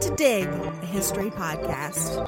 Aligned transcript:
To 0.00 0.14
Dig, 0.14 0.46
a 0.46 0.86
history 0.86 1.30
podcast. 1.30 2.18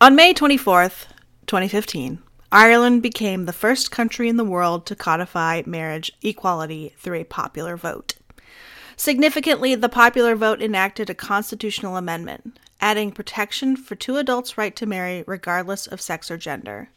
On 0.00 0.14
May 0.14 0.34
24th, 0.34 1.06
2015, 1.46 2.20
Ireland 2.52 3.02
became 3.02 3.46
the 3.46 3.52
first 3.52 3.90
country 3.90 4.28
in 4.28 4.36
the 4.36 4.44
world 4.44 4.86
to 4.86 4.94
codify 4.94 5.62
marriage 5.66 6.12
equality 6.22 6.94
through 6.96 7.20
a 7.20 7.24
popular 7.24 7.76
vote. 7.76 8.14
Significantly, 8.96 9.74
the 9.74 9.88
popular 9.88 10.36
vote 10.36 10.62
enacted 10.62 11.08
a 11.08 11.14
constitutional 11.14 11.96
amendment, 11.96 12.58
adding 12.80 13.12
protection 13.12 13.76
for 13.76 13.94
two 13.94 14.16
adults' 14.16 14.58
right 14.58 14.74
to 14.76 14.86
marry 14.86 15.24
regardless 15.26 15.86
of 15.86 16.00
sex 16.00 16.30
or 16.30 16.36
gender. 16.36 16.90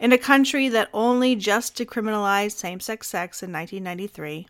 In 0.00 0.12
a 0.12 0.18
country 0.18 0.68
that 0.68 0.88
only 0.92 1.36
just 1.36 1.76
decriminalized 1.76 2.56
same 2.56 2.80
sex 2.80 3.08
sex 3.08 3.42
in 3.42 3.52
1993, 3.52 4.48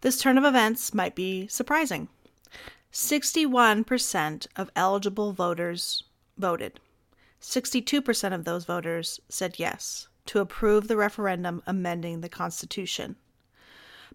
this 0.00 0.20
turn 0.20 0.38
of 0.38 0.44
events 0.44 0.92
might 0.92 1.14
be 1.14 1.46
surprising. 1.46 2.08
61% 2.92 4.46
of 4.56 4.70
eligible 4.74 5.32
voters 5.32 6.02
voted. 6.36 6.80
62% 7.40 8.32
of 8.32 8.44
those 8.44 8.64
voters 8.64 9.20
said 9.28 9.58
yes 9.58 10.08
to 10.26 10.40
approve 10.40 10.88
the 10.88 10.96
referendum 10.96 11.62
amending 11.66 12.20
the 12.20 12.28
Constitution. 12.28 13.16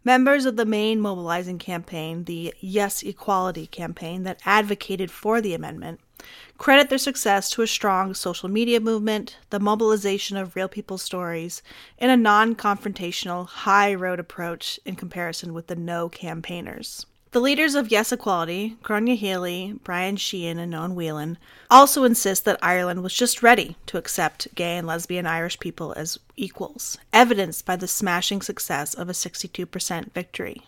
Members 0.03 0.45
of 0.45 0.55
the 0.55 0.65
main 0.65 0.99
mobilizing 0.99 1.59
campaign, 1.59 2.25
the 2.25 2.53
Yes 2.59 3.03
Equality 3.03 3.67
campaign 3.67 4.23
that 4.23 4.41
advocated 4.45 5.11
for 5.11 5.39
the 5.39 5.53
amendment, 5.53 5.99
credit 6.57 6.89
their 6.89 6.97
success 6.97 7.49
to 7.51 7.61
a 7.61 7.67
strong 7.67 8.13
social 8.13 8.49
media 8.49 8.79
movement, 8.79 9.37
the 9.49 9.59
mobilization 9.59 10.35
of 10.37 10.55
real 10.55 10.67
people's 10.67 11.01
stories, 11.01 11.61
and 11.99 12.11
a 12.11 12.17
non 12.17 12.55
confrontational, 12.55 13.47
high 13.47 13.93
road 13.93 14.19
approach 14.19 14.79
in 14.85 14.95
comparison 14.95 15.53
with 15.53 15.67
the 15.67 15.75
no 15.75 16.09
campaigners. 16.09 17.05
The 17.33 17.41
leaders 17.41 17.73
of 17.73 17.89
Yes 17.89 18.11
Equality, 18.11 18.77
Gráinne 18.83 19.17
Healy, 19.17 19.79
Brian 19.83 20.17
Sheehan, 20.17 20.59
and 20.59 20.69
Noel 20.69 20.89
Whelan, 20.89 21.39
also 21.67 22.03
insist 22.03 22.45
that 22.45 22.59
Ireland 22.61 23.01
was 23.01 23.11
just 23.11 23.41
ready 23.41 23.75
to 23.87 23.97
accept 23.97 24.53
gay 24.53 24.77
and 24.77 24.85
lesbian 24.85 25.25
Irish 25.25 25.59
people 25.59 25.95
as 25.97 26.19
equals, 26.37 26.99
evidenced 27.11 27.65
by 27.65 27.75
the 27.75 27.87
smashing 27.87 28.43
success 28.43 28.93
of 28.93 29.09
a 29.09 29.13
62% 29.13 30.13
victory. 30.13 30.61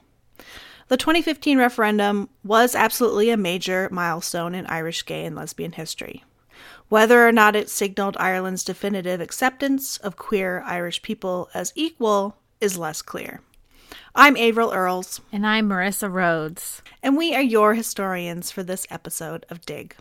The 0.87 0.97
2015 0.97 1.59
referendum 1.59 2.29
was 2.43 2.73
absolutely 2.73 3.29
a 3.29 3.37
major 3.37 3.87
milestone 3.91 4.55
in 4.55 4.65
Irish 4.65 5.05
gay 5.05 5.23
and 5.23 5.35
lesbian 5.35 5.73
history. 5.73 6.23
Whether 6.89 7.27
or 7.27 7.31
not 7.31 7.55
it 7.55 7.69
signaled 7.69 8.17
Ireland's 8.17 8.63
definitive 8.63 9.21
acceptance 9.21 9.97
of 9.97 10.17
queer 10.17 10.63
Irish 10.65 11.03
people 11.03 11.47
as 11.53 11.73
equal 11.75 12.37
is 12.59 12.75
less 12.75 13.03
clear. 13.03 13.41
I'm 14.15 14.37
Averill 14.37 14.71
Earls. 14.71 15.21
And 15.31 15.45
I'm 15.45 15.69
Marissa 15.69 16.11
Rhodes. 16.11 16.81
And 17.03 17.17
we 17.17 17.35
are 17.35 17.41
your 17.41 17.73
historians 17.73 18.51
for 18.51 18.63
this 18.63 18.87
episode 18.89 19.45
of 19.49 19.61
Dig. 19.65 19.95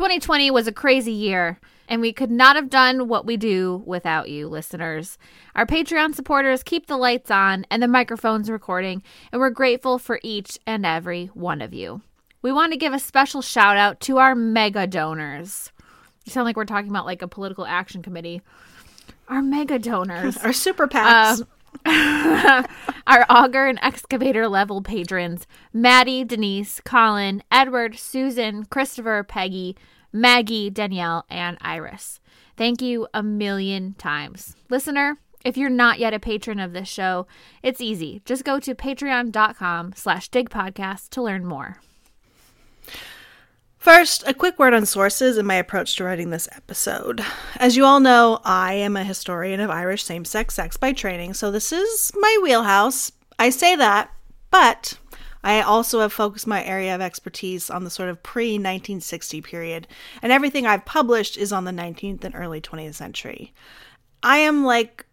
2020 0.00 0.50
was 0.50 0.66
a 0.66 0.72
crazy 0.72 1.12
year, 1.12 1.60
and 1.86 2.00
we 2.00 2.10
could 2.10 2.30
not 2.30 2.56
have 2.56 2.70
done 2.70 3.06
what 3.06 3.26
we 3.26 3.36
do 3.36 3.82
without 3.84 4.30
you, 4.30 4.48
listeners. 4.48 5.18
Our 5.54 5.66
Patreon 5.66 6.14
supporters 6.14 6.62
keep 6.62 6.86
the 6.86 6.96
lights 6.96 7.30
on 7.30 7.66
and 7.70 7.82
the 7.82 7.86
microphones 7.86 8.48
recording, 8.48 9.02
and 9.30 9.40
we're 9.42 9.50
grateful 9.50 9.98
for 9.98 10.18
each 10.22 10.58
and 10.66 10.86
every 10.86 11.26
one 11.34 11.60
of 11.60 11.74
you. 11.74 12.00
We 12.42 12.52
want 12.52 12.72
to 12.72 12.78
give 12.78 12.92
a 12.92 12.98
special 12.98 13.42
shout 13.42 13.76
out 13.76 14.00
to 14.00 14.18
our 14.18 14.34
mega 14.34 14.86
donors. 14.86 15.70
You 16.24 16.32
sound 16.32 16.46
like 16.46 16.56
we're 16.56 16.64
talking 16.64 16.90
about 16.90 17.04
like 17.04 17.22
a 17.22 17.28
political 17.28 17.66
action 17.66 18.02
committee. 18.02 18.40
Our 19.28 19.42
mega 19.42 19.78
donors, 19.78 20.36
our 20.44 20.52
super 20.52 20.88
PACs. 20.88 21.42
Uh, 21.84 22.62
our 23.06 23.26
auger 23.30 23.66
and 23.66 23.78
excavator 23.80 24.48
level 24.48 24.82
patrons 24.82 25.46
Maddie, 25.72 26.24
Denise, 26.24 26.80
Colin, 26.84 27.42
Edward, 27.50 27.98
Susan, 27.98 28.64
Christopher, 28.64 29.22
Peggy, 29.22 29.76
Maggie, 30.12 30.70
Danielle, 30.70 31.26
and 31.30 31.58
Iris. 31.60 32.20
Thank 32.56 32.82
you 32.82 33.06
a 33.14 33.22
million 33.22 33.94
times. 33.94 34.56
Listener, 34.68 35.18
if 35.44 35.56
you're 35.56 35.70
not 35.70 35.98
yet 35.98 36.12
a 36.12 36.18
patron 36.18 36.58
of 36.58 36.72
this 36.72 36.88
show, 36.88 37.26
it's 37.62 37.80
easy. 37.80 38.20
Just 38.24 38.44
go 38.44 38.58
to 38.60 38.74
patreon.com 38.74 39.92
slash 39.94 40.28
digpodcast 40.30 41.10
to 41.10 41.22
learn 41.22 41.46
more. 41.46 41.78
First, 43.80 44.24
a 44.26 44.34
quick 44.34 44.58
word 44.58 44.74
on 44.74 44.84
sources 44.84 45.38
and 45.38 45.48
my 45.48 45.54
approach 45.54 45.96
to 45.96 46.04
writing 46.04 46.28
this 46.28 46.50
episode. 46.52 47.24
As 47.56 47.78
you 47.78 47.86
all 47.86 47.98
know, 47.98 48.38
I 48.44 48.74
am 48.74 48.94
a 48.94 49.04
historian 49.04 49.58
of 49.58 49.70
Irish 49.70 50.04
same 50.04 50.26
sex 50.26 50.54
sex 50.54 50.76
by 50.76 50.92
training, 50.92 51.32
so 51.32 51.50
this 51.50 51.72
is 51.72 52.12
my 52.14 52.38
wheelhouse. 52.42 53.10
I 53.38 53.48
say 53.48 53.76
that, 53.76 54.12
but 54.50 54.98
I 55.42 55.62
also 55.62 56.00
have 56.00 56.12
focused 56.12 56.46
my 56.46 56.62
area 56.62 56.94
of 56.94 57.00
expertise 57.00 57.70
on 57.70 57.84
the 57.84 57.88
sort 57.88 58.10
of 58.10 58.22
pre 58.22 58.52
1960 58.52 59.40
period, 59.40 59.88
and 60.20 60.30
everything 60.30 60.66
I've 60.66 60.84
published 60.84 61.38
is 61.38 61.50
on 61.50 61.64
the 61.64 61.70
19th 61.70 62.22
and 62.22 62.34
early 62.34 62.60
20th 62.60 62.96
century. 62.96 63.54
I 64.22 64.36
am 64.36 64.62
like, 64.62 65.06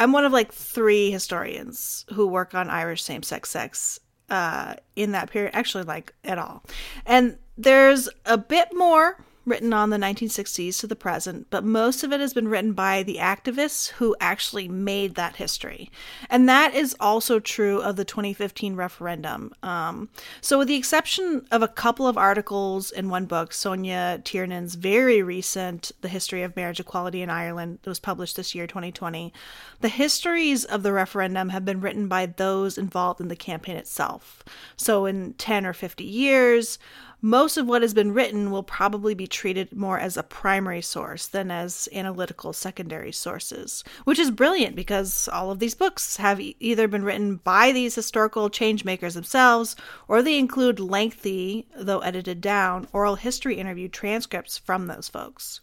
I'm 0.00 0.12
one 0.12 0.24
of 0.24 0.32
like 0.32 0.54
three 0.54 1.10
historians 1.10 2.06
who 2.14 2.26
work 2.26 2.54
on 2.54 2.70
Irish 2.70 3.02
same 3.02 3.22
sex 3.22 3.50
sex 3.50 4.00
uh, 4.30 4.74
in 4.96 5.12
that 5.12 5.30
period, 5.30 5.50
actually, 5.54 5.84
like 5.84 6.14
at 6.24 6.38
all. 6.38 6.62
And 7.04 7.36
there's 7.58 8.08
a 8.24 8.38
bit 8.38 8.68
more 8.72 9.18
written 9.46 9.72
on 9.72 9.90
the 9.90 9.96
1960s 9.96 10.78
to 10.80 10.86
the 10.86 10.96
present, 10.96 11.46
but 11.50 11.64
most 11.64 12.04
of 12.04 12.12
it 12.12 12.20
has 12.20 12.34
been 12.34 12.48
written 12.48 12.72
by 12.72 13.02
the 13.02 13.16
activists 13.16 13.88
who 13.92 14.14
actually 14.20 14.68
made 14.68 15.14
that 15.14 15.36
history. 15.36 15.90
And 16.28 16.48
that 16.48 16.74
is 16.74 16.94
also 17.00 17.40
true 17.40 17.80
of 17.80 17.96
the 17.96 18.04
2015 18.04 18.76
referendum. 18.76 19.52
Um, 19.62 20.10
so, 20.40 20.58
with 20.58 20.68
the 20.68 20.76
exception 20.76 21.46
of 21.50 21.62
a 21.62 21.68
couple 21.68 22.06
of 22.06 22.18
articles 22.18 22.90
in 22.90 23.08
one 23.08 23.24
book, 23.24 23.52
Sonja 23.52 24.22
Tiernan's 24.24 24.74
very 24.74 25.22
recent 25.22 25.90
The 26.02 26.08
History 26.08 26.42
of 26.42 26.54
Marriage 26.54 26.80
Equality 26.80 27.22
in 27.22 27.30
Ireland, 27.30 27.78
that 27.82 27.90
was 27.90 28.00
published 28.00 28.36
this 28.36 28.54
year, 28.54 28.66
2020, 28.66 29.32
the 29.80 29.88
histories 29.88 30.64
of 30.64 30.82
the 30.82 30.92
referendum 30.92 31.48
have 31.48 31.64
been 31.64 31.80
written 31.80 32.08
by 32.08 32.26
those 32.26 32.76
involved 32.76 33.20
in 33.20 33.28
the 33.28 33.36
campaign 33.36 33.76
itself. 33.76 34.44
So, 34.76 35.06
in 35.06 35.32
10 35.34 35.64
or 35.64 35.72
50 35.72 36.04
years, 36.04 36.78
most 37.22 37.56
of 37.56 37.66
what 37.66 37.82
has 37.82 37.92
been 37.92 38.14
written 38.14 38.50
will 38.50 38.62
probably 38.62 39.14
be 39.14 39.26
treated 39.26 39.76
more 39.76 39.98
as 39.98 40.16
a 40.16 40.22
primary 40.22 40.80
source 40.80 41.26
than 41.26 41.50
as 41.50 41.88
analytical 41.92 42.52
secondary 42.52 43.12
sources, 43.12 43.84
which 44.04 44.18
is 44.18 44.30
brilliant 44.30 44.74
because 44.74 45.28
all 45.28 45.50
of 45.50 45.58
these 45.58 45.74
books 45.74 46.16
have 46.16 46.40
either 46.40 46.88
been 46.88 47.04
written 47.04 47.36
by 47.36 47.72
these 47.72 47.94
historical 47.94 48.48
changemakers 48.48 49.14
themselves 49.14 49.76
or 50.08 50.22
they 50.22 50.38
include 50.38 50.80
lengthy, 50.80 51.66
though 51.76 52.00
edited 52.00 52.40
down, 52.40 52.88
oral 52.92 53.16
history 53.16 53.56
interview 53.56 53.88
transcripts 53.88 54.56
from 54.56 54.86
those 54.86 55.08
folks. 55.08 55.60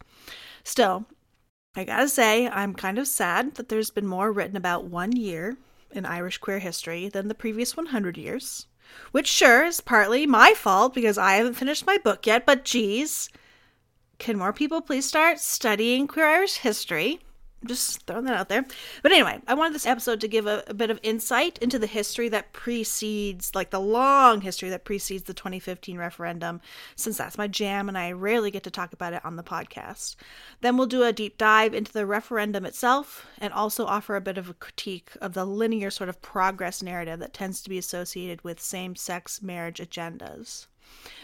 Still, 0.64 1.06
I 1.76 1.84
gotta 1.84 2.10
say, 2.10 2.48
I'm 2.48 2.74
kind 2.74 2.98
of 2.98 3.08
sad 3.08 3.56
that 3.56 3.70
there's 3.70 3.90
been 3.90 4.08
more 4.08 4.32
written 4.32 4.58
about 4.58 4.86
one 4.86 5.16
year 5.16 5.58
in 5.92 6.06
Irish 6.06 6.38
queer 6.38 6.60
history 6.60 7.10
than 7.10 7.28
the 7.28 7.36
previous 7.36 7.78
100 7.78 8.18
years. 8.18 8.68
Which, 9.12 9.28
sure, 9.28 9.66
is 9.66 9.82
partly 9.82 10.26
my 10.26 10.54
fault 10.54 10.94
because 10.94 11.18
I 11.18 11.36
haven't 11.36 11.56
finished 11.56 11.86
my 11.86 11.98
book 11.98 12.28
yet, 12.28 12.46
but 12.46 12.66
geez. 12.66 13.30
Can 14.20 14.38
more 14.38 14.54
people 14.54 14.82
please 14.82 15.06
start 15.06 15.40
studying 15.40 16.08
queer 16.08 16.26
Irish 16.26 16.58
history? 16.58 17.20
Just 17.66 18.04
throwing 18.04 18.26
that 18.26 18.38
out 18.38 18.50
there. 18.50 18.66
But 19.02 19.12
anyway, 19.12 19.42
I 19.48 19.56
wanted 19.56 19.74
this 19.74 19.88
episode 19.88 20.22
to 20.22 20.28
give 20.28 20.46
a, 20.46 20.64
a, 20.68 20.76
bit 20.76 20.92
of 20.92 21.00
insight 21.02 21.58
into 21.58 21.80
the 21.80 21.88
history 21.88 22.30
that 22.30 22.54
precedes, 22.54 23.56
like 23.56 23.72
the 23.72 23.80
long 23.80 24.42
history 24.42 24.70
that 24.70 24.86
precedes 24.86 25.24
the 25.24 25.34
2015 25.34 25.98
referendum, 25.98 26.62
since 26.96 27.18
that's 27.18 27.38
my 27.38 27.48
jam 27.48 27.90
and 27.90 27.98
I 27.98 28.12
rarely 28.12 28.52
get 28.52 28.62
to 28.64 28.72
talk 28.72 28.94
about 28.94 29.14
it 29.14 29.26
on 29.26 29.38
the 29.38 29.44
podcast. 29.44 30.16
Then 30.62 30.78
we'll 30.78 30.86
do 30.86 31.02
a 31.02 31.12
deep 31.12 31.40
dive 31.40 31.74
into 31.74 31.92
the 31.92 32.06
referendum 32.06 32.64
itself 32.64 33.26
and 33.40 33.52
also 33.52 33.88
offer 33.88 34.16
a 34.16 34.22
bit 34.22 34.38
of 34.38 34.50
a 34.50 34.54
critique 34.54 35.10
of 35.20 35.34
the 35.34 35.46
linear 35.46 35.90
sort 35.90 36.10
of 36.10 36.22
progress 36.22 36.84
narrative 36.84 37.20
that 37.20 37.34
tends 37.34 37.64
to 37.64 37.70
be 37.72 37.80
associated 37.80 38.44
with 38.44 38.62
same 38.62 38.96
sex 38.96 39.42
marriage 39.42 39.80
agendas. 39.80 40.68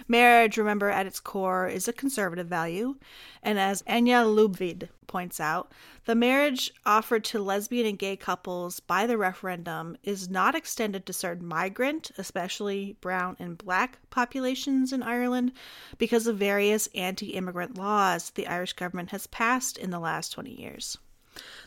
Marriage, 0.07 0.57
remember, 0.57 0.89
at 0.89 1.05
its 1.05 1.19
core 1.19 1.67
is 1.67 1.87
a 1.87 1.93
conservative 1.93 2.47
value, 2.47 2.95
and 3.41 3.59
as 3.59 3.83
Anya 3.87 4.23
Lubvid 4.23 4.89
points 5.07 5.39
out, 5.39 5.71
the 6.05 6.15
marriage 6.15 6.71
offered 6.85 7.23
to 7.23 7.41
lesbian 7.41 7.85
and 7.85 7.99
gay 7.99 8.15
couples 8.15 8.79
by 8.79 9.05
the 9.05 9.17
referendum 9.17 9.95
is 10.03 10.29
not 10.29 10.55
extended 10.55 11.05
to 11.05 11.13
certain 11.13 11.45
migrant, 11.47 12.11
especially 12.17 12.97
brown 12.99 13.37
and 13.39 13.57
black 13.57 13.99
populations 14.09 14.91
in 14.91 15.03
Ireland, 15.03 15.53
because 15.97 16.27
of 16.27 16.37
various 16.37 16.87
anti 16.95 17.31
immigrant 17.31 17.77
laws 17.77 18.31
the 18.31 18.47
Irish 18.47 18.73
government 18.73 19.11
has 19.11 19.27
passed 19.27 19.77
in 19.77 19.91
the 19.91 19.99
last 19.99 20.31
20 20.33 20.59
years. 20.59 20.97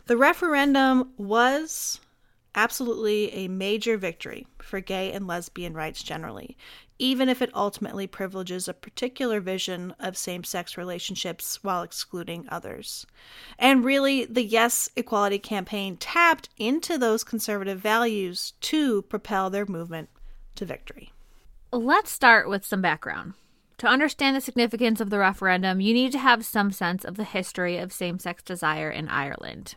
The 0.05 0.17
referendum 0.17 1.13
was 1.17 1.99
absolutely 2.55 3.33
a 3.33 3.47
major 3.47 3.97
victory 3.97 4.47
for 4.59 4.79
gay 4.79 5.11
and 5.11 5.27
lesbian 5.27 5.73
rights 5.73 6.03
generally, 6.03 6.57
even 6.99 7.29
if 7.29 7.41
it 7.41 7.55
ultimately 7.55 8.07
privileges 8.07 8.67
a 8.67 8.73
particular 8.73 9.39
vision 9.39 9.93
of 9.99 10.17
same 10.17 10.43
sex 10.43 10.77
relationships 10.77 11.63
while 11.63 11.83
excluding 11.83 12.45
others. 12.49 13.05
And 13.59 13.85
really, 13.85 14.25
the 14.25 14.43
Yes 14.43 14.89
Equality 14.95 15.39
campaign 15.39 15.97
tapped 15.97 16.49
into 16.57 16.97
those 16.97 17.23
conservative 17.23 17.79
values 17.79 18.53
to 18.61 19.03
propel 19.03 19.49
their 19.49 19.65
movement 19.65 20.09
to 20.55 20.65
victory. 20.65 21.11
Let's 21.71 22.11
start 22.11 22.49
with 22.49 22.65
some 22.65 22.81
background. 22.81 23.33
To 23.79 23.87
understand 23.87 24.35
the 24.35 24.41
significance 24.41 24.99
of 24.99 25.11
the 25.11 25.19
referendum, 25.19 25.81
you 25.81 25.93
need 25.93 26.11
to 26.13 26.17
have 26.17 26.43
some 26.43 26.71
sense 26.71 27.05
of 27.05 27.15
the 27.15 27.23
history 27.23 27.77
of 27.77 27.93
same 27.93 28.17
sex 28.17 28.41
desire 28.41 28.89
in 28.89 29.07
Ireland. 29.07 29.75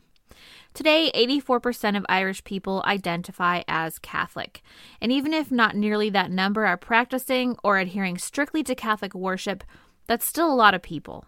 Today, 0.73 1.11
84% 1.15 1.97
of 1.97 2.07
Irish 2.09 2.45
people 2.45 2.83
identify 2.87 3.63
as 3.67 3.99
Catholic, 3.99 4.63
and 5.01 5.11
even 5.11 5.35
if 5.35 5.51
not 5.51 5.75
nearly 5.75 6.11
that 6.11 6.31
number 6.31 6.65
are 6.65 6.77
practicing 6.77 7.57
or 7.65 7.79
adhering 7.79 8.19
strictly 8.19 8.63
to 8.63 8.75
Catholic 8.75 9.15
worship, 9.15 9.65
that's 10.07 10.25
still 10.25 10.51
a 10.51 10.55
lot 10.55 10.75
of 10.75 10.83
people. 10.83 11.25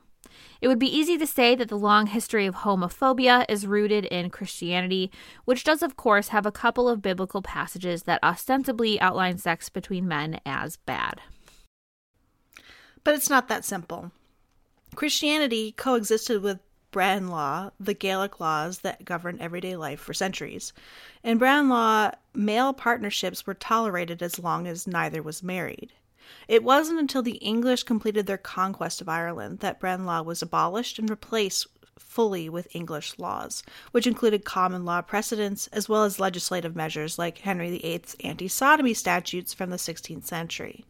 It 0.60 0.68
would 0.68 0.78
be 0.78 0.96
easy 0.96 1.18
to 1.18 1.26
say 1.26 1.54
that 1.56 1.68
the 1.68 1.76
long 1.76 2.06
history 2.06 2.46
of 2.46 2.56
homophobia 2.56 3.44
is 3.48 3.66
rooted 3.66 4.04
in 4.06 4.30
Christianity, 4.30 5.10
which 5.44 5.64
does, 5.64 5.82
of 5.82 5.96
course, 5.96 6.28
have 6.28 6.46
a 6.46 6.52
couple 6.52 6.88
of 6.88 7.02
biblical 7.02 7.42
passages 7.42 8.04
that 8.04 8.22
ostensibly 8.22 9.00
outline 9.00 9.38
sex 9.38 9.68
between 9.68 10.08
men 10.08 10.40
as 10.46 10.76
bad. 10.76 11.20
But 13.04 13.14
it's 13.14 13.28
not 13.28 13.48
that 13.48 13.64
simple. 13.64 14.12
Christianity 14.94 15.72
coexisted 15.72 16.42
with 16.42 16.60
Brehon 16.92 17.28
law, 17.28 17.70
the 17.80 17.94
Gaelic 17.94 18.38
laws 18.38 18.80
that 18.80 19.04
govern 19.04 19.40
everyday 19.40 19.74
life 19.74 19.98
for 19.98 20.14
centuries. 20.14 20.72
In 21.24 21.38
Brehon 21.38 21.68
law, 21.68 22.12
male 22.34 22.72
partnerships 22.72 23.46
were 23.46 23.54
tolerated 23.54 24.22
as 24.22 24.38
long 24.38 24.66
as 24.66 24.86
neither 24.86 25.22
was 25.22 25.42
married. 25.42 25.92
It 26.46 26.62
wasn't 26.62 27.00
until 27.00 27.22
the 27.22 27.36
English 27.36 27.82
completed 27.82 28.26
their 28.26 28.38
conquest 28.38 29.00
of 29.00 29.08
Ireland 29.08 29.58
that 29.60 29.80
Brehon 29.80 30.04
law 30.04 30.22
was 30.22 30.42
abolished 30.42 30.98
and 30.98 31.10
replaced 31.10 31.66
fully 31.98 32.48
with 32.48 32.74
English 32.76 33.18
laws, 33.18 33.62
which 33.92 34.06
included 34.06 34.44
common 34.44 34.84
law 34.84 35.00
precedents 35.00 35.68
as 35.68 35.88
well 35.88 36.04
as 36.04 36.20
legislative 36.20 36.76
measures 36.76 37.18
like 37.18 37.38
Henry 37.38 37.78
VIII's 37.78 38.16
anti 38.22 38.48
sodomy 38.48 38.94
statutes 38.94 39.54
from 39.54 39.70
the 39.70 39.76
16th 39.76 40.24
century. 40.24 40.84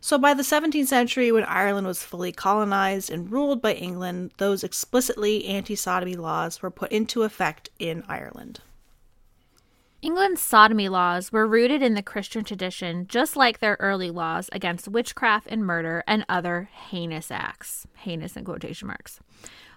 So 0.00 0.16
by 0.18 0.34
the 0.34 0.42
17th 0.42 0.86
century, 0.86 1.32
when 1.32 1.44
Ireland 1.44 1.86
was 1.86 2.02
fully 2.02 2.32
colonized 2.32 3.10
and 3.10 3.30
ruled 3.30 3.60
by 3.60 3.74
England, 3.74 4.32
those 4.38 4.62
explicitly 4.62 5.44
anti 5.46 5.74
sodomy 5.74 6.14
laws 6.14 6.62
were 6.62 6.70
put 6.70 6.92
into 6.92 7.22
effect 7.22 7.70
in 7.78 8.04
Ireland. 8.08 8.60
England's 10.00 10.40
sodomy 10.40 10.88
laws 10.88 11.32
were 11.32 11.46
rooted 11.46 11.82
in 11.82 11.94
the 11.94 12.02
Christian 12.02 12.44
tradition, 12.44 13.08
just 13.08 13.34
like 13.34 13.58
their 13.58 13.76
early 13.80 14.10
laws 14.10 14.48
against 14.52 14.86
witchcraft 14.86 15.48
and 15.50 15.66
murder 15.66 16.04
and 16.06 16.24
other 16.28 16.70
heinous 16.72 17.32
acts. 17.32 17.84
Heinous 17.96 18.36
in 18.36 18.44
quotation 18.44 18.86
marks. 18.86 19.18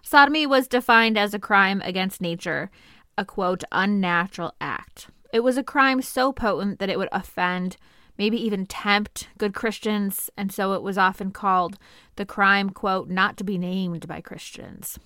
Sodomy 0.04 0.46
was 0.46 0.68
defined 0.68 1.18
as 1.18 1.34
a 1.34 1.40
crime 1.40 1.82
against 1.84 2.22
nature, 2.22 2.70
a 3.18 3.26
quote, 3.26 3.64
unnatural 3.72 4.54
act. 4.62 5.08
It 5.34 5.40
was 5.40 5.58
a 5.58 5.64
crime 5.64 6.04
so 6.04 6.32
potent 6.32 6.78
that 6.78 6.90
it 6.90 7.00
would 7.00 7.10
offend 7.12 7.78
maybe 8.18 8.38
even 8.38 8.66
tempt 8.66 9.30
good 9.38 9.54
Christians, 9.54 10.30
and 10.38 10.52
so 10.52 10.74
it 10.74 10.81
was 10.81 10.98
often 10.98 11.31
called 11.31 11.78
the 12.16 12.25
crime, 12.25 12.69
quote, 12.69 13.10
not 13.10 13.38
to 13.38 13.44
be 13.44 13.58
named 13.58 14.08
by 14.08 14.22
Christians. 14.22 15.00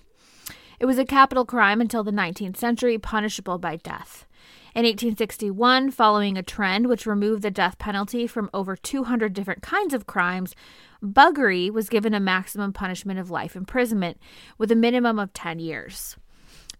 It 0.78 0.86
was 0.86 0.98
a 0.98 1.04
capital 1.04 1.44
crime 1.44 1.80
until 1.80 2.04
the 2.04 2.10
19th 2.10 2.56
century, 2.56 2.98
punishable 2.98 3.58
by 3.58 3.76
death. 3.76 4.26
In 4.74 4.84
1861, 4.84 5.90
following 5.90 6.36
a 6.36 6.42
trend 6.42 6.86
which 6.86 7.06
removed 7.06 7.40
the 7.40 7.50
death 7.50 7.78
penalty 7.78 8.26
from 8.26 8.50
over 8.52 8.76
200 8.76 9.32
different 9.32 9.62
kinds 9.62 9.94
of 9.94 10.06
crimes, 10.06 10.54
buggery 11.02 11.70
was 11.70 11.88
given 11.88 12.12
a 12.12 12.20
maximum 12.20 12.74
punishment 12.74 13.18
of 13.18 13.30
life 13.30 13.56
imprisonment 13.56 14.18
with 14.58 14.70
a 14.70 14.76
minimum 14.76 15.18
of 15.18 15.32
10 15.32 15.60
years. 15.60 16.16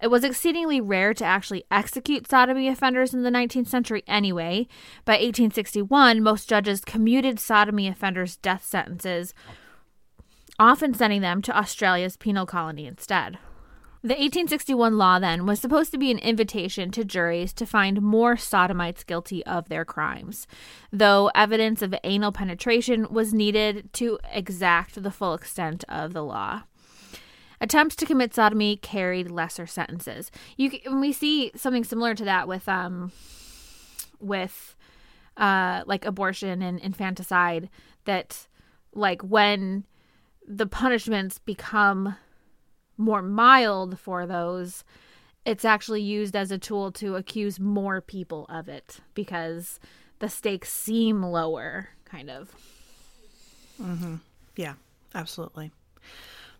It 0.00 0.08
was 0.08 0.24
exceedingly 0.24 0.80
rare 0.80 1.14
to 1.14 1.24
actually 1.24 1.64
execute 1.70 2.28
sodomy 2.28 2.68
offenders 2.68 3.14
in 3.14 3.22
the 3.22 3.30
19th 3.30 3.68
century 3.68 4.02
anyway. 4.06 4.68
By 5.04 5.14
1861, 5.14 6.22
most 6.22 6.48
judges 6.48 6.84
commuted 6.84 7.40
sodomy 7.40 7.88
offenders' 7.88 8.36
death 8.36 8.64
sentences, 8.64 9.32
often 10.58 10.92
sending 10.94 11.22
them 11.22 11.40
to 11.42 11.56
Australia's 11.56 12.16
penal 12.16 12.46
colony 12.46 12.86
instead. 12.86 13.38
The 14.02 14.12
1861 14.12 14.98
law, 14.98 15.18
then, 15.18 15.46
was 15.46 15.58
supposed 15.58 15.90
to 15.90 15.98
be 15.98 16.12
an 16.12 16.18
invitation 16.18 16.92
to 16.92 17.04
juries 17.04 17.52
to 17.54 17.66
find 17.66 18.00
more 18.00 18.36
sodomites 18.36 19.02
guilty 19.02 19.44
of 19.46 19.68
their 19.68 19.84
crimes, 19.84 20.46
though 20.92 21.28
evidence 21.34 21.82
of 21.82 21.92
anal 22.04 22.30
penetration 22.30 23.08
was 23.10 23.34
needed 23.34 23.92
to 23.94 24.20
exact 24.32 25.02
the 25.02 25.10
full 25.10 25.34
extent 25.34 25.82
of 25.88 26.12
the 26.12 26.22
law. 26.22 26.62
Attempts 27.60 27.96
to 27.96 28.06
commit 28.06 28.34
sodomy 28.34 28.76
carried 28.76 29.30
lesser 29.30 29.66
sentences. 29.66 30.30
You 30.56 30.78
we 30.92 31.12
see 31.12 31.52
something 31.56 31.84
similar 31.84 32.14
to 32.14 32.24
that 32.24 32.48
with 32.48 32.68
um 32.68 33.12
with 34.20 34.74
uh 35.36 35.82
like 35.86 36.04
abortion 36.04 36.62
and 36.62 36.78
infanticide 36.80 37.68
that 38.04 38.46
like 38.92 39.22
when 39.22 39.84
the 40.46 40.66
punishments 40.66 41.38
become 41.38 42.16
more 42.96 43.22
mild 43.22 43.98
for 43.98 44.26
those 44.26 44.84
it's 45.44 45.64
actually 45.64 46.02
used 46.02 46.34
as 46.34 46.50
a 46.50 46.58
tool 46.58 46.90
to 46.90 47.14
accuse 47.14 47.60
more 47.60 48.00
people 48.00 48.46
of 48.48 48.68
it 48.68 49.00
because 49.14 49.78
the 50.18 50.28
stakes 50.28 50.72
seem 50.72 51.22
lower 51.22 51.90
kind 52.04 52.30
of 52.30 52.54
mm-hmm. 53.80 54.16
yeah 54.56 54.74
absolutely 55.14 55.70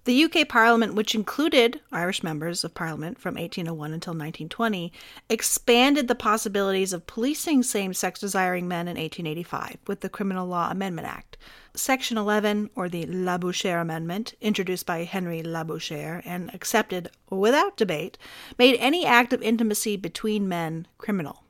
the 0.06 0.25
UK 0.25 0.48
Parliament, 0.48 0.94
which 0.94 1.16
included 1.16 1.80
Irish 1.90 2.22
members 2.22 2.62
of 2.62 2.75
Parliament 2.75 3.18
from 3.18 3.34
1801 3.34 3.92
until 3.92 4.12
1920, 4.12 4.92
expanded 5.28 6.06
the 6.06 6.14
possibilities 6.14 6.92
of 6.92 7.08
policing 7.08 7.64
same 7.64 7.92
sex 7.92 8.20
desiring 8.20 8.68
men 8.68 8.86
in 8.86 8.96
1885 8.96 9.78
with 9.88 10.00
the 10.00 10.08
Criminal 10.08 10.46
Law 10.46 10.70
Amendment 10.70 11.08
Act. 11.08 11.36
Section 11.75 12.16
11, 12.16 12.70
or 12.76 12.88
the 12.88 13.04
Labouchere 13.06 13.80
Amendment, 13.80 14.34
introduced 14.40 14.86
by 14.86 15.02
Henry 15.02 15.42
Labouchere 15.42 16.22
and 16.25 16.54
accepted 16.54 17.10
without 17.28 17.76
debate, 17.76 18.16
made 18.58 18.76
any 18.78 19.04
act 19.04 19.32
of 19.32 19.42
intimacy 19.42 19.96
between 19.96 20.48
men 20.48 20.86
criminal. 20.98 21.42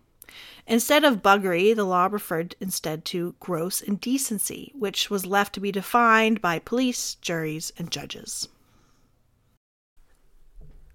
Instead 0.66 1.04
of 1.04 1.23
buggery, 1.23 1.75
the 1.75 1.85
law 1.85 2.08
referred 2.11 2.56
instead 2.61 3.04
to 3.04 3.37
gross 3.38 3.80
indecency, 3.80 4.73
which 4.75 5.08
was 5.08 5.25
left 5.25 5.54
to 5.54 5.61
be 5.61 5.70
defined 5.70 6.40
by 6.40 6.58
police, 6.58 7.14
juries, 7.16 7.73
and 7.78 7.90
judges. 7.90 8.49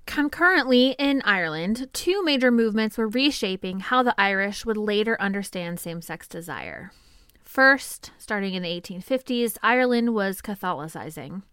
Concurrently, 0.05 0.93
in 0.99 1.21
Ireland, 1.23 1.87
two 1.93 2.21
major 2.21 2.51
movements 2.51 2.97
were 2.97 3.07
reshaping 3.07 3.79
how 3.79 4.03
the 4.03 4.19
Irish 4.19 4.65
would 4.65 4.75
later 4.75 5.15
understand 5.21 5.79
same 5.79 6.01
sex 6.01 6.27
desire. 6.27 6.91
First, 7.41 8.11
starting 8.17 8.53
in 8.53 8.63
the 8.63 8.81
1850s, 8.81 9.57
Ireland 9.63 10.13
was 10.13 10.41
Catholicizing. 10.41 11.43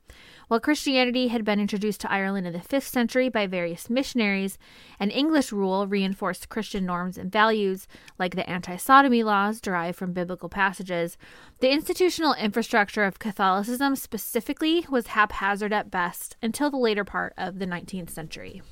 While 0.49 0.61
Christianity 0.61 1.29
had 1.29 1.45
been 1.45 1.61
introduced 1.61 2.01
to 2.01 2.11
Ireland 2.11 2.47
in 2.47 2.55
the 2.55 2.59
5th 2.59 2.85
century 2.85 3.29
by 3.29 3.47
various 3.47 3.91
missionaries, 3.91 4.57
and 4.99 5.13
English 5.13 5.53
rule 5.53 5.87
reinforced 5.87 6.49
Christian 6.49 6.87
norms 6.87 7.19
and 7.19 7.31
values, 7.31 7.87
like 8.19 8.35
the 8.35 8.49
anti 8.49 8.79
sodomy 8.79 9.23
laws 9.23 9.61
derived 9.61 9.99
from 9.99 10.15
biblical 10.15 10.49
passages, 10.49 11.19
the 11.61 11.71
institutional 11.71 12.33
infrastructure 12.33 13.05
of 13.05 13.19
Catholicism 13.19 13.95
specifically 13.95 14.87
was 14.89 15.09
haphazard 15.09 15.75
at 15.75 15.91
best 15.91 16.39
until 16.43 16.71
the 16.71 16.79
later 16.79 17.05
part 17.05 17.35
of 17.37 17.59
the 17.59 17.67
19th 17.67 18.09
century. 18.09 18.63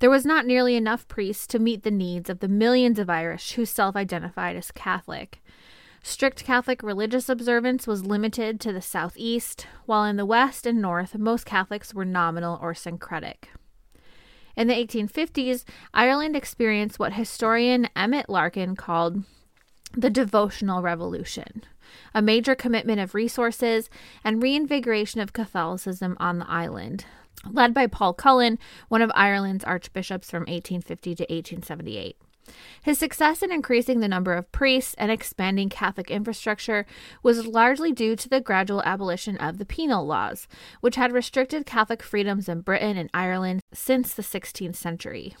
There 0.00 0.10
was 0.10 0.26
not 0.26 0.46
nearly 0.46 0.74
enough 0.74 1.06
priests 1.06 1.46
to 1.46 1.60
meet 1.60 1.84
the 1.84 1.92
needs 1.92 2.28
of 2.28 2.40
the 2.40 2.48
millions 2.48 2.98
of 2.98 3.08
Irish 3.08 3.52
who 3.52 3.64
self 3.64 3.94
identified 3.94 4.56
as 4.56 4.72
Catholic. 4.72 5.40
Strict 6.04 6.44
Catholic 6.44 6.82
religious 6.82 7.28
observance 7.28 7.86
was 7.86 8.04
limited 8.04 8.60
to 8.60 8.72
the 8.72 8.82
southeast, 8.82 9.66
while 9.86 10.04
in 10.04 10.16
the 10.16 10.26
west 10.26 10.66
and 10.66 10.82
north, 10.82 11.16
most 11.16 11.46
Catholics 11.46 11.94
were 11.94 12.04
nominal 12.04 12.58
or 12.60 12.74
syncretic. 12.74 13.50
In 14.56 14.66
the 14.66 14.74
1850s, 14.74 15.64
Ireland 15.94 16.34
experienced 16.34 16.98
what 16.98 17.14
historian 17.14 17.88
Emmet 17.94 18.28
Larkin 18.28 18.74
called 18.74 19.22
the 19.92 20.10
devotional 20.10 20.82
revolution, 20.82 21.62
a 22.14 22.20
major 22.20 22.54
commitment 22.54 23.00
of 23.00 23.14
resources 23.14 23.88
and 24.24 24.42
reinvigoration 24.42 25.20
of 25.20 25.32
Catholicism 25.32 26.16
on 26.18 26.38
the 26.38 26.50
island, 26.50 27.04
led 27.48 27.72
by 27.72 27.86
Paul 27.86 28.12
Cullen, 28.12 28.58
one 28.88 29.02
of 29.02 29.12
Ireland's 29.14 29.64
archbishops 29.64 30.30
from 30.30 30.42
1850 30.42 31.14
to 31.14 31.22
1878. 31.22 32.16
His 32.82 32.98
success 32.98 33.42
in 33.42 33.52
increasing 33.52 34.00
the 34.00 34.08
number 34.08 34.34
of 34.34 34.50
priests 34.50 34.94
and 34.98 35.10
expanding 35.10 35.68
Catholic 35.68 36.10
infrastructure 36.10 36.84
was 37.22 37.46
largely 37.46 37.92
due 37.92 38.16
to 38.16 38.28
the 38.28 38.40
gradual 38.40 38.82
abolition 38.82 39.36
of 39.36 39.58
the 39.58 39.64
penal 39.64 40.04
laws, 40.04 40.48
which 40.80 40.96
had 40.96 41.12
restricted 41.12 41.66
Catholic 41.66 42.02
freedoms 42.02 42.48
in 42.48 42.60
Britain 42.60 42.96
and 42.96 43.10
Ireland 43.14 43.60
since 43.72 44.14
the 44.14 44.22
16th 44.22 44.76
century. 44.76 45.36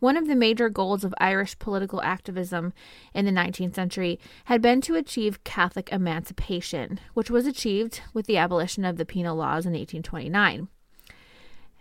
One 0.00 0.16
of 0.16 0.28
the 0.28 0.36
major 0.36 0.68
goals 0.68 1.02
of 1.02 1.12
Irish 1.18 1.58
political 1.58 2.00
activism 2.02 2.72
in 3.12 3.24
the 3.24 3.32
19th 3.32 3.74
century 3.74 4.20
had 4.44 4.62
been 4.62 4.80
to 4.82 4.94
achieve 4.94 5.42
Catholic 5.42 5.90
emancipation, 5.90 7.00
which 7.14 7.30
was 7.30 7.46
achieved 7.46 8.00
with 8.14 8.26
the 8.26 8.36
abolition 8.36 8.84
of 8.84 8.96
the 8.96 9.04
penal 9.04 9.36
laws 9.36 9.66
in 9.66 9.72
1829. 9.72 10.68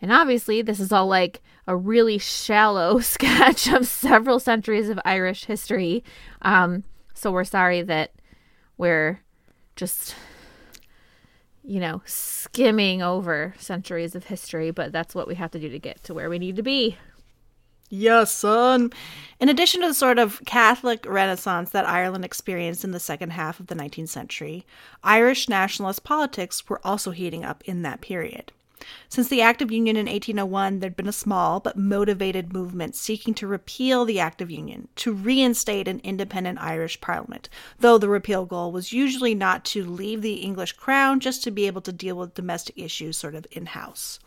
And 0.01 0.11
obviously, 0.11 0.61
this 0.61 0.79
is 0.79 0.91
all 0.91 1.07
like 1.07 1.41
a 1.67 1.75
really 1.75 2.17
shallow 2.17 2.99
sketch 3.01 3.67
of 3.67 3.87
several 3.87 4.39
centuries 4.39 4.89
of 4.89 4.99
Irish 5.05 5.45
history. 5.45 6.03
Um, 6.41 6.83
so 7.13 7.31
we're 7.31 7.43
sorry 7.43 7.81
that 7.81 8.11
we're 8.77 9.21
just, 9.75 10.15
you 11.63 11.79
know, 11.79 12.01
skimming 12.05 13.01
over 13.01 13.55
centuries 13.57 14.15
of 14.15 14.25
history, 14.25 14.71
but 14.71 14.91
that's 14.91 15.15
what 15.15 15.27
we 15.27 15.35
have 15.35 15.51
to 15.51 15.59
do 15.59 15.69
to 15.69 15.79
get 15.79 16.03
to 16.03 16.13
where 16.13 16.29
we 16.29 16.39
need 16.39 16.55
to 16.55 16.63
be. 16.63 16.97
Yes, 17.89 18.31
son. 18.31 18.91
In 19.39 19.47
addition 19.47 19.81
to 19.81 19.87
the 19.87 19.93
sort 19.93 20.19
of 20.19 20.41
Catholic 20.45 21.05
renaissance 21.07 21.69
that 21.69 21.87
Ireland 21.87 22.25
experienced 22.25 22.83
in 22.83 22.91
the 22.91 22.99
second 22.99 23.29
half 23.29 23.61
of 23.61 23.67
the 23.67 23.75
19th 23.75 24.09
century, 24.09 24.65
Irish 25.03 25.47
nationalist 25.47 26.03
politics 26.03 26.67
were 26.67 26.81
also 26.83 27.11
heating 27.11 27.45
up 27.45 27.63
in 27.65 27.83
that 27.83 28.01
period. 28.01 28.51
Since 29.09 29.29
the 29.29 29.41
Act 29.41 29.61
of 29.61 29.71
Union 29.71 29.95
in 29.95 30.05
1801, 30.05 30.79
there'd 30.79 30.95
been 30.95 31.07
a 31.07 31.11
small 31.11 31.59
but 31.59 31.77
motivated 31.77 32.53
movement 32.53 32.95
seeking 32.95 33.33
to 33.35 33.47
repeal 33.47 34.05
the 34.05 34.19
Act 34.19 34.41
of 34.41 34.51
Union, 34.51 34.87
to 34.97 35.13
reinstate 35.13 35.87
an 35.87 35.99
independent 36.03 36.59
Irish 36.59 37.01
parliament, 37.01 37.49
though 37.79 37.97
the 37.97 38.09
repeal 38.09 38.45
goal 38.45 38.71
was 38.71 38.93
usually 38.93 39.33
not 39.33 39.65
to 39.65 39.83
leave 39.83 40.21
the 40.21 40.35
English 40.35 40.73
crown, 40.73 41.19
just 41.19 41.43
to 41.43 41.51
be 41.51 41.67
able 41.67 41.81
to 41.81 41.91
deal 41.91 42.17
with 42.17 42.33
domestic 42.33 42.77
issues 42.77 43.17
sort 43.17 43.35
of 43.35 43.47
in 43.51 43.67
house. 43.67 44.19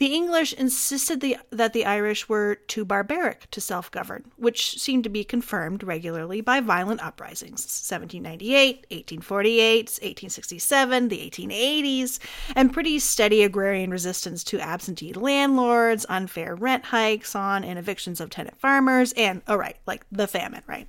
The 0.00 0.14
English 0.14 0.54
insisted 0.54 1.20
the, 1.20 1.36
that 1.50 1.74
the 1.74 1.84
Irish 1.84 2.26
were 2.26 2.54
too 2.54 2.86
barbaric 2.86 3.50
to 3.50 3.60
self 3.60 3.90
govern, 3.90 4.32
which 4.36 4.80
seemed 4.80 5.04
to 5.04 5.10
be 5.10 5.24
confirmed 5.24 5.82
regularly 5.82 6.40
by 6.40 6.60
violent 6.60 7.04
uprisings 7.04 7.60
1798, 7.60 8.86
1848, 8.88 9.78
1867, 10.00 11.08
the 11.08 11.30
1880s, 11.30 12.18
and 12.56 12.72
pretty 12.72 12.98
steady 12.98 13.42
agrarian 13.42 13.90
resistance 13.90 14.42
to 14.44 14.58
absentee 14.58 15.12
landlords, 15.12 16.06
unfair 16.08 16.54
rent 16.54 16.86
hikes 16.86 17.34
on 17.34 17.62
and 17.62 17.78
evictions 17.78 18.22
of 18.22 18.30
tenant 18.30 18.58
farmers, 18.58 19.12
and, 19.18 19.42
oh, 19.48 19.56
right, 19.56 19.76
like 19.86 20.06
the 20.10 20.26
famine, 20.26 20.62
right? 20.66 20.88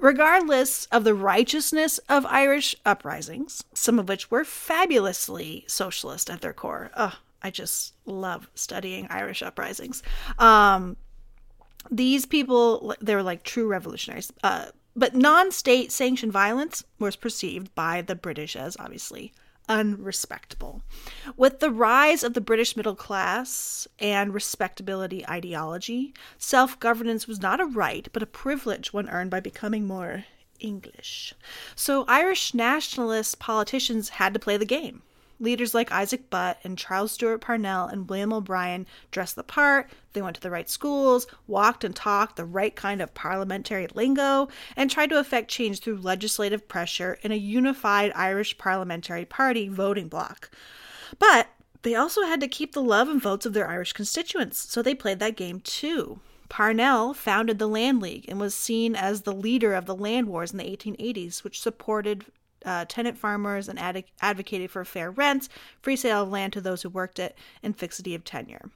Regardless 0.00 0.86
of 0.86 1.04
the 1.04 1.14
righteousness 1.14 1.98
of 2.08 2.26
Irish 2.26 2.74
uprisings, 2.84 3.62
some 3.72 4.00
of 4.00 4.08
which 4.08 4.32
were 4.32 4.42
fabulously 4.42 5.64
socialist 5.68 6.28
at 6.28 6.40
their 6.40 6.52
core. 6.52 6.90
Ugh, 6.94 7.14
I 7.42 7.50
just 7.50 7.94
love 8.06 8.48
studying 8.54 9.06
Irish 9.10 9.42
uprisings. 9.42 10.02
Um, 10.38 10.96
these 11.90 12.26
people, 12.26 12.94
they 13.00 13.14
were 13.14 13.22
like 13.22 13.42
true 13.42 13.66
revolutionaries. 13.66 14.32
Uh, 14.42 14.66
but 14.94 15.14
non 15.14 15.50
state 15.50 15.90
sanctioned 15.90 16.32
violence 16.32 16.84
was 16.98 17.16
perceived 17.16 17.74
by 17.74 18.02
the 18.02 18.14
British 18.14 18.56
as 18.56 18.76
obviously 18.78 19.32
unrespectable. 19.68 20.82
With 21.36 21.60
the 21.60 21.70
rise 21.70 22.22
of 22.22 22.34
the 22.34 22.40
British 22.40 22.76
middle 22.76 22.94
class 22.94 23.86
and 23.98 24.34
respectability 24.34 25.26
ideology, 25.26 26.14
self 26.36 26.78
governance 26.78 27.26
was 27.26 27.40
not 27.40 27.60
a 27.60 27.66
right, 27.66 28.08
but 28.12 28.22
a 28.22 28.26
privilege 28.26 28.92
one 28.92 29.08
earned 29.08 29.30
by 29.30 29.40
becoming 29.40 29.86
more 29.86 30.26
English. 30.60 31.34
So 31.74 32.04
Irish 32.06 32.54
nationalist 32.54 33.38
politicians 33.38 34.10
had 34.10 34.34
to 34.34 34.40
play 34.40 34.56
the 34.56 34.64
game. 34.64 35.02
Leaders 35.42 35.74
like 35.74 35.90
Isaac 35.90 36.30
Butt 36.30 36.60
and 36.62 36.78
Charles 36.78 37.10
Stewart 37.10 37.40
Parnell 37.40 37.86
and 37.86 38.08
William 38.08 38.32
O'Brien 38.32 38.86
dressed 39.10 39.34
the 39.34 39.42
part, 39.42 39.90
they 40.12 40.22
went 40.22 40.36
to 40.36 40.40
the 40.40 40.52
right 40.52 40.70
schools, 40.70 41.26
walked 41.48 41.82
and 41.82 41.96
talked 41.96 42.36
the 42.36 42.44
right 42.44 42.76
kind 42.76 43.02
of 43.02 43.12
parliamentary 43.12 43.88
lingo, 43.92 44.48
and 44.76 44.88
tried 44.88 45.10
to 45.10 45.18
effect 45.18 45.50
change 45.50 45.80
through 45.80 45.96
legislative 45.96 46.68
pressure 46.68 47.18
in 47.22 47.32
a 47.32 47.36
unified 47.36 48.12
Irish 48.14 48.56
parliamentary 48.56 49.24
party 49.24 49.68
voting 49.68 50.06
bloc. 50.06 50.48
But 51.18 51.48
they 51.82 51.96
also 51.96 52.22
had 52.22 52.40
to 52.40 52.46
keep 52.46 52.72
the 52.72 52.82
love 52.82 53.08
and 53.08 53.20
votes 53.20 53.44
of 53.44 53.52
their 53.52 53.68
Irish 53.68 53.92
constituents, 53.94 54.58
so 54.58 54.80
they 54.80 54.94
played 54.94 55.18
that 55.18 55.36
game 55.36 55.58
too. 55.58 56.20
Parnell 56.48 57.14
founded 57.14 57.58
the 57.58 57.66
Land 57.66 58.00
League 58.00 58.26
and 58.28 58.38
was 58.38 58.54
seen 58.54 58.94
as 58.94 59.22
the 59.22 59.32
leader 59.32 59.74
of 59.74 59.86
the 59.86 59.94
land 59.94 60.28
wars 60.28 60.52
in 60.52 60.58
the 60.58 60.64
1880s, 60.64 61.42
which 61.42 61.60
supported 61.60 62.26
uh, 62.64 62.84
tenant 62.88 63.18
farmers 63.18 63.68
and 63.68 63.78
ad- 63.78 64.04
advocated 64.20 64.70
for 64.70 64.84
fair 64.84 65.10
rents, 65.10 65.48
free 65.80 65.96
sale 65.96 66.22
of 66.22 66.30
land 66.30 66.52
to 66.52 66.60
those 66.60 66.82
who 66.82 66.88
worked 66.88 67.18
it, 67.18 67.36
and 67.62 67.76
fixity 67.76 68.14
of 68.14 68.24
tenure. 68.24 68.70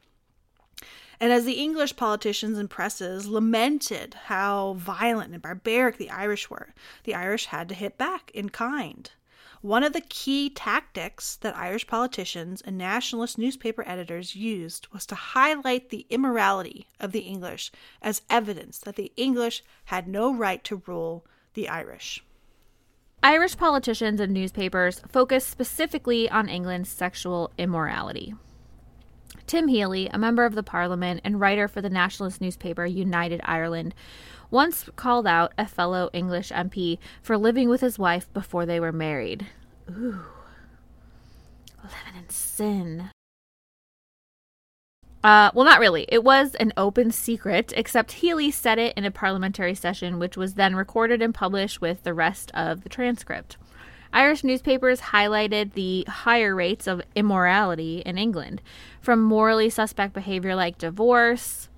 And 1.18 1.32
as 1.32 1.44
the 1.44 1.54
English 1.54 1.96
politicians 1.96 2.58
and 2.58 2.68
presses 2.68 3.26
lamented 3.26 4.14
how 4.24 4.74
violent 4.74 5.32
and 5.32 5.40
barbaric 5.40 5.96
the 5.96 6.10
Irish 6.10 6.50
were, 6.50 6.74
the 7.04 7.14
Irish 7.14 7.46
had 7.46 7.68
to 7.70 7.74
hit 7.74 7.96
back 7.96 8.30
in 8.32 8.50
kind. 8.50 9.10
One 9.62 9.82
of 9.82 9.94
the 9.94 10.02
key 10.02 10.50
tactics 10.50 11.36
that 11.36 11.56
Irish 11.56 11.86
politicians 11.86 12.60
and 12.60 12.76
nationalist 12.76 13.38
newspaper 13.38 13.82
editors 13.88 14.36
used 14.36 14.88
was 14.92 15.06
to 15.06 15.14
highlight 15.14 15.88
the 15.88 16.06
immorality 16.10 16.86
of 17.00 17.12
the 17.12 17.20
English 17.20 17.72
as 18.02 18.22
evidence 18.28 18.78
that 18.78 18.96
the 18.96 19.12
English 19.16 19.64
had 19.86 20.06
no 20.06 20.32
right 20.32 20.62
to 20.64 20.82
rule 20.86 21.24
the 21.54 21.68
Irish. 21.68 22.22
Irish 23.26 23.56
politicians 23.56 24.20
and 24.20 24.32
newspapers 24.32 25.02
focused 25.08 25.48
specifically 25.48 26.30
on 26.30 26.48
England's 26.48 26.88
sexual 26.88 27.50
immorality. 27.58 28.36
Tim 29.48 29.66
Healy, 29.66 30.06
a 30.06 30.16
member 30.16 30.44
of 30.44 30.54
the 30.54 30.62
parliament 30.62 31.22
and 31.24 31.40
writer 31.40 31.66
for 31.66 31.80
the 31.80 31.90
nationalist 31.90 32.40
newspaper 32.40 32.86
United 32.86 33.40
Ireland, 33.42 33.96
once 34.48 34.88
called 34.94 35.26
out 35.26 35.52
a 35.58 35.66
fellow 35.66 36.08
English 36.12 36.52
MP 36.52 37.00
for 37.20 37.36
living 37.36 37.68
with 37.68 37.80
his 37.80 37.98
wife 37.98 38.32
before 38.32 38.64
they 38.64 38.78
were 38.78 38.92
married. 38.92 39.44
Ooh. 39.90 40.20
Living 41.82 42.22
in 42.22 42.28
sin. 42.28 43.10
Uh, 45.26 45.50
well, 45.54 45.64
not 45.64 45.80
really. 45.80 46.06
It 46.08 46.22
was 46.22 46.54
an 46.54 46.72
open 46.76 47.10
secret, 47.10 47.72
except 47.76 48.12
Healy 48.12 48.52
said 48.52 48.78
it 48.78 48.96
in 48.96 49.04
a 49.04 49.10
parliamentary 49.10 49.74
session, 49.74 50.20
which 50.20 50.36
was 50.36 50.54
then 50.54 50.76
recorded 50.76 51.20
and 51.20 51.34
published 51.34 51.80
with 51.80 52.04
the 52.04 52.14
rest 52.14 52.52
of 52.54 52.84
the 52.84 52.88
transcript. 52.88 53.56
Irish 54.12 54.44
newspapers 54.44 55.00
highlighted 55.00 55.72
the 55.72 56.04
higher 56.08 56.54
rates 56.54 56.86
of 56.86 57.02
immorality 57.16 58.04
in 58.06 58.18
England, 58.18 58.62
from 59.00 59.20
morally 59.20 59.68
suspect 59.68 60.14
behavior 60.14 60.54
like 60.54 60.78
divorce. 60.78 61.70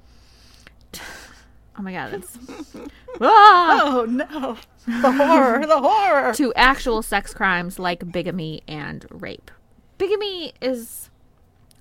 Oh 1.78 1.82
my 1.82 1.92
god, 1.92 2.12
it's. 2.12 2.38
ah! 3.22 3.80
Oh 3.80 4.04
no! 4.04 4.58
The 4.86 5.10
horror, 5.10 5.66
the 5.66 5.80
horror! 5.80 6.34
To 6.34 6.52
actual 6.52 7.00
sex 7.00 7.32
crimes 7.32 7.78
like 7.78 8.12
bigamy 8.12 8.62
and 8.68 9.06
rape. 9.08 9.50
Bigamy 9.96 10.52
is. 10.60 11.08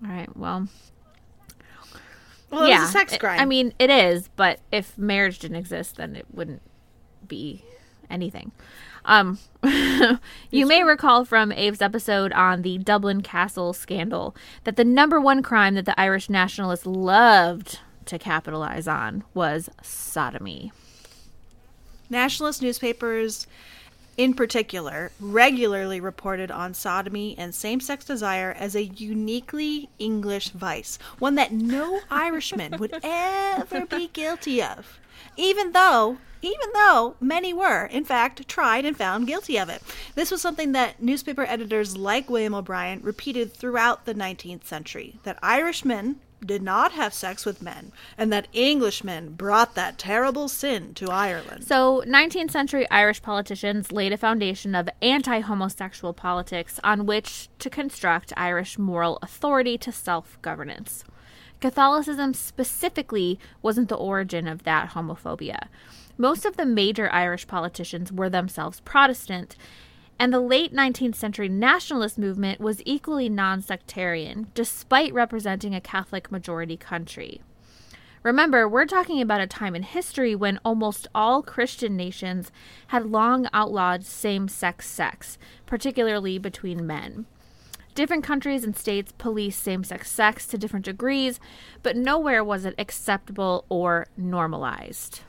Alright, 0.01 0.37
well. 0.37 0.69
Well, 2.49 2.67
yeah, 2.67 2.81
it's 2.81 2.89
a 2.89 2.93
sex 2.93 3.17
crime. 3.17 3.39
I 3.39 3.45
mean, 3.45 3.73
it 3.77 3.89
is, 3.89 4.29
but 4.35 4.59
if 4.71 4.97
marriage 4.97 5.39
didn't 5.39 5.57
exist, 5.57 5.97
then 5.97 6.15
it 6.15 6.25
wouldn't 6.31 6.61
be 7.27 7.63
anything. 8.09 8.51
Um, 9.05 9.39
you 10.51 10.65
may 10.65 10.83
recall 10.83 11.25
from 11.25 11.51
Ave's 11.51 11.81
episode 11.81 12.33
on 12.33 12.61
the 12.61 12.77
Dublin 12.77 13.21
Castle 13.21 13.73
scandal 13.73 14.35
that 14.65 14.75
the 14.75 14.83
number 14.83 15.19
one 15.19 15.41
crime 15.41 15.75
that 15.75 15.85
the 15.85 15.99
Irish 15.99 16.29
nationalists 16.29 16.85
loved 16.85 17.79
to 18.05 18.19
capitalize 18.19 18.87
on 18.87 19.23
was 19.33 19.69
sodomy. 19.81 20.71
Nationalist 22.09 22.61
newspapers 22.61 23.47
in 24.17 24.33
particular, 24.33 25.11
regularly 25.19 25.99
reported 25.99 26.49
on 26.49 26.73
sodomy 26.73 27.35
and 27.37 27.53
same 27.53 27.79
sex 27.79 28.03
desire 28.03 28.51
as 28.57 28.75
a 28.75 28.85
uniquely 28.85 29.89
English 29.99 30.49
vice, 30.49 30.97
one 31.19 31.35
that 31.35 31.51
no 31.51 32.01
Irishman 32.09 32.77
would 32.79 32.99
ever 33.03 33.85
be 33.85 34.07
guilty 34.07 34.61
of, 34.61 34.99
even 35.37 35.71
though. 35.71 36.17
Even 36.39 36.69
though 36.75 37.15
many 37.19 37.51
were, 37.51 37.87
in 37.87 38.05
fact, 38.05 38.47
tried 38.47 38.85
and 38.85 38.95
found 38.95 39.25
guilty 39.25 39.57
of 39.57 39.69
it. 39.69 39.81
This 40.13 40.29
was 40.29 40.39
something 40.39 40.71
that 40.73 41.01
newspaper 41.01 41.41
editors 41.43 41.97
like 41.97 42.29
William 42.29 42.53
O'Brien 42.53 43.01
repeated 43.01 43.51
throughout 43.51 44.05
the 44.05 44.13
19th 44.13 44.63
century 44.63 45.19
that 45.23 45.39
Irishmen 45.41 46.19
did 46.45 46.61
not 46.61 46.91
have 46.91 47.13
sex 47.13 47.45
with 47.45 47.61
men, 47.61 47.91
and 48.17 48.31
that 48.31 48.47
Englishmen 48.53 49.29
brought 49.33 49.75
that 49.75 49.97
terrible 49.97 50.47
sin 50.47 50.93
to 50.95 51.09
Ireland. 51.09 51.63
So, 51.63 52.03
19th 52.07 52.51
century 52.51 52.89
Irish 52.91 53.21
politicians 53.21 53.91
laid 53.91 54.13
a 54.13 54.17
foundation 54.17 54.75
of 54.75 54.89
anti 55.01 55.39
homosexual 55.39 56.13
politics 56.13 56.79
on 56.83 57.05
which 57.05 57.49
to 57.59 57.69
construct 57.69 58.33
Irish 58.37 58.77
moral 58.77 59.19
authority 59.21 59.77
to 59.79 59.91
self 59.91 60.39
governance. 60.41 61.03
Catholicism 61.59 62.33
specifically 62.33 63.39
wasn't 63.61 63.89
the 63.89 63.95
origin 63.95 64.47
of 64.47 64.63
that 64.63 64.91
homophobia. 64.91 65.67
Most 66.17 66.45
of 66.45 66.57
the 66.57 66.65
major 66.65 67.11
Irish 67.11 67.47
politicians 67.47 68.11
were 68.11 68.29
themselves 68.29 68.79
Protestant, 68.81 69.55
and 70.19 70.33
the 70.33 70.39
late 70.39 70.73
19th 70.73 71.15
century 71.15 71.49
nationalist 71.49 72.17
movement 72.17 72.59
was 72.59 72.81
equally 72.85 73.29
non 73.29 73.61
sectarian, 73.61 74.47
despite 74.53 75.13
representing 75.13 75.75
a 75.75 75.81
Catholic 75.81 76.31
majority 76.31 76.77
country. 76.77 77.41
Remember, 78.23 78.67
we're 78.67 78.85
talking 78.85 79.21
about 79.21 79.41
a 79.41 79.47
time 79.47 79.75
in 79.75 79.83
history 79.83 80.35
when 80.35 80.59
almost 80.65 81.07
all 81.13 81.41
Christian 81.41 81.95
nations 81.95 82.51
had 82.87 83.05
long 83.05 83.47
outlawed 83.53 84.03
same 84.03 84.47
sex 84.47 84.87
sex, 84.87 85.37
particularly 85.65 86.37
between 86.37 86.87
men. 86.87 87.25
Different 87.95 88.23
countries 88.23 88.63
and 88.63 88.75
states 88.75 89.13
police 89.17 89.55
same 89.55 89.83
sex 89.83 90.11
sex 90.11 90.45
to 90.47 90.57
different 90.57 90.85
degrees, 90.85 91.39
but 91.83 91.95
nowhere 91.95 92.43
was 92.43 92.65
it 92.65 92.75
acceptable 92.77 93.65
or 93.69 94.07
normalized. 94.17 95.21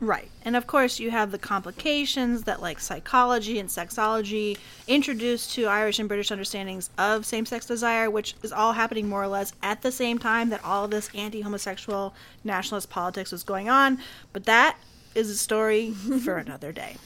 Right. 0.00 0.30
And 0.42 0.56
of 0.56 0.66
course, 0.66 0.98
you 0.98 1.10
have 1.10 1.30
the 1.30 1.38
complications 1.38 2.44
that, 2.44 2.62
like, 2.62 2.80
psychology 2.80 3.58
and 3.58 3.68
sexology 3.68 4.56
introduced 4.88 5.52
to 5.54 5.66
Irish 5.66 5.98
and 5.98 6.08
British 6.08 6.30
understandings 6.30 6.88
of 6.96 7.26
same 7.26 7.44
sex 7.44 7.66
desire, 7.66 8.10
which 8.10 8.34
is 8.42 8.50
all 8.50 8.72
happening 8.72 9.08
more 9.08 9.22
or 9.22 9.28
less 9.28 9.52
at 9.62 9.82
the 9.82 9.92
same 9.92 10.18
time 10.18 10.48
that 10.48 10.64
all 10.64 10.86
of 10.86 10.90
this 10.90 11.10
anti 11.14 11.42
homosexual 11.42 12.14
nationalist 12.44 12.88
politics 12.88 13.30
was 13.30 13.42
going 13.42 13.68
on. 13.68 13.98
But 14.32 14.44
that 14.44 14.78
is 15.14 15.28
a 15.28 15.36
story 15.36 15.90
for 16.24 16.38
another 16.38 16.72
day. 16.72 16.96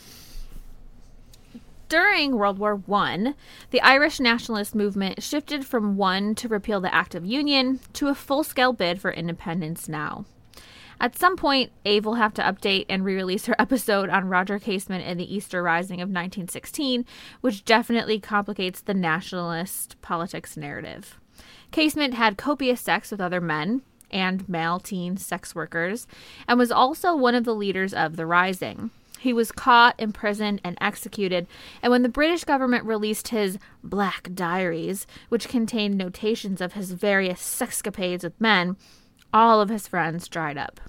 During 1.89 2.37
World 2.37 2.59
War 2.59 2.81
I, 2.93 3.35
the 3.71 3.81
Irish 3.81 4.21
nationalist 4.21 4.75
movement 4.75 5.21
shifted 5.23 5.67
from 5.67 5.97
one 5.97 6.35
to 6.37 6.49
repeal 6.49 6.81
the 6.81 6.95
Act 6.95 7.15
of 7.17 7.27
Union 7.27 7.81
to 7.95 8.07
a 8.09 8.15
full 8.15 8.45
scale 8.45 8.73
bid 8.73 9.01
for 9.01 9.13
independence 9.13 9.89
now. 9.89 10.25
At 11.05 11.19
some 11.19 11.37
point, 11.37 11.71
Ave 11.85 12.01
will 12.01 12.15
have 12.15 12.33
to 12.33 12.43
update 12.43 12.87
and 12.89 13.05
re 13.05 13.15
release 13.15 13.45
her 13.45 13.55
episode 13.59 14.09
on 14.09 14.31
Roger 14.31 14.59
Casement 14.59 15.05
and 15.05 15.21
the 15.21 15.35
Easter 15.35 15.63
Rising 15.63 16.01
of 16.01 16.09
1916, 16.09 17.05
which 17.43 17.67
definitely 17.67 18.19
complicates 18.19 18.81
the 18.81 18.95
nationalist 18.95 20.01
politics 20.01 20.57
narrative. 20.57 21.21
Casement 21.71 22.15
had 22.15 22.39
copious 22.39 22.81
sex 22.81 23.11
with 23.11 23.21
other 23.21 23.43
men 23.43 23.83
and 24.11 24.49
male 24.49 24.81
teen 24.81 25.19
sex 25.19 25.55
workers, 25.55 26.07
and 26.49 26.59
was 26.59 26.73
also 26.73 27.15
one 27.15 27.35
of 27.35 27.45
the 27.45 27.55
leaders 27.55 27.93
of 27.93 28.17
the 28.17 28.25
Rising. 28.25 28.91
He 29.19 29.35
was 29.35 29.53
caught, 29.53 29.97
imprisoned, 29.99 30.63
and 30.65 30.79
executed, 30.81 31.47
and 31.83 31.91
when 31.91 32.03
the 32.03 32.09
British 32.09 32.45
government 32.45 32.87
released 32.87 33.29
his 33.29 33.59
Black 33.83 34.31
Diaries, 34.35 35.07
which 35.29 35.49
contained 35.49 35.99
notations 35.99 36.63
of 36.63 36.73
his 36.73 36.93
various 36.93 37.43
sexcapades 37.43 38.23
with 38.23 38.41
men, 38.41 38.77
all 39.35 39.61
of 39.61 39.69
his 39.69 39.89
friends 39.89 40.29
dried 40.29 40.57
up. 40.57 40.81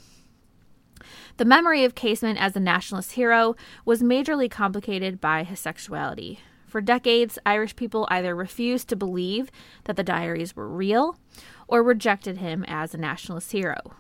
The 1.38 1.46
memory 1.46 1.84
of 1.84 1.96
Casement 1.96 2.40
as 2.40 2.56
a 2.56 2.62
nationalist 2.62 3.14
hero 3.14 3.56
was 3.84 4.02
majorly 4.02 4.50
complicated 4.50 5.20
by 5.20 5.44
his 5.44 5.60
sexuality. 5.60 6.40
For 6.66 6.80
decades, 6.80 7.40
Irish 7.46 7.76
people 7.76 8.08
either 8.10 8.36
refused 8.36 8.88
to 8.90 8.96
believe 8.96 9.50
that 9.86 9.98
the 9.98 10.04
diaries 10.04 10.56
were 10.56 10.70
real 10.70 11.18
or 11.68 11.84
rejected 11.84 12.38
him 12.38 12.64
as 12.68 12.94
a 12.94 12.98
nationalist 12.98 13.52
hero. 13.52 13.96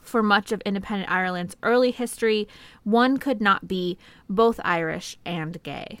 For 0.00 0.22
much 0.22 0.52
of 0.52 0.60
independent 0.62 1.10
Ireland's 1.10 1.56
early 1.62 1.90
history, 1.92 2.46
one 2.84 3.16
could 3.16 3.40
not 3.40 3.68
be 3.68 3.98
both 4.28 4.60
Irish 4.64 5.18
and 5.24 5.62
gay. 5.62 6.00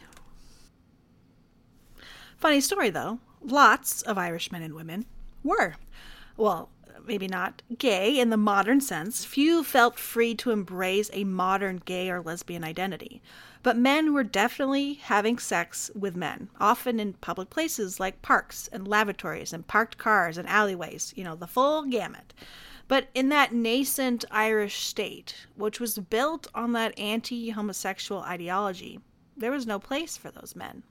Funny 2.36 2.60
story, 2.60 2.90
though. 2.90 3.18
Lots 3.42 4.02
of 4.02 4.18
Irish 4.18 4.52
men 4.52 4.62
and 4.62 4.74
women 4.74 5.06
were. 5.42 5.76
Well, 6.36 6.70
maybe 7.06 7.28
not 7.28 7.62
gay 7.78 8.18
in 8.18 8.30
the 8.30 8.36
modern 8.36 8.80
sense, 8.80 9.24
few 9.24 9.62
felt 9.62 9.98
free 9.98 10.34
to 10.34 10.50
embrace 10.50 11.10
a 11.12 11.24
modern 11.24 11.82
gay 11.84 12.10
or 12.10 12.20
lesbian 12.20 12.64
identity. 12.64 13.22
But 13.62 13.76
men 13.76 14.12
were 14.12 14.24
definitely 14.24 14.94
having 14.94 15.38
sex 15.38 15.90
with 15.94 16.16
men, 16.16 16.50
often 16.60 17.00
in 17.00 17.14
public 17.14 17.50
places 17.50 17.98
like 17.98 18.22
parks 18.22 18.68
and 18.72 18.86
lavatories 18.86 19.52
and 19.52 19.66
parked 19.66 19.98
cars 19.98 20.38
and 20.38 20.48
alleyways, 20.48 21.12
you 21.16 21.24
know, 21.24 21.34
the 21.34 21.46
full 21.46 21.82
gamut. 21.84 22.34
But 22.88 23.08
in 23.14 23.28
that 23.30 23.52
nascent 23.52 24.24
Irish 24.30 24.84
state, 24.84 25.46
which 25.56 25.80
was 25.80 25.98
built 25.98 26.46
on 26.54 26.72
that 26.72 26.98
anti 26.98 27.50
homosexual 27.50 28.22
ideology, 28.22 29.00
there 29.36 29.50
was 29.50 29.66
no 29.66 29.78
place 29.78 30.16
for 30.16 30.30
those 30.30 30.54
men 30.54 30.82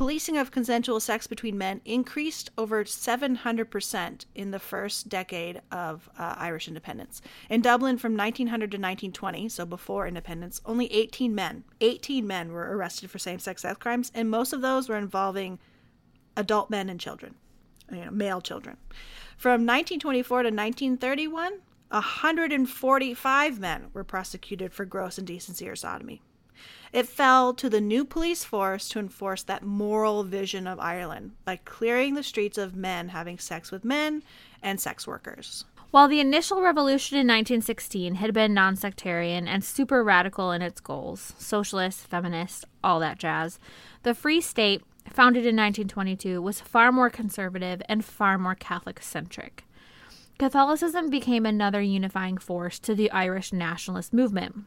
policing 0.00 0.38
of 0.38 0.50
consensual 0.50 0.98
sex 0.98 1.26
between 1.26 1.58
men 1.58 1.82
increased 1.84 2.50
over 2.56 2.84
700% 2.84 4.24
in 4.34 4.50
the 4.50 4.58
first 4.58 5.10
decade 5.10 5.60
of 5.70 6.08
uh, 6.18 6.36
Irish 6.38 6.68
independence. 6.68 7.20
In 7.50 7.60
Dublin 7.60 7.98
from 7.98 8.16
1900 8.16 8.70
to 8.70 8.78
1920, 8.78 9.50
so 9.50 9.66
before 9.66 10.06
independence, 10.06 10.62
only 10.64 10.90
18 10.90 11.34
men, 11.34 11.64
18 11.82 12.26
men 12.26 12.50
were 12.50 12.74
arrested 12.74 13.10
for 13.10 13.18
same-sex 13.18 13.60
sex 13.60 13.76
crimes, 13.78 14.10
and 14.14 14.30
most 14.30 14.54
of 14.54 14.62
those 14.62 14.88
were 14.88 14.96
involving 14.96 15.58
adult 16.34 16.70
men 16.70 16.88
and 16.88 16.98
children, 16.98 17.34
you 17.92 18.02
know, 18.02 18.10
male 18.10 18.40
children. 18.40 18.78
From 19.36 19.66
1924 19.66 20.44
to 20.44 20.48
1931, 20.48 21.60
145 21.90 23.60
men 23.60 23.88
were 23.92 24.04
prosecuted 24.04 24.72
for 24.72 24.86
gross 24.86 25.18
indecency 25.18 25.68
or 25.68 25.76
sodomy. 25.76 26.22
It 26.92 27.06
fell 27.06 27.54
to 27.54 27.70
the 27.70 27.80
new 27.80 28.04
police 28.04 28.42
force 28.42 28.88
to 28.88 28.98
enforce 28.98 29.44
that 29.44 29.62
moral 29.62 30.24
vision 30.24 30.66
of 30.66 30.80
Ireland 30.80 31.32
by 31.44 31.56
clearing 31.56 32.14
the 32.14 32.24
streets 32.24 32.58
of 32.58 32.74
men 32.74 33.10
having 33.10 33.38
sex 33.38 33.70
with 33.70 33.84
men 33.84 34.24
and 34.60 34.80
sex 34.80 35.06
workers. 35.06 35.64
While 35.92 36.08
the 36.08 36.20
initial 36.20 36.62
revolution 36.62 37.16
in 37.16 37.26
1916 37.26 38.16
had 38.16 38.34
been 38.34 38.54
non 38.54 38.74
sectarian 38.74 39.46
and 39.46 39.64
super 39.64 40.02
radical 40.02 40.50
in 40.50 40.62
its 40.62 40.80
goals 40.80 41.32
socialist, 41.38 42.06
feminist, 42.08 42.64
all 42.82 42.98
that 43.00 43.18
jazz 43.18 43.58
the 44.02 44.14
Free 44.14 44.40
State, 44.40 44.82
founded 45.08 45.42
in 45.42 45.56
1922, 45.56 46.42
was 46.42 46.60
far 46.60 46.90
more 46.90 47.10
conservative 47.10 47.82
and 47.88 48.04
far 48.04 48.38
more 48.38 48.54
Catholic 48.54 49.00
centric. 49.02 49.64
Catholicism 50.38 51.10
became 51.10 51.44
another 51.44 51.82
unifying 51.82 52.38
force 52.38 52.78
to 52.78 52.94
the 52.94 53.10
Irish 53.10 53.52
nationalist 53.52 54.12
movement. 54.12 54.64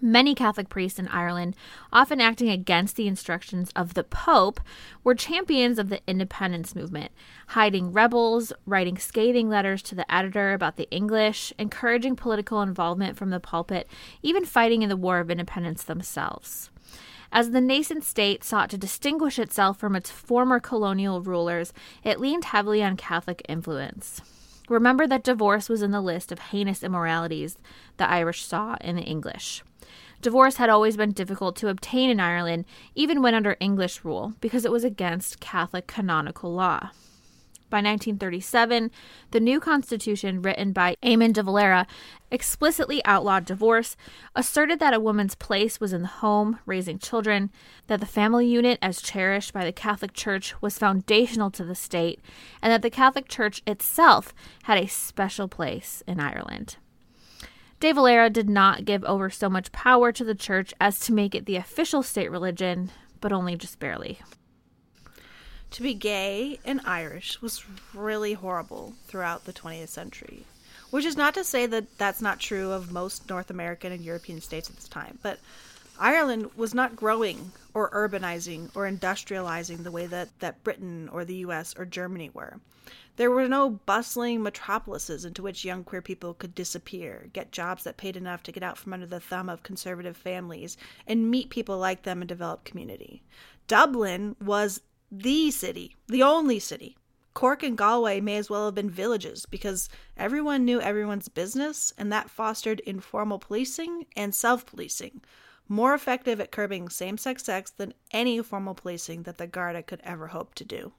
Many 0.00 0.36
Catholic 0.36 0.68
priests 0.68 1.00
in 1.00 1.08
Ireland, 1.08 1.56
often 1.92 2.20
acting 2.20 2.48
against 2.50 2.94
the 2.94 3.08
instructions 3.08 3.72
of 3.74 3.94
the 3.94 4.04
Pope, 4.04 4.60
were 5.02 5.14
champions 5.14 5.76
of 5.78 5.88
the 5.88 6.00
independence 6.06 6.76
movement, 6.76 7.10
hiding 7.48 7.92
rebels, 7.92 8.52
writing 8.64 8.96
scathing 8.96 9.48
letters 9.48 9.82
to 9.82 9.96
the 9.96 10.12
editor 10.12 10.52
about 10.52 10.76
the 10.76 10.88
English, 10.90 11.52
encouraging 11.58 12.14
political 12.14 12.62
involvement 12.62 13.16
from 13.16 13.30
the 13.30 13.40
pulpit, 13.40 13.88
even 14.22 14.44
fighting 14.44 14.82
in 14.82 14.88
the 14.88 14.96
War 14.96 15.18
of 15.18 15.32
Independence 15.32 15.82
themselves. 15.82 16.70
As 17.32 17.50
the 17.50 17.60
nascent 17.60 18.04
state 18.04 18.44
sought 18.44 18.70
to 18.70 18.78
distinguish 18.78 19.38
itself 19.38 19.78
from 19.78 19.96
its 19.96 20.10
former 20.10 20.60
colonial 20.60 21.20
rulers, 21.20 21.72
it 22.04 22.20
leaned 22.20 22.44
heavily 22.44 22.84
on 22.84 22.96
Catholic 22.96 23.42
influence. 23.48 24.22
Remember 24.68 25.06
that 25.06 25.24
divorce 25.24 25.68
was 25.68 25.82
in 25.82 25.90
the 25.90 26.00
list 26.00 26.30
of 26.30 26.38
heinous 26.38 26.82
immoralities 26.82 27.58
the 27.96 28.08
Irish 28.08 28.44
saw 28.44 28.76
in 28.80 28.96
the 28.96 29.02
English. 29.02 29.62
Divorce 30.20 30.56
had 30.56 30.68
always 30.68 30.96
been 30.96 31.12
difficult 31.12 31.54
to 31.56 31.68
obtain 31.68 32.10
in 32.10 32.18
Ireland, 32.18 32.64
even 32.94 33.22
when 33.22 33.34
under 33.34 33.56
English 33.60 34.04
rule, 34.04 34.34
because 34.40 34.64
it 34.64 34.72
was 34.72 34.82
against 34.82 35.38
Catholic 35.38 35.86
canonical 35.86 36.52
law. 36.52 36.90
By 37.70 37.78
1937, 37.78 38.90
the 39.30 39.40
new 39.40 39.60
constitution, 39.60 40.40
written 40.40 40.72
by 40.72 40.96
Eamon 41.02 41.34
de 41.34 41.42
Valera, 41.42 41.86
explicitly 42.30 43.04
outlawed 43.04 43.44
divorce, 43.44 43.94
asserted 44.34 44.80
that 44.80 44.94
a 44.94 45.00
woman's 45.00 45.34
place 45.34 45.78
was 45.78 45.92
in 45.92 46.00
the 46.00 46.08
home, 46.08 46.58
raising 46.64 46.98
children, 46.98 47.50
that 47.86 48.00
the 48.00 48.06
family 48.06 48.46
unit, 48.46 48.78
as 48.80 49.02
cherished 49.02 49.52
by 49.52 49.64
the 49.64 49.72
Catholic 49.72 50.14
Church, 50.14 50.60
was 50.62 50.78
foundational 50.78 51.50
to 51.50 51.64
the 51.64 51.74
state, 51.74 52.20
and 52.62 52.72
that 52.72 52.80
the 52.80 52.90
Catholic 52.90 53.28
Church 53.28 53.62
itself 53.66 54.34
had 54.62 54.78
a 54.78 54.88
special 54.88 55.46
place 55.46 56.02
in 56.06 56.18
Ireland. 56.18 56.78
De 57.80 57.92
Valera 57.92 58.28
did 58.28 58.50
not 58.50 58.84
give 58.84 59.04
over 59.04 59.30
so 59.30 59.48
much 59.48 59.70
power 59.70 60.10
to 60.10 60.24
the 60.24 60.34
church 60.34 60.74
as 60.80 60.98
to 60.98 61.12
make 61.12 61.34
it 61.34 61.46
the 61.46 61.54
official 61.54 62.02
state 62.02 62.30
religion, 62.30 62.90
but 63.20 63.32
only 63.32 63.54
just 63.56 63.78
barely. 63.78 64.18
To 65.72 65.82
be 65.82 65.94
gay 65.94 66.58
and 66.64 66.80
Irish 66.84 67.40
was 67.40 67.64
really 67.94 68.32
horrible 68.32 68.94
throughout 69.06 69.44
the 69.44 69.52
20th 69.52 69.88
century, 69.88 70.44
which 70.90 71.04
is 71.04 71.16
not 71.16 71.34
to 71.34 71.44
say 71.44 71.66
that 71.66 71.98
that's 71.98 72.20
not 72.20 72.40
true 72.40 72.72
of 72.72 72.90
most 72.90 73.28
North 73.28 73.50
American 73.50 73.92
and 73.92 74.02
European 74.02 74.40
states 74.40 74.68
at 74.68 74.76
this 74.76 74.88
time, 74.88 75.18
but 75.22 75.38
Ireland 76.00 76.50
was 76.56 76.74
not 76.74 76.96
growing 76.96 77.52
or 77.74 77.90
urbanizing 77.90 78.74
or 78.74 78.90
industrializing 78.90 79.84
the 79.84 79.92
way 79.92 80.06
that, 80.06 80.28
that 80.40 80.64
Britain 80.64 81.08
or 81.12 81.24
the 81.24 81.36
US 81.36 81.74
or 81.76 81.84
Germany 81.84 82.30
were. 82.32 82.58
There 83.18 83.32
were 83.32 83.48
no 83.48 83.68
bustling 83.70 84.44
metropolises 84.44 85.24
into 85.24 85.42
which 85.42 85.64
young 85.64 85.82
queer 85.82 86.00
people 86.00 86.34
could 86.34 86.54
disappear, 86.54 87.30
get 87.32 87.50
jobs 87.50 87.82
that 87.82 87.96
paid 87.96 88.16
enough 88.16 88.44
to 88.44 88.52
get 88.52 88.62
out 88.62 88.78
from 88.78 88.92
under 88.92 89.06
the 89.06 89.18
thumb 89.18 89.48
of 89.48 89.64
conservative 89.64 90.16
families, 90.16 90.76
and 91.04 91.28
meet 91.28 91.50
people 91.50 91.78
like 91.78 92.04
them 92.04 92.22
and 92.22 92.28
develop 92.28 92.62
community. 92.62 93.24
Dublin 93.66 94.36
was 94.40 94.82
the 95.10 95.50
city, 95.50 95.96
the 96.06 96.22
only 96.22 96.60
city. 96.60 96.96
Cork 97.34 97.64
and 97.64 97.76
Galway 97.76 98.20
may 98.20 98.36
as 98.36 98.48
well 98.48 98.66
have 98.66 98.76
been 98.76 98.88
villages 98.88 99.46
because 99.46 99.88
everyone 100.16 100.64
knew 100.64 100.80
everyone's 100.80 101.28
business, 101.28 101.92
and 101.98 102.12
that 102.12 102.30
fostered 102.30 102.78
informal 102.86 103.40
policing 103.40 104.06
and 104.14 104.32
self 104.32 104.64
policing, 104.64 105.22
more 105.66 105.92
effective 105.92 106.40
at 106.40 106.52
curbing 106.52 106.88
same 106.88 107.18
sex 107.18 107.42
sex 107.42 107.72
than 107.72 107.94
any 108.12 108.40
formal 108.42 108.74
policing 108.74 109.24
that 109.24 109.38
the 109.38 109.48
Garda 109.48 109.82
could 109.82 110.00
ever 110.04 110.28
hope 110.28 110.54
to 110.54 110.64
do. 110.64 110.92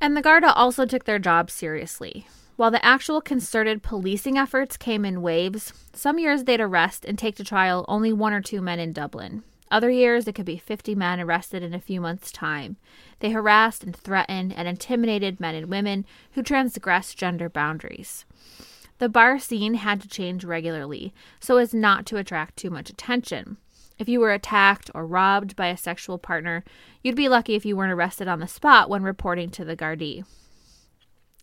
And 0.00 0.16
the 0.16 0.22
Garda 0.22 0.52
also 0.52 0.86
took 0.86 1.04
their 1.04 1.18
job 1.18 1.50
seriously. 1.50 2.26
While 2.56 2.70
the 2.70 2.84
actual 2.84 3.20
concerted 3.20 3.82
policing 3.82 4.36
efforts 4.36 4.76
came 4.76 5.04
in 5.04 5.22
waves, 5.22 5.72
some 5.92 6.18
years 6.18 6.44
they'd 6.44 6.60
arrest 6.60 7.04
and 7.04 7.18
take 7.18 7.36
to 7.36 7.44
trial 7.44 7.84
only 7.88 8.12
one 8.12 8.32
or 8.32 8.40
two 8.40 8.60
men 8.60 8.80
in 8.80 8.92
Dublin. 8.92 9.42
Other 9.70 9.90
years, 9.90 10.26
it 10.26 10.34
could 10.34 10.46
be 10.46 10.56
50 10.56 10.94
men 10.94 11.20
arrested 11.20 11.62
in 11.62 11.74
a 11.74 11.80
few 11.80 12.00
months' 12.00 12.32
time. 12.32 12.76
They 13.20 13.30
harassed 13.30 13.84
and 13.84 13.94
threatened 13.94 14.54
and 14.56 14.66
intimidated 14.66 15.40
men 15.40 15.54
and 15.54 15.68
women 15.68 16.06
who 16.32 16.42
transgressed 16.42 17.18
gender 17.18 17.48
boundaries. 17.48 18.24
The 18.98 19.08
bar 19.08 19.38
scene 19.38 19.74
had 19.74 20.00
to 20.00 20.08
change 20.08 20.44
regularly 20.44 21.12
so 21.38 21.58
as 21.58 21.74
not 21.74 22.06
to 22.06 22.16
attract 22.16 22.56
too 22.56 22.70
much 22.70 22.90
attention. 22.90 23.58
If 23.98 24.08
you 24.08 24.20
were 24.20 24.32
attacked 24.32 24.90
or 24.94 25.06
robbed 25.06 25.56
by 25.56 25.66
a 25.66 25.76
sexual 25.76 26.18
partner, 26.18 26.64
you'd 27.02 27.16
be 27.16 27.28
lucky 27.28 27.54
if 27.54 27.66
you 27.66 27.76
weren't 27.76 27.92
arrested 27.92 28.28
on 28.28 28.38
the 28.38 28.46
spot 28.46 28.88
when 28.88 29.02
reporting 29.02 29.50
to 29.50 29.64
the 29.64 29.76
Gardaí. 29.76 30.24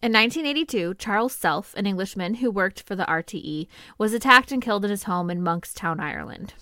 In 0.01 0.13
1982, 0.13 0.93
Charles 0.95 1.33
Self, 1.33 1.73
an 1.75 1.85
Englishman 1.85 2.35
who 2.35 2.51
worked 2.51 2.83
for 2.83 2.95
the 2.95 3.05
RTE, 3.05 3.67
was 3.97 4.13
attacked 4.13 4.51
and 4.51 4.61
killed 4.61 4.85
in 4.85 4.91
his 4.91 5.03
home 5.03 5.29
in 5.29 5.41
Monkstown, 5.41 5.99
Ireland. 5.99 6.53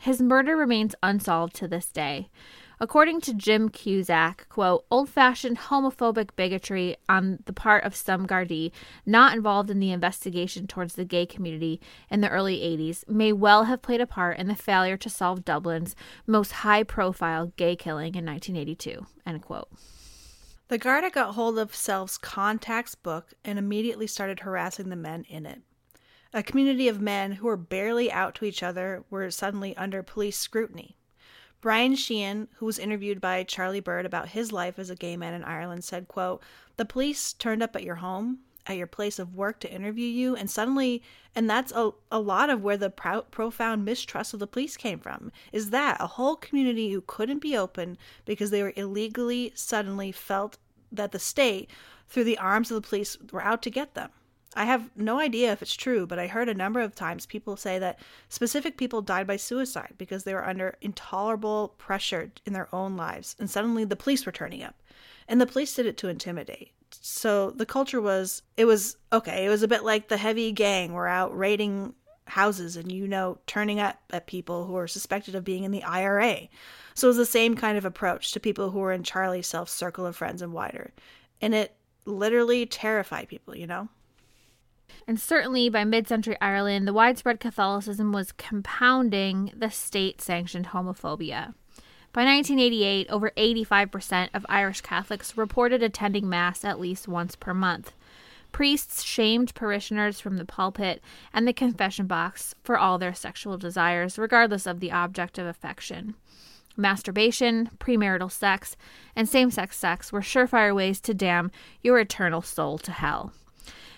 His 0.00 0.22
murder 0.22 0.56
remains 0.56 0.94
unsolved 1.02 1.54
to 1.56 1.68
this 1.68 1.88
day. 1.88 2.28
According 2.82 3.20
to 3.20 3.32
Jim 3.32 3.68
Cusack, 3.68 4.48
quote, 4.48 4.84
old 4.90 5.08
fashioned 5.08 5.56
homophobic 5.56 6.30
bigotry 6.34 6.96
on 7.08 7.38
the 7.44 7.52
part 7.52 7.84
of 7.84 7.94
some 7.94 8.26
Gardaí 8.26 8.72
not 9.06 9.36
involved 9.36 9.70
in 9.70 9.78
the 9.78 9.92
investigation 9.92 10.66
towards 10.66 10.96
the 10.96 11.04
gay 11.04 11.24
community 11.24 11.80
in 12.10 12.22
the 12.22 12.28
early 12.28 12.58
80s 12.58 13.08
may 13.08 13.32
well 13.32 13.66
have 13.66 13.82
played 13.82 14.00
a 14.00 14.06
part 14.06 14.36
in 14.36 14.48
the 14.48 14.56
failure 14.56 14.96
to 14.96 15.08
solve 15.08 15.44
Dublin's 15.44 15.94
most 16.26 16.50
high 16.50 16.82
profile 16.82 17.52
gay 17.56 17.76
killing 17.76 18.16
in 18.16 18.26
1982, 18.26 19.06
end 19.24 19.42
quote. 19.42 19.68
The 20.66 20.76
Garda 20.76 21.10
got 21.10 21.36
hold 21.36 21.60
of 21.60 21.76
Self's 21.76 22.18
contacts 22.18 22.96
book 22.96 23.32
and 23.44 23.60
immediately 23.60 24.08
started 24.08 24.40
harassing 24.40 24.88
the 24.88 24.96
men 24.96 25.24
in 25.28 25.46
it. 25.46 25.60
A 26.34 26.42
community 26.42 26.88
of 26.88 27.00
men 27.00 27.30
who 27.30 27.46
were 27.46 27.56
barely 27.56 28.10
out 28.10 28.34
to 28.34 28.44
each 28.44 28.60
other 28.60 29.04
were 29.08 29.30
suddenly 29.30 29.76
under 29.76 30.02
police 30.02 30.36
scrutiny. 30.36 30.96
Brian 31.62 31.94
Sheehan, 31.94 32.48
who 32.56 32.66
was 32.66 32.80
interviewed 32.80 33.20
by 33.20 33.44
Charlie 33.44 33.78
Bird 33.78 34.04
about 34.04 34.30
his 34.30 34.50
life 34.50 34.80
as 34.80 34.90
a 34.90 34.96
gay 34.96 35.16
man 35.16 35.32
in 35.32 35.44
Ireland, 35.44 35.84
said, 35.84 36.08
quote, 36.08 36.42
The 36.76 36.84
police 36.84 37.32
turned 37.32 37.62
up 37.62 37.76
at 37.76 37.84
your 37.84 37.94
home, 37.94 38.40
at 38.66 38.76
your 38.76 38.88
place 38.88 39.20
of 39.20 39.36
work 39.36 39.60
to 39.60 39.72
interview 39.72 40.08
you, 40.08 40.34
and 40.34 40.50
suddenly, 40.50 41.04
and 41.36 41.48
that's 41.48 41.70
a, 41.70 41.92
a 42.10 42.18
lot 42.18 42.50
of 42.50 42.62
where 42.62 42.76
the 42.76 42.90
pro- 42.90 43.22
profound 43.22 43.84
mistrust 43.84 44.34
of 44.34 44.40
the 44.40 44.46
police 44.48 44.76
came 44.76 44.98
from, 44.98 45.30
is 45.52 45.70
that 45.70 46.00
a 46.00 46.08
whole 46.08 46.34
community 46.34 46.90
who 46.90 47.00
couldn't 47.00 47.38
be 47.38 47.56
open 47.56 47.96
because 48.24 48.50
they 48.50 48.64
were 48.64 48.72
illegally 48.74 49.52
suddenly 49.54 50.10
felt 50.10 50.58
that 50.90 51.12
the 51.12 51.20
state, 51.20 51.70
through 52.08 52.24
the 52.24 52.38
arms 52.38 52.72
of 52.72 52.82
the 52.82 52.88
police, 52.88 53.16
were 53.30 53.40
out 53.40 53.62
to 53.62 53.70
get 53.70 53.94
them. 53.94 54.10
I 54.54 54.64
have 54.64 54.90
no 54.96 55.18
idea 55.18 55.52
if 55.52 55.62
it's 55.62 55.74
true, 55.74 56.06
but 56.06 56.18
I 56.18 56.26
heard 56.26 56.48
a 56.48 56.54
number 56.54 56.80
of 56.80 56.94
times 56.94 57.26
people 57.26 57.56
say 57.56 57.78
that 57.78 57.98
specific 58.28 58.76
people 58.76 59.02
died 59.02 59.26
by 59.26 59.36
suicide 59.36 59.94
because 59.98 60.24
they 60.24 60.34
were 60.34 60.46
under 60.46 60.76
intolerable 60.80 61.74
pressure 61.78 62.30
in 62.44 62.52
their 62.52 62.72
own 62.74 62.96
lives, 62.96 63.36
and 63.38 63.48
suddenly 63.48 63.84
the 63.84 63.96
police 63.96 64.26
were 64.26 64.32
turning 64.32 64.62
up. 64.62 64.74
And 65.28 65.40
the 65.40 65.46
police 65.46 65.74
did 65.74 65.86
it 65.86 65.96
to 65.98 66.08
intimidate. 66.08 66.72
So 66.90 67.50
the 67.50 67.64
culture 67.64 68.00
was, 68.00 68.42
it 68.56 68.66
was 68.66 68.96
okay, 69.12 69.46
it 69.46 69.48
was 69.48 69.62
a 69.62 69.68
bit 69.68 69.84
like 69.84 70.08
the 70.08 70.16
heavy 70.16 70.52
gang 70.52 70.92
were 70.92 71.08
out 71.08 71.36
raiding 71.36 71.94
houses 72.26 72.76
and, 72.76 72.90
you 72.90 73.08
know, 73.08 73.38
turning 73.46 73.80
up 73.80 73.98
at 74.10 74.26
people 74.26 74.66
who 74.66 74.72
were 74.72 74.88
suspected 74.88 75.34
of 75.34 75.44
being 75.44 75.64
in 75.64 75.70
the 75.70 75.82
IRA. 75.84 76.48
So 76.94 77.06
it 77.06 77.10
was 77.10 77.16
the 77.16 77.26
same 77.26 77.56
kind 77.56 77.78
of 77.78 77.84
approach 77.84 78.32
to 78.32 78.40
people 78.40 78.70
who 78.70 78.80
were 78.80 78.92
in 78.92 79.02
Charlie's 79.02 79.46
self 79.46 79.68
circle 79.68 80.06
of 80.06 80.16
friends 80.16 80.42
and 80.42 80.52
wider. 80.52 80.92
And 81.40 81.54
it 81.54 81.74
literally 82.04 82.66
terrified 82.66 83.28
people, 83.28 83.56
you 83.56 83.66
know? 83.66 83.88
And 85.06 85.18
certainly 85.18 85.68
by 85.68 85.84
mid 85.84 86.08
century 86.08 86.36
Ireland, 86.40 86.86
the 86.86 86.92
widespread 86.92 87.40
Catholicism 87.40 88.12
was 88.12 88.32
compounding 88.32 89.52
the 89.56 89.70
state 89.70 90.20
sanctioned 90.20 90.68
homophobia. 90.68 91.54
By 92.12 92.24
1988, 92.24 93.08
over 93.08 93.30
85% 93.38 94.28
of 94.34 94.44
Irish 94.48 94.82
Catholics 94.82 95.36
reported 95.36 95.82
attending 95.82 96.28
Mass 96.28 96.62
at 96.62 96.78
least 96.78 97.08
once 97.08 97.36
per 97.36 97.54
month. 97.54 97.94
Priests 98.52 99.02
shamed 99.02 99.54
parishioners 99.54 100.20
from 100.20 100.36
the 100.36 100.44
pulpit 100.44 101.02
and 101.32 101.48
the 101.48 101.54
confession 101.54 102.06
box 102.06 102.54
for 102.62 102.78
all 102.78 102.98
their 102.98 103.14
sexual 103.14 103.56
desires, 103.56 104.18
regardless 104.18 104.66
of 104.66 104.80
the 104.80 104.92
object 104.92 105.38
of 105.38 105.46
affection. 105.46 106.14
Masturbation, 106.76 107.70
premarital 107.78 108.30
sex, 108.30 108.76
and 109.16 109.26
same 109.26 109.50
sex 109.50 109.78
sex 109.78 110.12
were 110.12 110.20
surefire 110.20 110.74
ways 110.74 111.00
to 111.00 111.14
damn 111.14 111.50
your 111.82 111.98
eternal 111.98 112.42
soul 112.42 112.76
to 112.78 112.92
hell. 112.92 113.32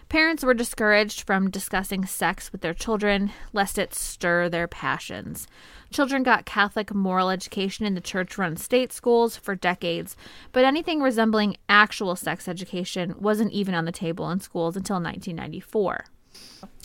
Parents 0.08 0.44
were 0.44 0.54
discouraged 0.54 1.22
from 1.22 1.50
discussing 1.50 2.04
sex 2.04 2.52
with 2.52 2.60
their 2.60 2.74
children, 2.74 3.32
lest 3.52 3.78
it 3.78 3.94
stir 3.94 4.48
their 4.48 4.68
passions. 4.68 5.48
Children 5.90 6.22
got 6.22 6.44
Catholic 6.44 6.94
moral 6.94 7.30
education 7.30 7.86
in 7.86 7.94
the 7.94 8.00
church 8.00 8.38
run 8.38 8.56
state 8.56 8.92
schools 8.92 9.36
for 9.36 9.54
decades, 9.54 10.16
but 10.52 10.64
anything 10.64 11.00
resembling 11.00 11.56
actual 11.68 12.16
sex 12.16 12.46
education 12.48 13.14
wasn't 13.18 13.52
even 13.52 13.74
on 13.74 13.86
the 13.86 13.92
table 13.92 14.30
in 14.30 14.40
schools 14.40 14.76
until 14.76 14.96
1994. 14.96 16.04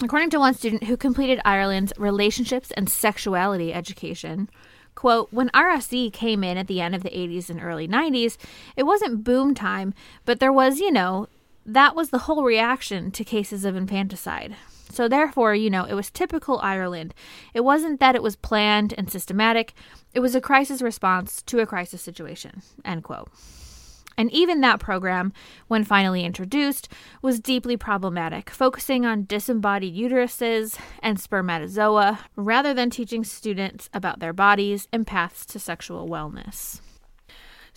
According 0.02 0.30
to 0.32 0.40
one 0.40 0.54
student 0.54 0.86
who 0.86 0.98
completed 0.98 1.42
Ireland's 1.44 1.94
relationships 1.98 2.72
and 2.72 2.90
sexuality 2.90 3.74
education, 3.74 4.50
quote, 4.96 5.28
when 5.32 5.50
RSE 5.50 6.14
came 6.14 6.44
in 6.44 6.58
at 6.58 6.68
the 6.68 6.82
end 6.82 6.96
of 6.96 7.04
the 7.04 7.10
80s 7.10 7.50
and 7.50 7.62
early 7.62 7.88
90s, 7.88 8.38
it 8.76 8.84
wasn't 8.84 9.24
boom 9.24 9.54
time, 9.54 9.94
but 10.26 10.40
there 10.40 10.54
was, 10.54 10.80
you 10.80 10.92
know, 10.92 11.28
that 11.74 11.96
was 11.96 12.10
the 12.10 12.20
whole 12.20 12.44
reaction 12.44 13.12
to 13.12 13.24
cases 13.24 13.66
of 13.66 13.76
infanticide. 13.76 14.56
So, 14.92 15.08
therefore, 15.08 15.54
you 15.54 15.70
know, 15.70 15.84
it 15.84 15.94
was 15.94 16.10
typical 16.10 16.60
Ireland. 16.60 17.14
It 17.54 17.62
wasn't 17.62 18.00
that 18.00 18.16
it 18.16 18.24
was 18.24 18.36
planned 18.36 18.94
and 18.98 19.12
systematic, 19.12 19.74
it 20.14 20.20
was 20.20 20.34
a 20.34 20.42
crisis 20.42 20.82
response 20.82 21.42
to 21.44 21.60
a 21.60 21.68
crisis 21.68 22.02
situation. 22.02 22.64
End 22.84 23.04
quote. 23.04 23.30
And 24.18 24.30
even 24.34 24.60
that 24.62 24.82
program, 24.82 25.32
when 25.70 25.86
finally 25.86 26.26
introduced, 26.26 26.90
was 27.22 27.40
deeply 27.40 27.78
problematic, 27.78 28.50
focusing 28.50 29.06
on 29.06 29.24
disembodied 29.24 29.96
uteruses 29.96 30.78
and 31.02 31.18
spermatozoa 31.18 32.20
rather 32.36 32.74
than 32.74 32.90
teaching 32.90 33.24
students 33.24 33.90
about 33.94 34.20
their 34.20 34.34
bodies 34.34 34.90
and 34.92 35.08
paths 35.08 35.46
to 35.46 35.60
sexual 35.60 36.10
wellness. 36.10 36.82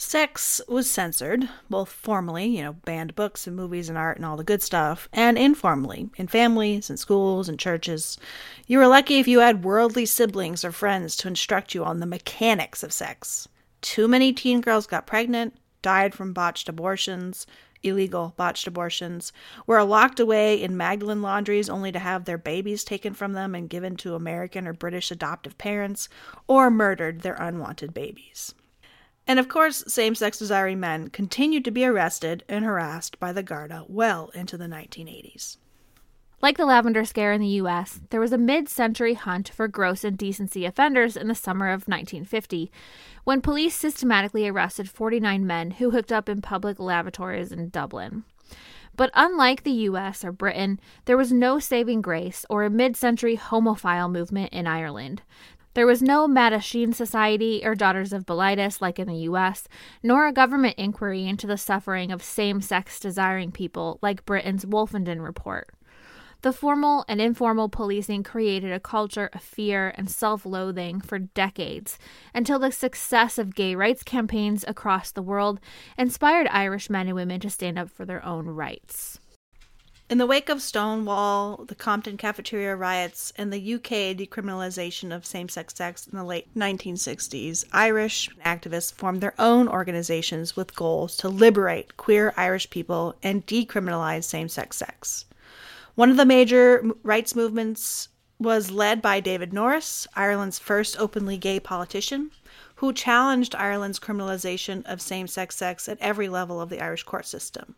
Sex 0.04 0.60
was 0.68 0.90
censored, 0.90 1.48
both 1.70 1.88
formally, 1.88 2.44
you 2.44 2.62
know, 2.62 2.72
banned 2.72 3.14
books 3.14 3.46
and 3.46 3.54
movies 3.54 3.88
and 3.88 3.96
art 3.96 4.16
and 4.18 4.26
all 4.26 4.36
the 4.36 4.44
good 4.44 4.60
stuff, 4.60 5.08
and 5.12 5.38
informally, 5.38 6.10
in 6.16 6.26
families 6.26 6.90
and 6.90 6.98
schools 6.98 7.48
and 7.48 7.58
churches. 7.58 8.18
You 8.66 8.78
were 8.78 8.88
lucky 8.88 9.20
if 9.20 9.28
you 9.28 9.38
had 9.38 9.64
worldly 9.64 10.04
siblings 10.04 10.64
or 10.64 10.72
friends 10.72 11.16
to 11.16 11.28
instruct 11.28 11.72
you 11.72 11.84
on 11.84 12.00
the 12.00 12.06
mechanics 12.06 12.82
of 12.82 12.92
sex. 12.92 13.48
Too 13.80 14.08
many 14.08 14.32
teen 14.32 14.60
girls 14.60 14.88
got 14.88 15.06
pregnant, 15.06 15.54
died 15.82 16.14
from 16.14 16.34
botched 16.34 16.68
abortions, 16.68 17.46
illegal 17.84 18.34
botched 18.36 18.66
abortions, 18.66 19.32
were 19.66 19.82
locked 19.84 20.18
away 20.18 20.60
in 20.60 20.76
Magdalen 20.76 21.22
laundries 21.22 21.70
only 21.70 21.92
to 21.92 22.00
have 22.00 22.24
their 22.24 22.38
babies 22.38 22.84
taken 22.84 23.14
from 23.14 23.34
them 23.34 23.54
and 23.54 23.70
given 23.70 23.96
to 23.98 24.16
American 24.16 24.66
or 24.66 24.72
British 24.72 25.12
adoptive 25.12 25.56
parents, 25.56 26.08
or 26.48 26.70
murdered 26.70 27.20
their 27.20 27.36
unwanted 27.36 27.94
babies. 27.94 28.52
And 29.26 29.38
of 29.38 29.48
course, 29.48 29.84
same 29.86 30.14
sex 30.14 30.38
desiring 30.38 30.80
men 30.80 31.08
continued 31.08 31.64
to 31.64 31.70
be 31.70 31.84
arrested 31.84 32.44
and 32.48 32.64
harassed 32.64 33.18
by 33.20 33.32
the 33.32 33.42
Garda 33.42 33.84
well 33.88 34.30
into 34.34 34.56
the 34.56 34.66
1980s. 34.66 35.58
Like 36.42 36.56
the 36.56 36.66
Lavender 36.66 37.04
Scare 37.04 37.32
in 37.32 37.40
the 37.40 37.60
US, 37.60 38.00
there 38.10 38.18
was 38.18 38.32
a 38.32 38.38
mid 38.38 38.68
century 38.68 39.14
hunt 39.14 39.48
for 39.48 39.68
gross 39.68 40.02
indecency 40.02 40.64
offenders 40.64 41.16
in 41.16 41.28
the 41.28 41.36
summer 41.36 41.68
of 41.68 41.86
1950, 41.86 42.72
when 43.22 43.40
police 43.40 43.76
systematically 43.76 44.48
arrested 44.48 44.90
49 44.90 45.46
men 45.46 45.70
who 45.72 45.92
hooked 45.92 46.10
up 46.10 46.28
in 46.28 46.42
public 46.42 46.80
lavatories 46.80 47.52
in 47.52 47.68
Dublin. 47.68 48.24
But 48.96 49.12
unlike 49.14 49.62
the 49.62 49.70
US 49.88 50.24
or 50.24 50.32
Britain, 50.32 50.80
there 51.04 51.16
was 51.16 51.32
no 51.32 51.60
saving 51.60 52.02
grace 52.02 52.44
or 52.50 52.64
a 52.64 52.70
mid 52.70 52.96
century 52.96 53.36
homophile 53.36 54.10
movement 54.10 54.52
in 54.52 54.66
Ireland. 54.66 55.22
There 55.74 55.86
was 55.86 56.02
no 56.02 56.28
Mattachine 56.28 56.94
Society 56.94 57.62
or 57.64 57.74
Daughters 57.74 58.12
of 58.12 58.26
Bilitis 58.26 58.82
like 58.82 58.98
in 58.98 59.08
the 59.08 59.24
US, 59.28 59.66
nor 60.02 60.26
a 60.26 60.32
government 60.32 60.74
inquiry 60.76 61.26
into 61.26 61.46
the 61.46 61.56
suffering 61.56 62.12
of 62.12 62.22
same 62.22 62.60
sex 62.60 63.00
desiring 63.00 63.52
people 63.52 63.98
like 64.02 64.26
Britain's 64.26 64.66
Wolfenden 64.66 65.22
Report. 65.22 65.70
The 66.42 66.52
formal 66.52 67.04
and 67.08 67.20
informal 67.20 67.68
policing 67.70 68.24
created 68.24 68.72
a 68.72 68.80
culture 68.80 69.30
of 69.32 69.40
fear 69.40 69.94
and 69.96 70.10
self 70.10 70.44
loathing 70.44 71.00
for 71.00 71.20
decades 71.20 71.98
until 72.34 72.58
the 72.58 72.72
success 72.72 73.38
of 73.38 73.54
gay 73.54 73.74
rights 73.74 74.02
campaigns 74.02 74.64
across 74.68 75.10
the 75.10 75.22
world 75.22 75.58
inspired 75.96 76.48
Irish 76.48 76.90
men 76.90 77.06
and 77.06 77.14
women 77.14 77.40
to 77.40 77.48
stand 77.48 77.78
up 77.78 77.88
for 77.88 78.04
their 78.04 78.22
own 78.24 78.46
rights. 78.46 79.20
In 80.12 80.18
the 80.18 80.26
wake 80.26 80.50
of 80.50 80.60
Stonewall, 80.60 81.64
the 81.68 81.74
Compton 81.74 82.18
cafeteria 82.18 82.76
riots, 82.76 83.32
and 83.38 83.50
the 83.50 83.74
UK 83.76 84.14
decriminalization 84.14 85.10
of 85.10 85.24
same 85.24 85.48
sex 85.48 85.74
sex 85.74 86.06
in 86.06 86.18
the 86.18 86.22
late 86.22 86.54
1960s, 86.54 87.64
Irish 87.72 88.28
activists 88.44 88.92
formed 88.92 89.22
their 89.22 89.32
own 89.38 89.68
organizations 89.68 90.54
with 90.54 90.76
goals 90.76 91.16
to 91.16 91.30
liberate 91.30 91.96
queer 91.96 92.34
Irish 92.36 92.68
people 92.68 93.14
and 93.22 93.46
decriminalize 93.46 94.24
same 94.24 94.50
sex 94.50 94.76
sex. 94.76 95.24
One 95.94 96.10
of 96.10 96.18
the 96.18 96.26
major 96.26 96.84
rights 97.02 97.34
movements 97.34 98.10
was 98.38 98.70
led 98.70 99.00
by 99.00 99.18
David 99.18 99.54
Norris, 99.54 100.06
Ireland's 100.14 100.58
first 100.58 101.00
openly 101.00 101.38
gay 101.38 101.58
politician, 101.58 102.32
who 102.82 102.92
challenged 102.92 103.54
Ireland's 103.54 104.00
criminalization 104.00 104.84
of 104.86 105.00
same 105.00 105.28
sex 105.28 105.54
sex 105.54 105.88
at 105.88 106.00
every 106.00 106.28
level 106.28 106.60
of 106.60 106.68
the 106.68 106.80
Irish 106.80 107.04
court 107.04 107.26
system. 107.26 107.76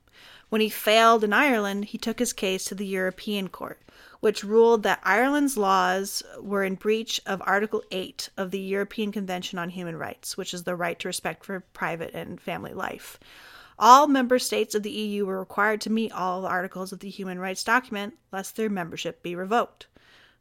When 0.48 0.62
he 0.62 0.70
failed 0.70 1.22
in 1.22 1.34
Ireland, 1.34 1.84
he 1.84 1.98
took 1.98 2.18
his 2.18 2.32
case 2.32 2.64
to 2.64 2.74
the 2.74 2.86
European 2.86 3.48
Court, 3.48 3.82
which 4.20 4.42
ruled 4.42 4.82
that 4.84 5.02
Ireland's 5.04 5.58
laws 5.58 6.22
were 6.40 6.64
in 6.64 6.76
breach 6.76 7.20
of 7.26 7.42
Article 7.44 7.82
8 7.90 8.30
of 8.38 8.50
the 8.50 8.58
European 8.58 9.12
Convention 9.12 9.58
on 9.58 9.68
Human 9.68 9.96
Rights, 9.96 10.38
which 10.38 10.54
is 10.54 10.62
the 10.62 10.74
right 10.74 10.98
to 11.00 11.08
respect 11.08 11.44
for 11.44 11.60
private 11.74 12.14
and 12.14 12.40
family 12.40 12.72
life. 12.72 13.20
All 13.78 14.06
member 14.06 14.38
states 14.38 14.74
of 14.74 14.84
the 14.84 14.90
EU 14.90 15.26
were 15.26 15.38
required 15.38 15.82
to 15.82 15.92
meet 15.92 16.12
all 16.12 16.40
the 16.40 16.48
articles 16.48 16.94
of 16.94 17.00
the 17.00 17.10
human 17.10 17.38
rights 17.38 17.62
document, 17.62 18.14
lest 18.32 18.56
their 18.56 18.70
membership 18.70 19.22
be 19.22 19.36
revoked. 19.36 19.86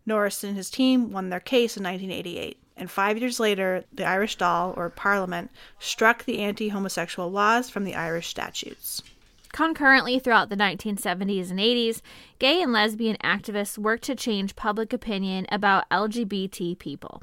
Norris 0.05 0.41
and 0.41 0.55
his 0.55 0.69
team 0.69 1.11
won 1.11 1.29
their 1.29 1.41
case 1.41 1.75
in 1.75 1.83
1988, 1.83 2.62
and 2.75 2.89
five 2.89 3.17
years 3.17 3.39
later, 3.39 3.83
the 3.93 4.05
Irish 4.05 4.37
Dáil, 4.37 4.75
or 4.77 4.89
Parliament, 4.89 5.51
struck 5.79 6.25
the 6.25 6.39
anti 6.39 6.69
homosexual 6.69 7.31
laws 7.31 7.69
from 7.69 7.83
the 7.83 7.95
Irish 7.95 8.27
statutes. 8.27 9.01
Concurrently, 9.51 10.17
throughout 10.17 10.49
the 10.49 10.55
1970s 10.55 11.51
and 11.51 11.59
80s, 11.59 12.01
gay 12.39 12.61
and 12.61 12.73
lesbian 12.73 13.17
activists 13.17 13.77
worked 13.77 14.03
to 14.05 14.15
change 14.15 14.55
public 14.55 14.91
opinion 14.93 15.45
about 15.51 15.87
LGBT 15.91 16.77
people. 16.79 17.21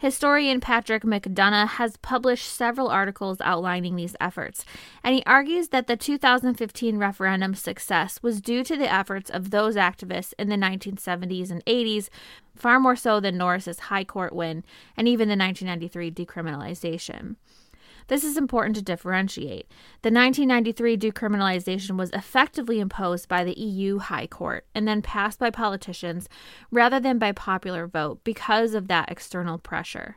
Historian 0.00 0.60
Patrick 0.60 1.02
McDonagh 1.02 1.68
has 1.68 1.98
published 1.98 2.46
several 2.46 2.88
articles 2.88 3.38
outlining 3.42 3.96
these 3.96 4.16
efforts, 4.18 4.64
and 5.04 5.14
he 5.14 5.22
argues 5.26 5.68
that 5.68 5.88
the 5.88 5.96
2015 5.96 6.96
referendum 6.96 7.54
success 7.54 8.18
was 8.22 8.40
due 8.40 8.64
to 8.64 8.78
the 8.78 8.90
efforts 8.90 9.28
of 9.28 9.50
those 9.50 9.76
activists 9.76 10.32
in 10.38 10.48
the 10.48 10.56
1970s 10.56 11.50
and 11.50 11.62
80s, 11.66 12.08
far 12.56 12.80
more 12.80 12.96
so 12.96 13.20
than 13.20 13.36
Norris's 13.36 13.78
High 13.78 14.04
Court 14.04 14.34
win 14.34 14.64
and 14.96 15.06
even 15.06 15.28
the 15.28 15.36
1993 15.36 16.10
decriminalization. 16.10 17.36
This 18.10 18.24
is 18.24 18.36
important 18.36 18.74
to 18.74 18.82
differentiate. 18.82 19.68
The 20.02 20.10
1993 20.10 20.96
decriminalization 20.96 21.96
was 21.96 22.10
effectively 22.10 22.80
imposed 22.80 23.28
by 23.28 23.44
the 23.44 23.56
EU 23.56 23.98
High 23.98 24.26
Court 24.26 24.66
and 24.74 24.88
then 24.88 25.00
passed 25.00 25.38
by 25.38 25.50
politicians 25.50 26.28
rather 26.72 26.98
than 26.98 27.20
by 27.20 27.30
popular 27.30 27.86
vote 27.86 28.24
because 28.24 28.74
of 28.74 28.88
that 28.88 29.12
external 29.12 29.58
pressure. 29.58 30.16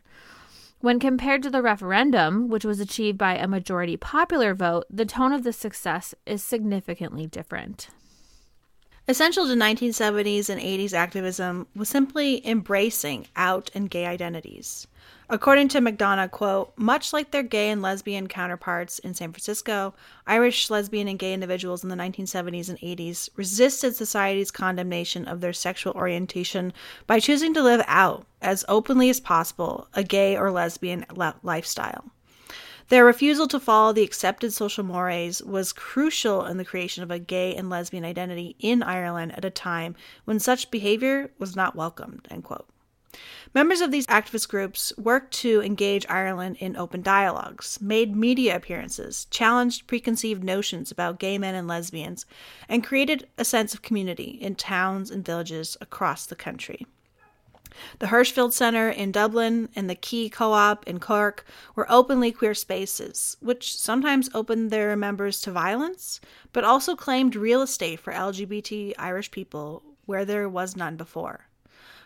When 0.80 1.00
compared 1.00 1.44
to 1.44 1.52
the 1.52 1.62
referendum, 1.62 2.48
which 2.48 2.66
was 2.66 2.80
achieved 2.80 3.20
by 3.20 3.38
a 3.38 3.48
majority 3.48 3.96
popular 3.96 4.56
vote, 4.56 4.86
the 4.90 5.06
tone 5.06 5.32
of 5.32 5.44
the 5.44 5.54
success 5.54 6.16
is 6.26 6.44
significantly 6.44 7.28
different. 7.28 7.90
Essential 9.08 9.46
to 9.46 9.54
1970s 9.54 10.50
and 10.50 10.60
80s 10.60 10.94
activism 10.94 11.68
was 11.76 11.90
simply 11.90 12.44
embracing 12.48 13.28
out 13.36 13.70
and 13.76 13.88
gay 13.88 14.08
identities. 14.08 14.88
According 15.30 15.70
to 15.70 15.80
McDonagh, 15.80 16.32
quote, 16.32 16.74
much 16.76 17.14
like 17.14 17.32
their 17.32 17.44
gay 17.44 17.70
and 17.70 17.82
lesbian 17.82 18.28
counterparts 18.28 19.00
in 19.00 19.14
San 19.14 19.32
Francisco, 19.32 19.94
Irish 20.28 20.70
lesbian 20.70 21.08
and 21.08 21.18
gay 21.18 21.34
individuals 21.34 21.82
in 21.82 21.90
the 21.90 21.96
1970s 21.96 22.68
and 22.68 22.78
80s 22.80 23.30
resisted 23.38 23.96
society's 23.96 24.52
condemnation 24.52 25.26
of 25.26 25.40
their 25.40 25.54
sexual 25.54 25.94
orientation 25.94 26.74
by 27.08 27.20
choosing 27.20 27.54
to 27.54 27.64
live 27.64 27.84
out, 27.88 28.26
as 28.42 28.66
openly 28.68 29.10
as 29.10 29.22
possible, 29.22 29.88
a 29.94 30.04
gay 30.04 30.36
or 30.36 30.52
lesbian 30.52 31.06
le- 31.16 31.36
lifestyle. 31.42 32.12
Their 32.90 33.06
refusal 33.06 33.48
to 33.48 33.62
follow 33.62 33.94
the 33.94 34.04
accepted 34.04 34.52
social 34.52 34.84
mores 34.84 35.42
was 35.42 35.72
crucial 35.72 36.46
in 36.46 36.58
the 36.58 36.66
creation 36.66 37.02
of 37.02 37.12
a 37.12 37.18
gay 37.18 37.56
and 37.56 37.70
lesbian 37.70 38.04
identity 38.04 38.58
in 38.60 38.84
Ireland 38.84 39.38
at 39.38 39.46
a 39.46 39.50
time 39.50 39.96
when 40.26 40.40
such 40.40 40.70
behavior 40.70 41.32
was 41.40 41.56
not 41.56 41.78
welcomed, 41.78 42.28
end 42.30 42.44
quote. 42.44 42.68
Members 43.54 43.82
of 43.82 43.92
these 43.92 44.08
activist 44.08 44.48
groups 44.50 44.92
worked 44.98 45.34
to 45.36 45.62
engage 45.62 46.06
Ireland 46.10 46.58
in 46.60 46.76
open 46.76 47.02
dialogues, 47.02 47.80
made 47.82 48.16
media 48.16 48.56
appearances, 48.56 49.28
challenged 49.30 49.86
preconceived 49.86 50.44
notions 50.44 50.92
about 50.92 51.20
gay 51.20 51.38
men 51.38 51.54
and 51.54 51.68
lesbians, 51.68 52.26
and 52.68 52.84
created 52.84 53.28
a 53.38 53.46
sense 53.46 53.74
of 53.74 53.82
community 53.82 54.40
in 54.42 54.56
towns 54.56 55.12
and 55.12 55.24
villages 55.24 55.78
across 55.82 56.26
the 56.26 56.36
country. 56.36 56.88
The 58.00 58.08
Hirschfeld 58.08 58.54
Center 58.54 58.90
in 58.90 59.12
Dublin 59.12 59.70
and 59.76 59.90
the 59.90 59.96
Quay 59.96 60.30
Co 60.30 60.52
op 60.52 60.88
in 60.88 61.00
Cork 61.00 61.46
were 61.76 61.92
openly 61.92 62.32
queer 62.32 62.54
spaces, 62.54 63.38
which 63.40 63.76
sometimes 63.76 64.30
opened 64.34 64.70
their 64.70 64.96
members 64.96 65.42
to 65.42 65.52
violence, 65.52 66.22
but 66.52 66.64
also 66.64 66.96
claimed 66.96 67.36
real 67.36 67.62
estate 67.62 68.00
for 68.00 68.14
LGBT 68.14 68.94
Irish 68.98 69.32
people 69.32 69.84
where 70.06 70.26
there 70.26 70.48
was 70.50 70.76
none 70.76 70.98
before. 70.98 71.48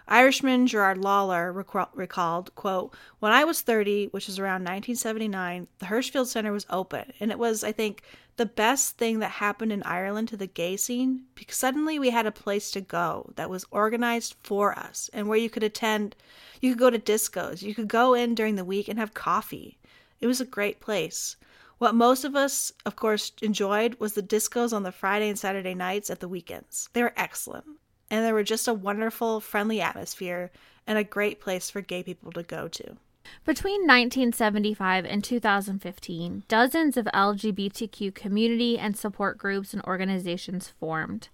Irishman 0.10 0.68
Gerard 0.68 0.98
Lawler 0.98 1.52
recalled, 1.52 2.56
quote, 2.56 2.96
When 3.20 3.34
I 3.34 3.44
was 3.44 3.60
30, 3.60 4.08
which 4.08 4.28
was 4.28 4.40
around 4.40 4.62
1979, 4.62 5.68
the 5.80 5.88
Hirschfeld 5.88 6.28
Center 6.28 6.54
was 6.54 6.66
open, 6.70 7.12
and 7.20 7.30
it 7.30 7.38
was, 7.38 7.62
I 7.62 7.74
think, 7.74 8.04
the 8.38 8.46
best 8.46 8.98
thing 8.98 9.20
that 9.20 9.32
happened 9.32 9.74
in 9.74 9.84
Ireland 9.84 10.30
to 10.30 10.38
the 10.38 10.48
gay 10.48 10.78
scene 10.78 11.24
because 11.36 11.58
suddenly 11.58 12.00
we 12.00 12.12
had 12.12 12.26
a 12.26 12.32
place 12.32 12.72
to 12.72 12.82
go 12.82 13.34
that 13.36 13.50
was 13.50 13.66
organized 13.70 14.36
for 14.44 14.78
us 14.78 15.10
and 15.12 15.28
where 15.28 15.40
you 15.40 15.50
could 15.50 15.64
attend, 15.64 16.16
you 16.62 16.72
could 16.72 16.80
go 16.80 16.90
to 16.90 17.00
discos, 17.00 17.62
you 17.62 17.76
could 17.76 17.88
go 17.88 18.14
in 18.14 18.36
during 18.36 18.56
the 18.56 18.64
week 18.64 18.88
and 18.88 19.00
have 19.00 19.14
coffee. 19.14 19.78
It 20.22 20.28
was 20.28 20.40
a 20.40 20.46
great 20.46 20.80
place. 20.80 21.36
What 21.80 21.96
most 21.96 22.24
of 22.24 22.36
us, 22.36 22.72
of 22.86 22.96
course, 22.96 23.34
enjoyed 23.42 23.96
was 24.00 24.14
the 24.14 24.24
discos 24.24 24.72
on 24.72 24.84
the 24.84 24.92
Friday 24.92 25.30
and 25.30 25.38
Saturday 25.38 25.74
nights 25.74 26.10
at 26.10 26.22
the 26.22 26.30
weekends. 26.30 26.90
They 26.94 27.04
were 27.04 27.14
excellent 27.18 27.66
and 28.10 28.26
they 28.26 28.32
were 28.32 28.44
just 28.44 28.68
a 28.68 28.74
wonderful, 28.74 29.40
friendly 29.40 29.82
atmosphere 29.82 30.52
and 30.86 30.98
a 30.98 31.04
great 31.04 31.40
place 31.40 31.70
for 31.70 31.82
gay 31.82 32.04
people 32.04 32.32
to 32.32 32.44
go 32.44 32.68
to. 32.68 32.98
Between 33.46 33.82
1975 33.82 35.06
and 35.06 35.24
2015, 35.24 36.44
dozens 36.48 36.98
of 36.98 37.06
LGBTQ 37.14 38.14
community 38.14 38.78
and 38.78 38.98
support 38.98 39.38
groups 39.38 39.74
and 39.74 39.84
organizations 39.84 40.70
formed. 40.80 41.30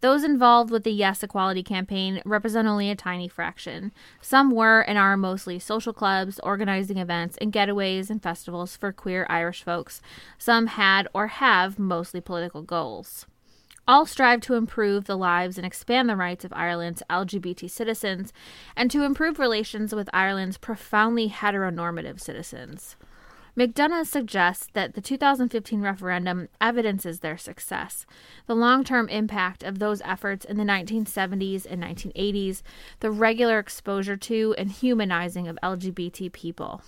Those 0.00 0.24
involved 0.24 0.70
with 0.70 0.84
the 0.84 0.92
Yes 0.92 1.22
Equality 1.22 1.62
campaign 1.62 2.22
represent 2.24 2.68
only 2.68 2.90
a 2.90 2.96
tiny 2.96 3.28
fraction. 3.28 3.92
Some 4.20 4.50
were 4.50 4.80
and 4.80 4.98
are 4.98 5.16
mostly 5.16 5.58
social 5.58 5.92
clubs, 5.92 6.38
organizing 6.42 6.98
events 6.98 7.36
and 7.38 7.52
getaways 7.52 8.10
and 8.10 8.22
festivals 8.22 8.76
for 8.76 8.92
queer 8.92 9.26
Irish 9.28 9.62
folks. 9.62 10.00
Some 10.38 10.68
had 10.68 11.08
or 11.12 11.28
have 11.28 11.78
mostly 11.78 12.20
political 12.20 12.62
goals. 12.62 13.26
All 13.88 14.04
strive 14.04 14.42
to 14.42 14.54
improve 14.54 15.06
the 15.06 15.16
lives 15.16 15.56
and 15.56 15.66
expand 15.66 16.10
the 16.10 16.16
rights 16.16 16.44
of 16.44 16.52
Ireland's 16.52 17.02
LGBT 17.08 17.70
citizens 17.70 18.34
and 18.76 18.90
to 18.90 19.02
improve 19.02 19.38
relations 19.38 19.94
with 19.94 20.10
Ireland's 20.12 20.58
profoundly 20.58 21.30
heteronormative 21.30 22.20
citizens. 22.20 22.96
McDonagh 23.56 24.06
suggests 24.06 24.68
that 24.74 24.92
the 24.92 25.00
2015 25.00 25.80
referendum 25.80 26.50
evidences 26.60 27.20
their 27.20 27.38
success, 27.38 28.04
the 28.46 28.54
long 28.54 28.84
term 28.84 29.08
impact 29.08 29.62
of 29.62 29.78
those 29.78 30.02
efforts 30.02 30.44
in 30.44 30.58
the 30.58 30.64
1970s 30.64 31.64
and 31.64 31.82
1980s, 31.82 32.60
the 33.00 33.10
regular 33.10 33.58
exposure 33.58 34.18
to 34.18 34.54
and 34.58 34.70
humanizing 34.70 35.48
of 35.48 35.58
LGBT 35.62 36.30
people. 36.30 36.82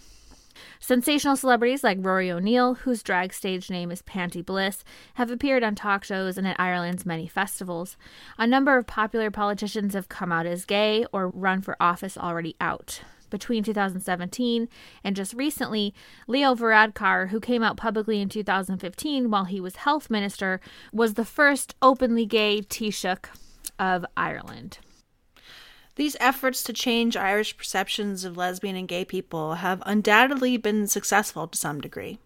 Sensational 0.78 1.36
celebrities 1.36 1.84
like 1.84 1.98
Rory 2.00 2.30
O'Neill, 2.30 2.74
whose 2.74 3.02
drag 3.02 3.32
stage 3.32 3.70
name 3.70 3.90
is 3.90 4.02
Panti 4.02 4.44
Bliss, 4.44 4.84
have 5.14 5.30
appeared 5.30 5.62
on 5.62 5.74
talk 5.74 6.04
shows 6.04 6.38
and 6.38 6.46
at 6.46 6.58
Ireland's 6.58 7.06
many 7.06 7.26
festivals. 7.26 7.96
A 8.38 8.46
number 8.46 8.76
of 8.76 8.86
popular 8.86 9.30
politicians 9.30 9.94
have 9.94 10.08
come 10.08 10.32
out 10.32 10.46
as 10.46 10.64
gay 10.64 11.06
or 11.12 11.28
run 11.28 11.60
for 11.60 11.76
office 11.80 12.16
already 12.16 12.56
out. 12.60 13.02
Between 13.30 13.62
2017 13.62 14.68
and 15.04 15.14
just 15.14 15.34
recently, 15.34 15.94
Leo 16.26 16.54
Varadkar, 16.54 17.28
who 17.28 17.40
came 17.40 17.62
out 17.62 17.76
publicly 17.76 18.20
in 18.20 18.28
2015 18.28 19.30
while 19.30 19.44
he 19.44 19.60
was 19.60 19.76
health 19.76 20.10
minister, 20.10 20.60
was 20.92 21.14
the 21.14 21.24
first 21.24 21.76
openly 21.80 22.26
gay 22.26 22.60
Taoiseach 22.60 23.26
of 23.78 24.04
Ireland. 24.16 24.78
These 26.00 26.16
efforts 26.18 26.62
to 26.62 26.72
change 26.72 27.14
Irish 27.14 27.58
perceptions 27.58 28.24
of 28.24 28.38
lesbian 28.38 28.74
and 28.74 28.88
gay 28.88 29.04
people 29.04 29.56
have 29.56 29.82
undoubtedly 29.84 30.56
been 30.56 30.86
successful 30.86 31.46
to 31.46 31.58
some 31.58 31.78
degree. 31.78 32.18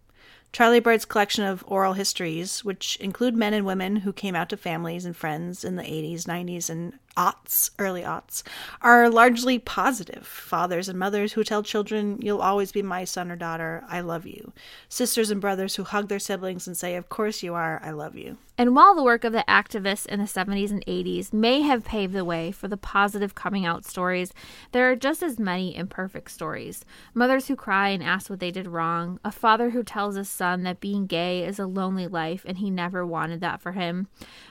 Charlie 0.53 0.79
Bird's 0.79 1.05
collection 1.05 1.43
of 1.43 1.65
oral 1.67 1.95
histories, 1.95 2.65
which 2.65 2.95
include 3.01 3.35
men 3.35 3.53
and 3.53 3.67
women 3.67 3.97
who 3.97 4.13
came 4.13 4.37
out 4.37 4.49
to 4.51 4.57
families 4.57 5.05
and 5.05 5.17
friends 5.17 5.65
in 5.65 5.75
the 5.75 5.83
80s, 5.83 6.23
90s, 6.23 6.71
and 6.71 7.01
aughts, 7.16 7.70
early 7.79 8.03
aughts, 8.03 8.42
are 8.81 9.09
largely 9.09 9.59
positive. 9.59 10.27
Fathers 10.27 10.88
and 10.88 10.98
mothers 10.98 11.33
who 11.33 11.44
tell 11.44 11.62
children, 11.62 12.18
You'll 12.20 12.42
always 12.42 12.72
be 12.72 12.83
my 12.83 13.05
son 13.05 13.31
or 13.31 13.37
daughter, 13.37 13.85
I 13.88 14.00
love 14.00 14.27
you. 14.27 14.53
Sisters 14.88 15.31
and 15.31 15.40
brothers 15.40 15.77
who 15.77 15.85
hug 15.85 16.09
their 16.09 16.18
siblings 16.18 16.66
and 16.66 16.77
say, 16.77 16.96
Of 16.96 17.09
course 17.09 17.42
you 17.42 17.55
are, 17.55 17.81
I 17.85 17.90
love 17.90 18.16
you. 18.16 18.38
And 18.57 18.77
while 18.77 18.94
the 18.94 19.03
work 19.03 19.24
of 19.24 19.33
the 19.33 19.44
activists 19.48 20.07
in 20.07 20.20
the 20.20 20.27
70s 20.27 20.70
and 20.70 20.87
80s 20.87 21.33
may 21.33 21.62
have 21.62 21.85
paved 21.85 22.12
the 22.12 22.24
way 22.24 22.53
for 22.53 22.68
the 22.68 22.77
positive 22.77 23.35
coming 23.35 23.66
out 23.66 23.85
stories, 23.85 24.33
there 24.70 24.88
are 24.88 24.94
just 24.94 25.24
as 25.24 25.40
many 25.40 25.74
imperfect 25.74 26.31
stories. 26.31 26.85
Mothers 27.14 27.48
who 27.48 27.57
cry 27.57 27.88
and 27.88 28.03
ask 28.03 28.31
what 28.31 28.38
they 28.38 28.53
did 28.53 28.68
wrong, 28.68 29.18
a 29.24 29.33
father 29.33 29.70
who 29.70 29.83
tells 29.83 30.14
his 30.14 30.29
son 30.29 30.62
that 30.62 30.79
being 30.79 31.07
gay 31.07 31.44
is 31.44 31.59
a 31.59 31.66
lonely 31.66 32.07
life 32.07 32.44
and 32.46 32.59
he 32.59 32.70
never 32.70 33.05
wanted 33.05 33.40
that 33.40 33.61
for 33.61 33.72
him. 33.72 34.07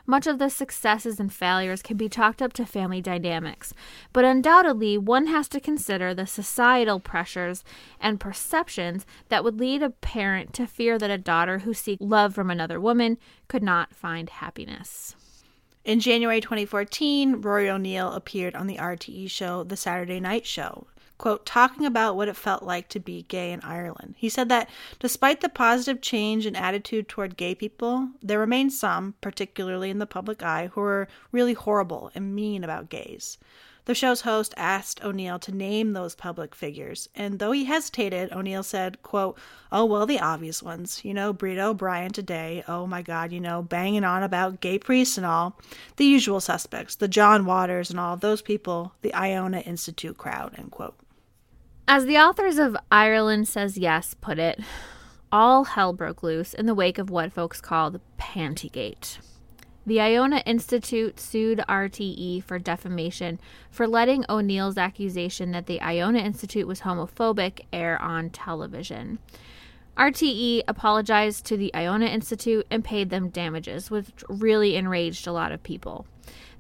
Much 0.06 0.28
of 0.28 0.38
the 0.38 0.49
successes 0.49 1.17
and 1.17 1.32
failures 1.32 1.82
can 1.82 1.95
be 1.95 2.10
chalked 2.10 2.41
up 2.41 2.52
to 2.54 2.66
family 2.66 3.02
dynamics, 3.02 3.74
but 4.12 4.26
undoubtedly 4.26 4.98
one 4.98 5.28
has 5.28 5.48
to 5.50 5.60
consider 5.60 6.13
the 6.13 6.28
societal 6.28 7.00
pressures 7.00 7.63
and 8.00 8.20
perceptions 8.20 9.06
that 9.30 9.44
would 9.44 9.60
lead 9.60 9.82
a 9.82 9.89
parent 9.89 10.54
to 10.54 10.68
fear 10.68 10.98
that 10.98 11.12
a 11.12 11.18
daughter 11.18 11.60
who 11.60 11.74
seeks 11.74 12.02
love 12.02 12.34
from 12.34 12.50
another 12.50 12.80
woman 12.80 13.18
could 13.48 13.63
not 13.63 13.96
find 13.96 14.30
happiness. 14.30 15.16
In 15.84 16.00
January 16.00 16.39
2014, 16.39 17.42
Rory 17.42 17.70
O'Neill 17.70 18.13
appeared 18.13 18.56
on 18.56 18.68
the 18.68 18.78
RTE 18.78 19.30
show 19.30 19.66
The 19.66 19.76
Saturday 19.76 20.22
Night 20.22 20.46
Show, 20.46 20.88
quote, 21.17 21.45
talking 21.45 21.86
about 21.86 22.15
what 22.15 22.28
it 22.28 22.36
felt 22.36 22.63
like 22.63 22.89
to 22.89 22.99
be 22.99 23.23
gay 23.30 23.52
in 23.52 23.62
Ireland. 23.62 24.15
He 24.17 24.30
said 24.30 24.49
that 24.49 24.69
despite 24.99 25.41
the 25.41 25.49
positive 25.49 26.02
change 26.02 26.45
in 26.45 26.56
attitude 26.56 27.08
toward 27.08 27.38
gay 27.38 27.56
people, 27.56 28.10
there 28.21 28.39
remain 28.39 28.69
some, 28.69 29.15
particularly 29.21 29.89
in 29.89 29.99
the 29.99 30.06
public 30.06 30.43
eye, 30.43 30.69
who 30.73 30.82
are 30.82 31.08
really 31.32 31.54
horrible 31.54 32.12
and 32.13 32.36
mean 32.36 32.63
about 32.63 32.89
gays. 32.89 33.38
The 33.86 33.93
show's 33.93 34.21
host 34.21 34.54
asked 34.56 35.04
O'Neill 35.04 35.39
to 35.39 35.52
name 35.52 35.91
those 35.91 36.15
public 36.15 36.56
figures, 36.56 37.10
and 37.15 37.38
though 37.38 37.52
he 37.52 37.65
hesitated, 37.65 38.32
O'Neill 38.32 38.63
said, 38.63 39.04
quote, 39.04 39.38
Oh, 39.73 39.84
well, 39.84 40.06
the 40.06 40.21
obvious 40.21 40.63
ones. 40.63 41.04
You 41.04 41.13
know, 41.13 41.34
Breda 41.34 41.65
O'Brien 41.65 42.13
today. 42.13 42.63
Oh 42.65 42.88
my 42.88 43.02
god, 43.02 43.34
you 43.34 43.41
know, 43.41 43.62
banging 43.62 44.06
on 44.06 44.23
about 44.23 44.62
gay 44.62 44.80
priests 44.80 45.17
and 45.17 45.26
all. 45.26 45.60
The 45.97 46.06
usual 46.06 46.39
suspects, 46.39 46.95
the 46.95 47.10
John 47.10 47.45
Waters 47.45 47.89
and 47.89 47.99
all 47.99 48.15
those 48.15 48.41
people, 48.41 48.93
the 49.02 49.13
Iona 49.13 49.60
Institute 49.60 50.17
crowd, 50.17 50.56
end 50.58 50.71
quote. 50.71 50.95
As 51.86 52.06
the 52.06 52.17
authors 52.17 52.58
of 52.58 52.78
Ireland 52.89 53.48
Says 53.50 53.78
Yes 53.78 54.15
put 54.22 54.39
it, 54.39 54.58
all 55.34 55.65
hell 55.65 55.91
broke 55.91 56.24
loose 56.24 56.54
in 56.54 56.65
the 56.65 56.74
wake 56.74 56.98
of 56.98 57.10
what 57.10 57.34
folks 57.34 57.60
called 57.60 58.00
Pantigate. 58.17 59.17
The 59.86 60.00
Iona 60.00 60.38
Institute 60.46 61.19
sued 61.19 61.62
RTE 61.67 62.41
for 62.46 62.58
defamation 62.58 63.38
for 63.69 63.86
letting 63.86 64.24
O'Neill's 64.30 64.78
accusation 64.78 65.52
that 65.52 65.65
the 65.65 65.82
Iona 65.82 66.19
Institute 66.19 66.67
was 66.67 66.82
homophobic 66.82 67.65
air 67.74 68.02
on 68.02 68.30
television. 68.30 69.19
RTE 69.98 70.62
apologized 70.69 71.46
to 71.48 71.58
the 71.58 71.76
Iona 71.76 72.06
Institute 72.06 72.65
and 72.72 72.86
paid 72.86 73.10
them 73.10 73.28
damages, 73.28 73.91
which 73.91 74.24
really 74.30 74.78
enraged 74.78 75.28
a 75.28 75.34
lot 75.34 75.52
of 75.52 75.62
people. 75.63 76.08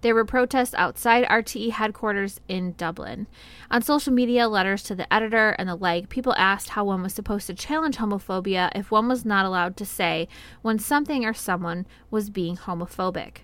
There 0.03 0.13
were 0.13 0.25
protests 0.25 0.73
outside 0.73 1.23
RTE 1.29 1.71
headquarters 1.71 2.41
in 2.49 2.73
Dublin. 2.73 3.25
On 3.71 3.81
social 3.81 4.11
media, 4.11 4.49
letters 4.49 4.83
to 4.83 4.95
the 4.95 5.11
editor 5.11 5.51
and 5.51 5.69
the 5.69 5.75
like, 5.75 6.09
people 6.09 6.35
asked 6.37 6.69
how 6.69 6.83
one 6.83 7.01
was 7.01 7.13
supposed 7.13 7.47
to 7.47 7.53
challenge 7.53 7.95
homophobia 7.95 8.69
if 8.75 8.91
one 8.91 9.07
was 9.07 9.23
not 9.23 9.45
allowed 9.45 9.77
to 9.77 9.85
say 9.85 10.27
when 10.61 10.77
something 10.77 11.23
or 11.23 11.33
someone 11.33 11.87
was 12.11 12.29
being 12.29 12.57
homophobic. 12.57 13.43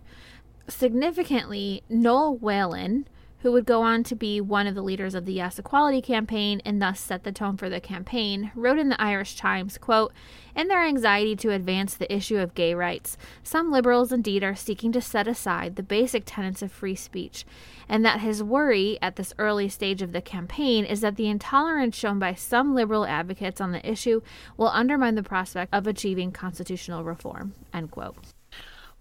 Significantly, 0.67 1.81
Noel 1.87 2.35
Whelan, 2.35 3.07
who 3.41 3.51
would 3.51 3.65
go 3.65 3.81
on 3.81 4.03
to 4.03 4.15
be 4.15 4.41
one 4.41 4.67
of 4.67 4.75
the 4.75 4.81
leaders 4.81 5.15
of 5.15 5.25
the 5.25 5.33
Yes 5.33 5.57
Equality 5.57 6.01
campaign 6.01 6.61
and 6.65 6.81
thus 6.81 6.99
set 6.99 7.23
the 7.23 7.31
tone 7.31 7.55
for 7.57 7.69
the 7.69 7.79
campaign, 7.79 8.51
wrote 8.53 8.77
in 8.77 8.89
the 8.89 9.01
Irish 9.01 9.35
Times, 9.35 9.77
quote, 9.77 10.11
In 10.55 10.67
their 10.67 10.83
anxiety 10.83 11.35
to 11.37 11.51
advance 11.51 11.95
the 11.95 12.13
issue 12.13 12.37
of 12.37 12.53
gay 12.53 12.73
rights, 12.73 13.17
some 13.41 13.71
liberals 13.71 14.11
indeed 14.11 14.43
are 14.43 14.55
seeking 14.55 14.91
to 14.91 15.01
set 15.01 15.27
aside 15.27 15.75
the 15.75 15.83
basic 15.83 16.23
tenets 16.25 16.61
of 16.61 16.71
free 16.71 16.95
speech, 16.95 17.45
and 17.87 18.03
that 18.03 18.19
his 18.19 18.43
worry 18.43 18.99
at 19.01 19.15
this 19.15 19.33
early 19.39 19.69
stage 19.69 20.01
of 20.01 20.11
the 20.11 20.21
campaign 20.21 20.83
is 20.83 21.01
that 21.01 21.15
the 21.15 21.27
intolerance 21.27 21.95
shown 21.95 22.19
by 22.19 22.33
some 22.33 22.75
liberal 22.75 23.05
advocates 23.05 23.61
on 23.61 23.71
the 23.71 23.89
issue 23.89 24.21
will 24.57 24.67
undermine 24.67 25.15
the 25.15 25.23
prospect 25.23 25.73
of 25.73 25.87
achieving 25.87 26.31
constitutional 26.31 27.05
reform, 27.05 27.53
end 27.73 27.89
quote. 27.91 28.17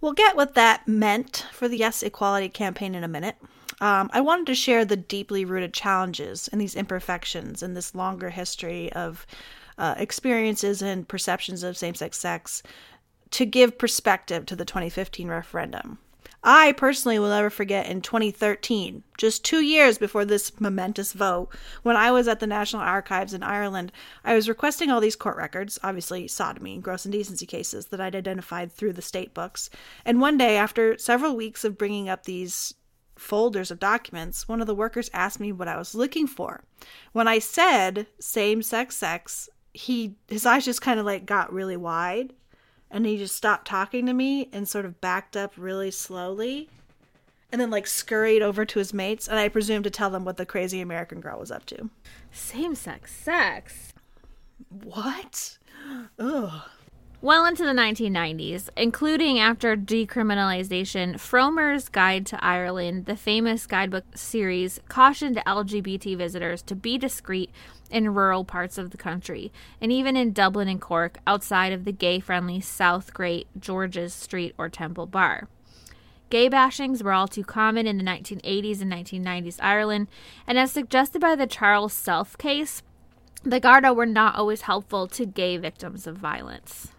We'll 0.01 0.13
get 0.13 0.37
what 0.37 0.55
that 0.55 0.87
meant 0.87 1.47
for 1.53 1.67
the 1.67 1.77
Yes 1.77 2.05
Equality 2.05 2.49
campaign 2.49 2.95
in 2.95 3.03
a 3.03 3.09
minute. 3.09 3.35
Um, 3.81 4.11
I 4.13 4.21
wanted 4.21 4.47
to 4.47 4.55
share 4.55 4.85
the 4.85 4.97
deeply 4.97 5.45
rooted 5.45 5.73
challenges 5.73 6.49
and 6.49 6.61
these 6.61 6.75
imperfections 6.75 7.63
in 7.63 7.75
this 7.75 7.95
longer 7.95 8.31
history 8.31 8.93
of 8.93 9.27
uh, 9.79 9.95
experiences 9.97 10.83
and 10.83 11.07
perceptions 11.07 11.63
of 11.63 11.77
same 11.77 11.95
sex 11.95 12.19
sex 12.19 12.63
to 13.31 13.47
give 13.47 13.79
perspective 13.79 14.47
to 14.47 14.57
the 14.57 14.65
2015 14.65 15.29
referendum. 15.29 15.99
I 16.43 16.73
personally 16.73 17.19
will 17.19 17.31
never 17.31 17.51
forget 17.51 17.89
in 17.89 18.01
2013, 18.01 19.03
just 19.19 19.45
two 19.45 19.61
years 19.61 19.99
before 19.99 20.25
this 20.25 20.61
momentous 20.61 21.13
vote, 21.13 21.49
when 21.83 21.97
I 21.97 22.13
was 22.13 22.29
at 22.29 22.39
the 22.39 22.47
National 22.47 22.81
Archives 22.81 23.35
in 23.35 23.43
Ireland, 23.43 23.91
I 24.25 24.35
was 24.35 24.49
requesting 24.49 24.89
all 24.89 25.01
these 25.01 25.17
court 25.17 25.37
records, 25.37 25.81
obviously 25.83 26.29
sodomy 26.29 26.75
and 26.75 26.83
gross 26.83 27.05
indecency 27.05 27.45
cases 27.45 27.87
that 27.87 28.01
I'd 28.01 28.15
identified 28.15 28.73
through 28.73 28.93
the 28.93 29.03
state 29.03 29.35
books. 29.35 29.69
And 30.05 30.21
one 30.21 30.39
day, 30.39 30.57
after 30.57 30.97
several 30.97 31.35
weeks 31.35 31.65
of 31.65 31.77
bringing 31.77 32.09
up 32.09 32.23
these 32.23 32.75
folders 33.19 33.71
of 33.71 33.79
documents, 33.79 34.49
one 34.49 34.61
of 34.61 34.67
the 34.67 34.75
workers 34.75 35.11
asked 35.13 35.41
me 35.41 35.53
what 35.53 35.69
I 35.69 35.77
was 35.77 35.95
looking 35.95 36.27
for. 36.27 36.63
When 37.13 37.29
I 37.29 37.39
said 37.39 38.07
same 38.19 38.63
sex 38.63 38.97
sex, 38.97 39.49
he 39.73 40.17
his 40.29 40.47
eyes 40.47 40.65
just 40.65 40.83
kind 40.83 40.99
of 40.99 41.07
like 41.07 41.27
got 41.27 41.53
really 41.53 41.77
wide 41.77 42.33
and 42.91 43.05
he 43.05 43.19
just 43.19 43.37
stopped 43.37 43.67
talking 43.67 44.07
to 44.07 44.13
me 44.13 44.49
and 44.53 44.67
sort 44.67 44.85
of 44.85 45.01
backed 45.01 45.37
up 45.37 45.53
really 45.57 45.91
slowly 45.91 46.69
and 47.53 47.61
then 47.61 47.71
like 47.71 47.87
scurried 47.87 48.43
over 48.43 48.65
to 48.65 48.79
his 48.79 48.95
mates 48.95 49.29
and 49.29 49.39
I 49.39 49.49
presume 49.49 49.83
to 49.83 49.91
tell 49.91 50.11
them 50.11 50.25
what 50.25 50.37
the 50.37 50.47
crazy 50.47 50.81
American 50.81 51.21
girl 51.21 51.39
was 51.39 51.51
up 51.51 51.67
to. 51.67 51.91
Same 52.33 52.75
sex 52.75 53.13
sex. 53.15 53.93
What? 54.69 55.59
Ugh. 56.19 56.63
Well 57.21 57.47
into 57.47 57.65
the 57.65 57.73
1990s, 57.73 58.69
including 58.77 59.41
after 59.41 59.77
decriminalization, 59.77 61.15
Frommer's 61.15 61.89
Guide 61.89 62.25
to 62.27 62.45
Ireland, 62.45 63.07
the 63.07 63.17
famous 63.17 63.67
guidebook 63.67 64.05
series, 64.15 64.79
cautioned 64.89 65.43
LGBT 65.45 66.17
visitors 66.17 66.63
to 66.63 66.77
be 66.77 66.97
discreet 66.97 67.51
in 67.91 68.15
rural 68.15 68.45
parts 68.45 68.79
of 68.79 68.93
the 68.93 68.97
country, 68.97 69.53
and 69.81 69.91
even 69.91 70.17
in 70.17 70.33
Dublin 70.33 70.69
and 70.69 70.81
Cork, 70.81 71.19
outside 71.27 71.73
of 71.73 71.85
the 71.85 71.91
gay 71.91 72.21
friendly 72.21 72.61
South 72.61 73.13
Great 73.13 73.49
George's 73.59 74.15
Street 74.15 74.55
or 74.57 74.69
Temple 74.69 75.07
Bar. 75.07 75.49
Gay 76.31 76.49
bashings 76.49 77.03
were 77.03 77.13
all 77.13 77.27
too 77.27 77.43
common 77.43 77.89
in 77.89 77.99
the 77.99 78.05
1980s 78.05 78.81
and 78.81 78.93
1990s 78.93 79.59
Ireland, 79.61 80.07
and 80.47 80.57
as 80.57 80.71
suggested 80.71 81.21
by 81.21 81.35
the 81.35 81.49
Charles 81.49 81.93
Self 81.93 82.39
case, 82.39 82.85
the 83.43 83.59
Garda 83.59 83.93
were 83.93 84.07
not 84.07 84.37
always 84.37 84.61
helpful 84.63 85.09
to 85.09 85.27
gay 85.27 85.57
victims 85.57 86.07
of 86.07 86.17
violence. 86.17 86.93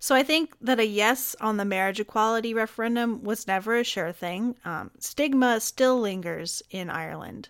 So 0.00 0.14
I 0.14 0.22
think 0.22 0.54
that 0.60 0.78
a 0.78 0.86
yes 0.86 1.34
on 1.40 1.56
the 1.56 1.64
marriage 1.64 1.98
equality 1.98 2.54
referendum 2.54 3.22
was 3.22 3.46
never 3.46 3.76
a 3.76 3.84
sure 3.84 4.12
thing. 4.12 4.54
Um, 4.64 4.92
stigma 4.98 5.60
still 5.60 5.98
lingers 5.98 6.62
in 6.70 6.88
Ireland. 6.88 7.48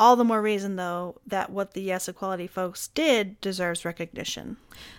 All 0.00 0.16
the 0.16 0.24
more 0.24 0.40
reason, 0.40 0.76
though, 0.76 1.20
that 1.26 1.50
what 1.50 1.74
the 1.74 1.82
Yes 1.82 2.08
Equality 2.08 2.46
folks 2.46 2.88
did 2.88 3.38
deserves 3.42 3.84
recognition. 3.84 4.56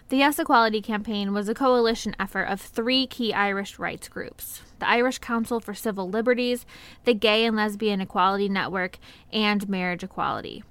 The 0.10 0.18
Yes 0.18 0.38
Equality 0.38 0.80
campaign 0.80 1.34
was 1.34 1.50
a 1.50 1.56
coalition 1.56 2.16
effort 2.20 2.44
of 2.44 2.62
three 2.62 3.08
key 3.08 3.34
Irish 3.34 3.80
rights 3.80 4.08
groups 4.08 4.62
the 4.78 4.88
Irish 4.88 5.18
Council 5.18 5.60
for 5.60 5.74
Civil 5.74 6.08
Liberties, 6.08 6.68
the 7.06 7.16
Gay 7.16 7.46
and 7.46 7.56
Lesbian 7.56 8.00
Equality 8.00 8.48
Network, 8.48 9.00
and 9.34 9.68
Marriage 9.68 10.04
Equality. 10.04 10.64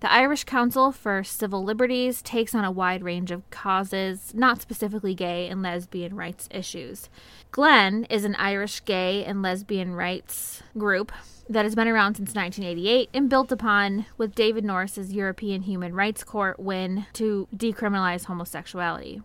The 0.00 0.12
Irish 0.12 0.44
Council 0.44 0.92
for 0.92 1.24
Civil 1.24 1.64
Liberties 1.64 2.22
takes 2.22 2.54
on 2.54 2.64
a 2.64 2.70
wide 2.70 3.02
range 3.02 3.32
of 3.32 3.48
causes, 3.50 4.32
not 4.32 4.62
specifically 4.62 5.12
gay 5.12 5.48
and 5.48 5.60
lesbian 5.60 6.14
rights 6.14 6.48
issues. 6.52 7.08
GLEN 7.50 8.04
is 8.04 8.24
an 8.24 8.36
Irish 8.36 8.84
gay 8.84 9.24
and 9.24 9.42
lesbian 9.42 9.94
rights 9.94 10.62
group 10.76 11.10
that 11.48 11.64
has 11.64 11.74
been 11.74 11.88
around 11.88 12.14
since 12.14 12.32
1988 12.32 13.10
and 13.12 13.28
built 13.28 13.50
upon 13.50 14.06
with 14.16 14.36
David 14.36 14.64
Norris's 14.64 15.12
European 15.12 15.62
Human 15.62 15.92
Rights 15.92 16.22
Court 16.22 16.60
win 16.60 17.06
to 17.14 17.48
decriminalize 17.56 18.26
homosexuality. 18.26 19.20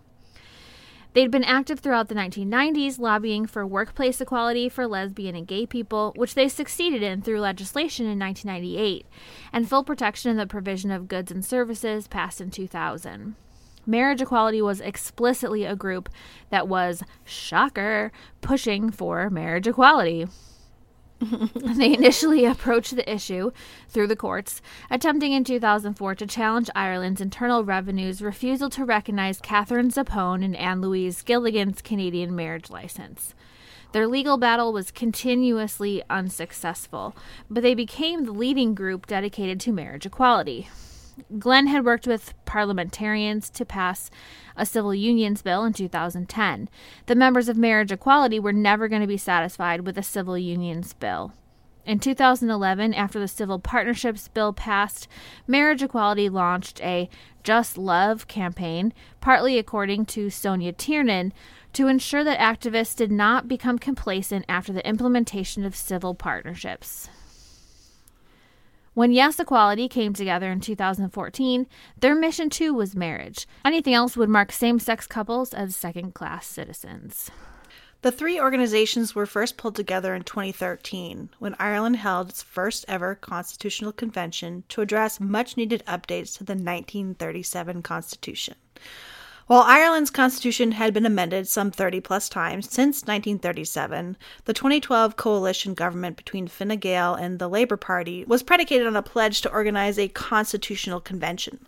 They'd 1.14 1.30
been 1.30 1.44
active 1.44 1.80
throughout 1.80 2.08
the 2.08 2.16
1990s, 2.16 3.00
lobbying 3.00 3.46
for 3.46 3.68
workplace 3.68 4.20
equality 4.20 4.68
for 4.68 4.88
lesbian 4.88 5.36
and 5.36 5.48
gay 5.48 5.68
people, 5.68 6.12
which 6.16 6.34
they 6.34 6.48
succeeded 6.48 7.04
in 7.04 7.22
through 7.22 7.40
legislation 7.40 8.08
in 8.08 8.18
1998, 8.18 9.06
and 9.52 9.70
full 9.70 9.84
protection 9.84 10.32
in 10.32 10.38
the 10.38 10.48
provision 10.48 10.90
of 10.90 11.08
goods 11.08 11.32
and 11.32 11.46
services 11.46 12.08
passed 12.08 12.42
in 12.42 12.50
2000. 12.50 13.36
Marriage 13.86 14.22
Equality 14.22 14.62
was 14.62 14.82
explicitly 14.82 15.66
a 15.66 15.76
group 15.76 16.10
that 16.50 16.68
was, 16.68 17.04
shocker, 17.26 18.12
pushing 18.42 18.90
for 18.90 19.30
marriage 19.30 19.68
equality. 19.68 20.26
they 21.56 21.94
initially 21.94 22.46
approached 22.46 22.96
the 22.96 23.12
issue 23.12 23.52
through 23.90 24.08
the 24.08 24.16
courts, 24.16 24.62
attempting 24.90 25.34
in 25.34 25.44
2004 25.44 26.16
to 26.16 26.28
challenge 26.28 26.70
Ireland's 26.76 27.22
Internal 27.22 27.64
Revenue's 27.64 28.22
refusal 28.22 28.70
to 28.72 28.86
recognize 28.86 29.40
Catherine 29.40 29.90
Zappone 29.90 30.44
and 30.44 30.56
Anne 30.56 30.82
Louise 30.82 31.22
Gilligan's 31.22 31.82
Canadian 31.82 32.36
marriage 32.36 32.70
license. 32.70 33.34
Their 33.92 34.08
legal 34.08 34.38
battle 34.38 34.74
was 34.74 34.90
continuously 34.90 36.02
unsuccessful, 36.10 37.16
but 37.50 37.62
they 37.62 37.76
became 37.76 38.26
the 38.26 38.32
leading 38.32 38.74
group 38.74 39.06
dedicated 39.06 39.60
to 39.62 39.72
marriage 39.72 40.06
equality. 40.06 40.68
GLEN 41.38 41.68
had 41.68 41.86
worked 41.86 42.08
with 42.08 42.34
parliamentarians 42.46 43.50
to 43.52 43.66
pass 43.66 44.10
a 44.56 44.66
civil 44.66 44.94
unions 44.94 45.42
bill 45.42 45.64
in 45.64 45.74
2010. 45.74 46.70
The 47.06 47.16
members 47.16 47.50
of 47.50 47.58
marriage 47.58 47.92
equality 47.92 48.40
were 48.40 48.54
never 48.54 48.88
going 48.88 49.02
to 49.02 49.08
be 49.08 49.18
satisfied 49.18 49.86
with 49.86 49.98
a 49.98 50.04
civil 50.04 50.38
unions 50.38 50.94
bill. 50.94 51.34
In 51.86 52.00
2011, 52.00 52.94
after 52.94 53.20
the 53.20 53.28
Civil 53.28 53.60
Partnerships 53.60 54.30
Bill 54.30 54.54
passed, 54.54 55.08
Marriage 55.48 55.84
Equality 55.84 56.30
launched 56.30 56.82
a 56.82 57.10
Just 57.44 57.78
Love 57.78 58.26
campaign, 58.30 58.94
partly 59.20 59.60
according 59.60 60.06
to 60.06 60.28
Sonja 60.28 60.76
Tiernan, 60.76 61.34
to 61.74 61.88
ensure 61.88 62.24
that 62.24 62.40
activists 62.40 62.96
did 62.96 63.12
not 63.12 63.50
become 63.50 63.78
complacent 63.78 64.46
after 64.48 64.72
the 64.72 64.88
implementation 64.88 65.66
of 65.66 65.76
civil 65.76 66.16
partnerships. 66.16 67.10
When 68.96 69.12
Yes 69.12 69.40
Equality 69.40 69.88
came 69.88 70.14
together 70.14 70.52
in 70.52 70.60
2014, 70.60 71.66
their 72.00 72.14
mission 72.14 72.52
too 72.52 72.76
was 72.76 72.96
marriage. 72.96 73.48
Anything 73.66 73.96
else 73.96 74.16
would 74.16 74.30
mark 74.30 74.52
same 74.52 74.78
sex 74.78 75.08
couples 75.08 75.52
as 75.52 75.76
second 75.76 76.14
class 76.14 76.46
citizens. 76.46 77.32
The 78.04 78.12
three 78.12 78.40
organizations 78.40 79.16
were 79.16 79.26
first 79.26 79.58
pulled 79.58 79.76
together 79.76 80.14
in 80.14 80.22
2013 80.22 81.30
when 81.40 81.56
Ireland 81.58 81.96
held 81.96 82.30
its 82.30 82.44
first 82.44 82.86
ever 82.88 83.16
constitutional 83.16 83.94
convention 83.94 84.64
to 84.70 84.82
address 84.82 85.20
much 85.20 85.58
needed 85.58 85.82
updates 85.88 86.38
to 86.38 86.44
the 86.44 86.54
1937 86.54 87.82
Constitution. 87.82 88.56
While 89.48 89.64
Ireland's 89.64 90.10
constitution 90.10 90.72
had 90.72 90.94
been 90.94 91.06
amended 91.06 91.50
some 91.50 91.70
30 91.70 92.00
plus 92.00 92.30
times 92.30 92.72
since 92.72 93.02
1937, 93.02 94.16
the 94.46 94.54
2012 94.54 95.18
coalition 95.18 95.74
government 95.74 96.16
between 96.16 96.48
Fine 96.48 96.78
Gael 96.78 97.14
and 97.14 97.40
the 97.40 97.50
Labour 97.50 97.76
Party 97.76 98.24
was 98.24 98.42
predicated 98.42 98.88
on 98.88 98.96
a 98.96 99.04
pledge 99.04 99.42
to 99.42 99.52
organize 99.52 100.00
a 100.00 100.08
constitutional 100.08 101.02
convention. 101.02 101.66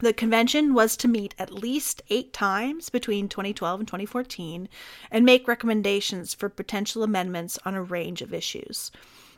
The 0.00 0.12
convention 0.12 0.74
was 0.74 0.98
to 0.98 1.08
meet 1.08 1.34
at 1.38 1.50
least 1.50 2.02
eight 2.10 2.34
times 2.34 2.90
between 2.90 3.30
2012 3.30 3.80
and 3.80 3.88
2014 3.88 4.68
and 5.10 5.24
make 5.24 5.48
recommendations 5.48 6.34
for 6.34 6.50
potential 6.50 7.02
amendments 7.02 7.58
on 7.64 7.74
a 7.74 7.82
range 7.82 8.20
of 8.20 8.34
issues. 8.34 8.90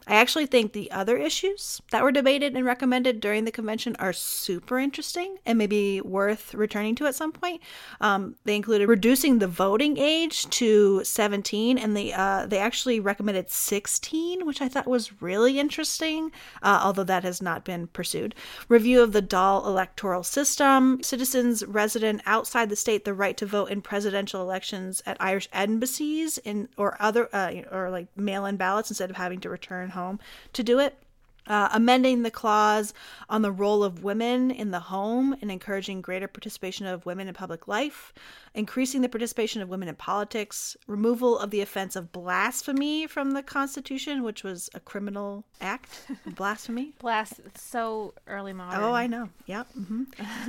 I 0.08 0.16
actually 0.16 0.46
think 0.46 0.72
the 0.72 0.90
other 0.92 1.16
issues 1.16 1.82
that 1.90 2.02
were 2.02 2.12
debated 2.12 2.54
and 2.54 2.64
recommended 2.64 3.20
during 3.20 3.44
the 3.44 3.50
convention 3.50 3.96
are 3.98 4.12
super 4.12 4.78
interesting 4.78 5.38
and 5.44 5.58
maybe 5.58 6.00
worth 6.00 6.54
returning 6.54 6.94
to 6.96 7.06
at 7.06 7.16
some 7.16 7.32
point. 7.32 7.60
Um, 8.00 8.36
they 8.44 8.54
included 8.54 8.88
reducing 8.88 9.38
the 9.38 9.48
voting 9.48 9.98
age 9.98 10.48
to 10.50 11.02
17, 11.02 11.76
and 11.76 11.96
they 11.96 12.12
uh, 12.12 12.46
they 12.46 12.58
actually 12.58 13.00
recommended 13.00 13.50
16, 13.50 14.46
which 14.46 14.62
I 14.62 14.68
thought 14.68 14.86
was 14.86 15.20
really 15.20 15.58
interesting, 15.58 16.30
uh, 16.62 16.80
although 16.84 17.04
that 17.04 17.24
has 17.24 17.42
not 17.42 17.64
been 17.64 17.88
pursued. 17.88 18.34
Review 18.68 19.02
of 19.02 19.12
the 19.12 19.22
Dáil 19.22 19.66
electoral 19.66 20.22
system, 20.22 21.02
citizens 21.02 21.64
resident 21.64 22.22
outside 22.26 22.68
the 22.68 22.76
state 22.76 23.04
the 23.04 23.14
right 23.14 23.36
to 23.36 23.46
vote 23.46 23.70
in 23.70 23.82
presidential 23.82 24.40
elections 24.40 25.02
at 25.04 25.16
Irish 25.18 25.48
embassies 25.52 26.38
in 26.38 26.68
or 26.76 26.96
other 27.00 27.28
uh, 27.32 27.52
or 27.72 27.90
like 27.90 28.06
mail-in 28.16 28.56
ballots 28.56 28.90
instead 28.90 29.10
of 29.10 29.16
having 29.16 29.40
to 29.40 29.50
return 29.50 29.90
home 29.96 30.20
to 30.52 30.62
do 30.62 30.78
it. 30.78 30.96
Uh, 31.48 31.68
amending 31.74 32.24
the 32.24 32.30
clause 32.30 32.92
on 33.30 33.40
the 33.42 33.52
role 33.52 33.84
of 33.84 34.02
women 34.02 34.50
in 34.50 34.72
the 34.72 34.80
home 34.80 35.32
and 35.40 35.48
encouraging 35.48 36.00
greater 36.00 36.26
participation 36.26 36.86
of 36.86 37.06
women 37.06 37.28
in 37.28 37.34
public 37.34 37.68
life, 37.68 38.12
increasing 38.52 39.00
the 39.00 39.08
participation 39.08 39.62
of 39.62 39.68
women 39.68 39.86
in 39.86 39.94
politics, 39.94 40.76
removal 40.88 41.38
of 41.38 41.52
the 41.52 41.60
offense 41.60 41.94
of 41.94 42.10
blasphemy 42.10 43.06
from 43.06 43.30
the 43.30 43.44
Constitution, 43.44 44.24
which 44.24 44.42
was 44.42 44.68
a 44.74 44.80
criminal 44.80 45.44
act, 45.60 46.08
blasphemy. 46.26 46.94
Blast, 46.98 47.34
so 47.56 48.12
early 48.26 48.52
modern. 48.52 48.82
Oh, 48.82 48.92
I 48.92 49.06
know. 49.06 49.28
Yep. 49.46 49.68
hmm 49.72 50.02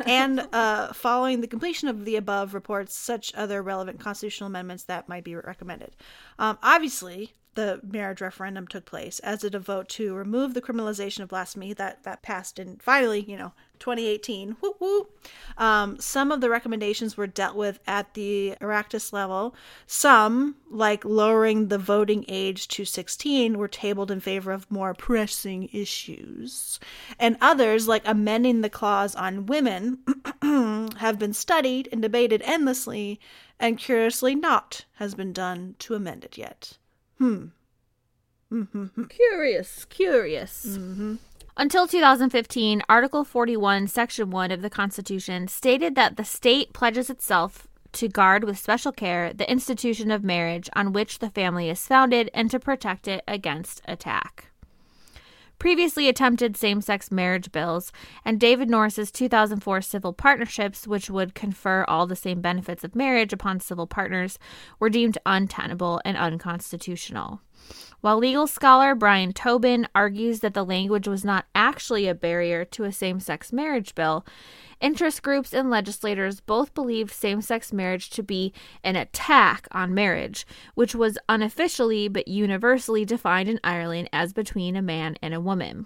and 0.08 0.48
uh, 0.52 0.94
following 0.94 1.42
the 1.42 1.48
completion 1.48 1.90
of 1.90 2.06
the 2.06 2.16
above 2.16 2.56
reports, 2.56 2.96
such 2.96 3.32
other 3.36 3.62
relevant 3.62 4.00
constitutional 4.00 4.48
amendments 4.48 4.86
that 4.86 5.08
might 5.08 5.24
be 5.24 5.36
recommended. 5.36 5.92
Um, 6.40 6.58
obviously, 6.64 7.34
the 7.58 7.82
marriage 7.84 8.22
referendum 8.22 8.68
took 8.68 8.86
place, 8.86 9.18
as 9.20 9.40
did 9.40 9.56
a 9.56 9.60
vote 9.60 9.90
to 9.90 10.14
remove 10.14 10.54
the 10.54 10.62
criminalization 10.62 11.22
of 11.22 11.30
blasphemy 11.30 11.74
that 11.74 12.04
that 12.04 12.22
passed 12.22 12.60
in 12.60 12.78
finally, 12.78 13.20
you 13.20 13.36
know, 13.36 13.52
2018. 13.80 14.58
Woo 14.62 14.76
woo. 14.80 15.08
Um, 15.58 16.00
some 16.00 16.32
of 16.32 16.40
the 16.40 16.52
recommendations 16.52 17.18
were 17.18 17.26
dealt 17.26 17.56
with 17.56 17.80
at 17.88 18.14
the 18.14 18.56
Oireachtas 18.62 19.12
level. 19.12 19.56
Some, 19.88 20.56
like 20.70 21.04
lowering 21.04 21.70
the 21.70 21.80
voting 21.80 22.26
age 22.28 22.68
to 22.70 22.86
16, 22.86 23.58
were 23.58 23.68
tabled 23.68 24.12
in 24.12 24.20
favor 24.20 24.52
of 24.52 24.70
more 24.70 24.94
pressing 24.94 25.68
issues, 25.74 26.80
and 27.18 27.38
others, 27.42 27.88
like 27.88 28.04
amending 28.06 28.62
the 28.62 28.70
clause 28.70 29.16
on 29.16 29.48
women, 29.48 29.98
have 30.98 31.18
been 31.18 31.34
studied 31.34 31.90
and 31.92 32.04
debated 32.04 32.44
endlessly, 32.44 33.20
and 33.60 33.80
curiously, 33.80 34.36
not 34.36 34.86
has 34.98 35.16
been 35.16 35.34
done 35.34 35.74
to 35.80 35.96
amend 35.96 36.24
it 36.24 36.38
yet. 36.38 36.78
Hmm. 37.18 37.48
Curious, 39.10 39.86
curious. 39.86 40.78
Until 41.58 41.88
2015, 41.88 42.84
Article 42.88 43.24
41, 43.24 43.88
Section 43.88 44.30
1 44.30 44.52
of 44.52 44.62
the 44.62 44.70
Constitution 44.70 45.48
stated 45.48 45.96
that 45.96 46.16
the 46.16 46.24
state 46.24 46.72
pledges 46.72 47.10
itself 47.10 47.68
to 47.94 48.08
guard 48.08 48.44
with 48.44 48.58
special 48.60 48.92
care 48.92 49.34
the 49.34 49.50
institution 49.50 50.12
of 50.12 50.24
marriage 50.24 50.70
on 50.76 50.94
which 50.94 51.20
the 51.20 51.30
family 51.30 51.70
is 51.70 51.86
founded 51.86 52.30
and 52.34 52.52
to 52.52 52.60
protect 52.60 53.08
it 53.08 53.24
against 53.28 53.82
attack. 53.86 54.52
Previously 55.60 56.08
attempted 56.08 56.56
same 56.56 56.82
sex 56.82 57.12
marriage 57.12 57.52
bills 57.52 57.92
and 58.24 58.40
David 58.40 58.70
Norris's 58.70 59.12
2004 59.12 59.82
civil 59.82 60.14
partnerships, 60.14 60.86
which 60.86 61.10
would 61.10 61.34
confer 61.34 61.84
all 61.88 62.06
the 62.06 62.16
same 62.16 62.42
benefits 62.42 62.84
of 62.84 62.96
marriage 62.96 63.34
upon 63.34 63.60
civil 63.60 63.88
partners, 63.88 64.38
were 64.80 64.90
deemed 64.90 65.18
untenable 65.26 66.00
and 66.06 66.16
unconstitutional. 66.16 67.42
While 68.02 68.18
legal 68.18 68.48
scholar 68.48 68.96
Brian 68.96 69.34
Tobin 69.34 69.88
argues 69.96 70.42
that 70.42 70.54
the 70.54 70.64
language 70.64 71.08
was 71.08 71.26
not 71.26 71.46
actually 71.56 72.08
a 72.08 72.14
barrier 72.16 72.64
to 72.66 72.84
a 72.84 72.92
same 72.92 73.20
sex 73.20 73.52
marriage 73.52 73.96
bill, 73.96 74.26
interest 74.80 75.24
groups 75.24 75.54
and 75.54 75.70
legislators 75.70 76.40
both 76.40 76.74
believed 76.74 77.12
same 77.12 77.42
sex 77.42 77.74
marriage 77.74 78.10
to 78.12 78.24
be 78.24 78.54
an 78.84 78.96
attack 78.96 79.68
on 79.72 79.94
marriage, 79.94 80.46
which 80.76 80.94
was 80.94 81.18
unofficially 81.28 82.08
but 82.08 82.28
universally 82.28 83.04
defined 83.04 83.50
in 83.50 83.60
Ireland 83.64 84.10
as 84.14 84.32
between 84.32 84.76
a 84.76 84.82
man 84.82 85.18
and 85.22 85.34
a 85.34 85.42
woman. 85.42 85.86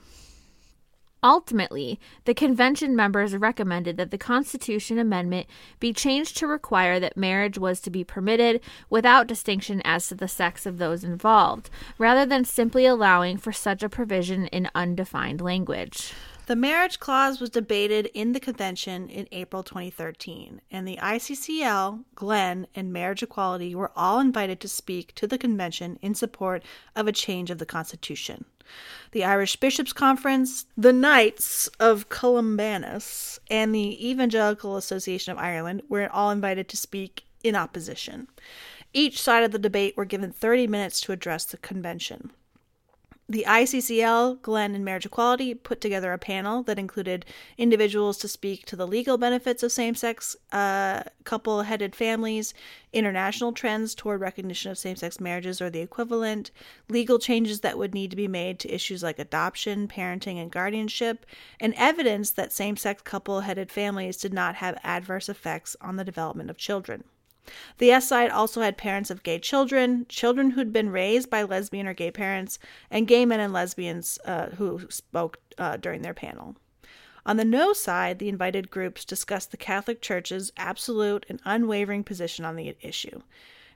Ultimately, 1.24 1.99
the 2.26 2.34
convention 2.34 2.95
members 2.95 3.36
recommended 3.36 3.95
that 3.97 4.09
the 4.09 4.17
Constitution 4.17 4.97
Amendment 4.97 5.45
be 5.80 5.93
changed 5.93 6.36
to 6.38 6.47
require 6.47 6.99
that 6.99 7.15
marriage 7.15 7.59
was 7.59 7.80
to 7.82 7.91
be 7.91 8.03
permitted 8.03 8.59
without 8.89 9.28
distinction 9.28 9.84
as 9.86 10.07
to 10.07 10.15
the 10.15 10.28
sex 10.28 10.65
of 10.65 10.80
those 10.80 11.03
involved, 11.03 11.69
rather 11.99 12.26
than 12.26 12.43
simply 12.43 12.88
allowing 12.88 13.38
for 13.38 13.51
such 13.51 13.84
a 13.84 13.89
provision 13.89 14.47
in 14.47 14.72
undefined 14.74 15.41
language. 15.41 16.13
The 16.47 16.55
marriage 16.55 16.99
clause 16.99 17.39
was 17.39 17.51
debated 17.51 18.07
in 18.13 18.33
the 18.33 18.39
convention 18.39 19.09
in 19.09 19.27
April 19.31 19.63
2013, 19.63 20.59
and 20.71 20.87
the 20.87 20.97
ICCL, 20.97 22.03
GLEN, 22.15 22.67
and 22.73 22.91
Marriage 22.91 23.23
Equality 23.23 23.75
were 23.75 23.91
all 23.95 24.19
invited 24.19 24.59
to 24.59 24.67
speak 24.67 25.13
to 25.15 25.27
the 25.27 25.37
convention 25.37 25.99
in 26.01 26.15
support 26.15 26.63
of 26.95 27.07
a 27.07 27.11
change 27.11 27.51
of 27.51 27.59
the 27.59 27.65
Constitution. 27.65 28.45
The 29.11 29.23
Irish 29.23 29.55
Bishops' 29.57 29.93
Conference, 29.93 30.65
the 30.75 30.91
Knights 30.91 31.67
of 31.79 32.09
Columbanus, 32.09 33.39
and 33.49 33.73
the 33.73 34.09
Evangelical 34.09 34.77
Association 34.77 35.31
of 35.31 35.37
Ireland 35.37 35.83
were 35.89 36.09
all 36.11 36.31
invited 36.31 36.67
to 36.69 36.77
speak 36.77 37.23
in 37.43 37.55
opposition. 37.55 38.27
Each 38.93 39.21
side 39.21 39.43
of 39.43 39.51
the 39.51 39.59
debate 39.59 39.95
were 39.95 40.05
given 40.05 40.31
30 40.31 40.67
minutes 40.67 41.01
to 41.01 41.11
address 41.11 41.45
the 41.45 41.57
convention. 41.57 42.31
The 43.32 43.45
ICCL, 43.47 44.41
GLEN, 44.41 44.75
and 44.75 44.84
Marriage 44.84 45.05
Equality 45.05 45.53
put 45.53 45.79
together 45.79 46.11
a 46.11 46.17
panel 46.17 46.63
that 46.63 46.77
included 46.77 47.25
individuals 47.57 48.17
to 48.17 48.27
speak 48.27 48.65
to 48.65 48.75
the 48.75 48.86
legal 48.86 49.17
benefits 49.17 49.63
of 49.63 49.71
same 49.71 49.95
sex 49.95 50.36
uh, 50.51 51.03
couple 51.23 51.61
headed 51.61 51.95
families, 51.95 52.53
international 52.91 53.53
trends 53.53 53.95
toward 53.95 54.19
recognition 54.19 54.69
of 54.69 54.77
same 54.77 54.97
sex 54.97 55.21
marriages 55.21 55.61
or 55.61 55.69
the 55.69 55.79
equivalent, 55.79 56.51
legal 56.89 57.19
changes 57.19 57.61
that 57.61 57.77
would 57.77 57.93
need 57.93 58.09
to 58.09 58.17
be 58.17 58.27
made 58.27 58.59
to 58.59 58.75
issues 58.75 59.01
like 59.01 59.17
adoption, 59.17 59.88
parenting, 59.88 60.36
and 60.36 60.51
guardianship, 60.51 61.25
and 61.57 61.73
evidence 61.77 62.32
that 62.32 62.51
same 62.51 62.75
sex 62.75 63.01
couple 63.01 63.39
headed 63.39 63.71
families 63.71 64.17
did 64.17 64.34
not 64.34 64.55
have 64.55 64.77
adverse 64.84 65.29
effects 65.29 65.77
on 65.79 65.95
the 65.95 66.03
development 66.03 66.49
of 66.49 66.57
children. 66.57 67.05
The 67.77 67.87
yes 67.87 68.07
side 68.07 68.29
also 68.29 68.61
had 68.61 68.77
parents 68.77 69.09
of 69.09 69.23
gay 69.23 69.39
children, 69.39 70.05
children 70.07 70.51
who'd 70.51 70.71
been 70.71 70.89
raised 70.89 71.29
by 71.29 71.43
lesbian 71.43 71.87
or 71.87 71.93
gay 71.93 72.11
parents, 72.11 72.59
and 72.89 73.07
gay 73.07 73.25
men 73.25 73.39
and 73.39 73.51
lesbians 73.51 74.19
uh, 74.25 74.51
who 74.51 74.81
spoke 74.89 75.39
uh, 75.57 75.77
during 75.77 76.01
their 76.01 76.13
panel. 76.13 76.55
On 77.25 77.37
the 77.37 77.45
no 77.45 77.73
side, 77.73 78.19
the 78.19 78.29
invited 78.29 78.71
groups 78.71 79.05
discussed 79.05 79.51
the 79.51 79.57
Catholic 79.57 80.01
Church's 80.01 80.51
absolute 80.57 81.25
and 81.29 81.39
unwavering 81.45 82.03
position 82.03 82.45
on 82.45 82.55
the 82.55 82.75
issue. 82.81 83.21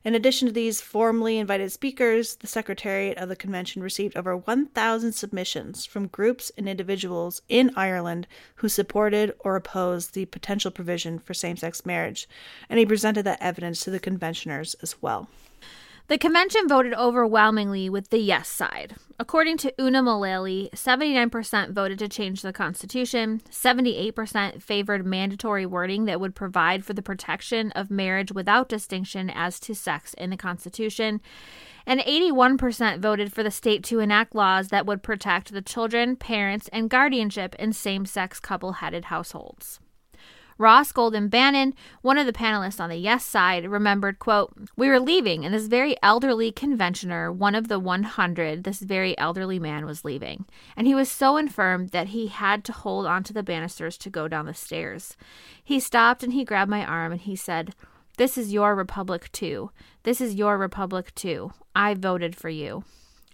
In 0.05 0.13
addition 0.13 0.47
to 0.47 0.53
these 0.53 0.81
formally 0.81 1.39
invited 1.39 1.71
speakers, 1.71 2.35
the 2.35 2.45
Secretariat 2.45 3.17
of 3.17 3.27
the 3.27 3.35
Convention 3.35 3.81
received 3.81 4.15
over 4.15 4.37
1,000 4.37 5.13
submissions 5.13 5.87
from 5.87 6.05
groups 6.05 6.51
and 6.55 6.69
individuals 6.69 7.41
in 7.49 7.71
Ireland 7.75 8.27
who 8.57 8.69
supported 8.69 9.33
or 9.39 9.55
opposed 9.55 10.13
the 10.13 10.25
potential 10.25 10.69
provision 10.69 11.17
for 11.17 11.33
same 11.33 11.57
sex 11.57 11.87
marriage, 11.87 12.29
and 12.69 12.77
he 12.77 12.85
presented 12.85 13.23
that 13.23 13.41
evidence 13.41 13.79
to 13.79 13.89
the 13.89 13.99
conventioners 13.99 14.75
as 14.83 15.01
well. 15.01 15.27
The 16.07 16.19
convention 16.19 16.67
voted 16.67 16.93
overwhelmingly 16.93 17.89
with 17.89 18.11
the 18.11 18.19
yes 18.19 18.47
side. 18.47 18.95
According 19.17 19.57
to 19.57 19.73
Una 19.81 20.03
Mullally, 20.03 20.69
79% 20.75 21.71
voted 21.71 21.97
to 21.97 22.07
change 22.07 22.43
the 22.43 22.53
Constitution, 22.53 23.41
78% 23.49 24.61
favored 24.61 25.03
mandatory 25.03 25.65
wording 25.65 26.05
that 26.05 26.19
would 26.19 26.35
provide 26.35 26.85
for 26.85 26.93
the 26.93 27.01
protection 27.01 27.71
of 27.71 27.89
marriage 27.89 28.31
without 28.31 28.69
distinction 28.69 29.31
as 29.31 29.59
to 29.61 29.73
sex 29.73 30.13
in 30.13 30.29
the 30.29 30.37
Constitution, 30.37 31.21
and 31.87 32.01
81% 32.01 32.99
voted 32.99 33.33
for 33.33 33.41
the 33.41 33.49
state 33.49 33.83
to 33.85 33.99
enact 33.99 34.35
laws 34.35 34.67
that 34.67 34.85
would 34.85 35.01
protect 35.01 35.53
the 35.53 35.61
children, 35.61 36.15
parents, 36.15 36.69
and 36.71 36.87
guardianship 36.87 37.55
in 37.55 37.73
same 37.73 38.05
sex 38.05 38.39
couple 38.39 38.73
headed 38.73 39.05
households. 39.05 39.79
Ross 40.57 40.93
Golden 40.93 41.27
Bannon, 41.27 41.73
one 42.01 42.17
of 42.17 42.25
the 42.25 42.33
panelists 42.33 42.79
on 42.79 42.89
the 42.89 42.95
yes 42.95 43.25
side, 43.25 43.67
remembered, 43.67 44.19
quote, 44.19 44.53
We 44.77 44.87
were 44.87 45.01
leaving, 45.01 45.43
and 45.43 45.53
this 45.53 45.67
very 45.67 45.97
elderly 46.01 46.51
conventioner, 46.51 47.31
one 47.31 47.55
of 47.55 47.67
the 47.67 47.79
100, 47.79 48.63
this 48.63 48.79
very 48.79 49.17
elderly 49.17 49.59
man 49.59 49.85
was 49.85 50.05
leaving. 50.05 50.45
And 50.77 50.87
he 50.87 50.95
was 50.95 51.11
so 51.11 51.35
infirm 51.35 51.87
that 51.87 52.09
he 52.09 52.27
had 52.27 52.63
to 52.65 52.71
hold 52.71 53.05
onto 53.05 53.33
the 53.33 53.43
banisters 53.43 53.97
to 53.97 54.09
go 54.09 54.29
down 54.29 54.45
the 54.45 54.53
stairs. 54.53 55.17
He 55.61 55.79
stopped 55.79 56.23
and 56.23 56.31
he 56.31 56.45
grabbed 56.45 56.71
my 56.71 56.85
arm 56.85 57.11
and 57.11 57.21
he 57.21 57.35
said, 57.35 57.75
This 58.17 58.37
is 58.37 58.53
your 58.53 58.75
republic 58.75 59.31
too. 59.33 59.71
This 60.03 60.21
is 60.21 60.35
your 60.35 60.57
republic 60.57 61.13
too. 61.15 61.51
I 61.75 61.95
voted 61.95 62.33
for 62.35 62.49
you. 62.49 62.85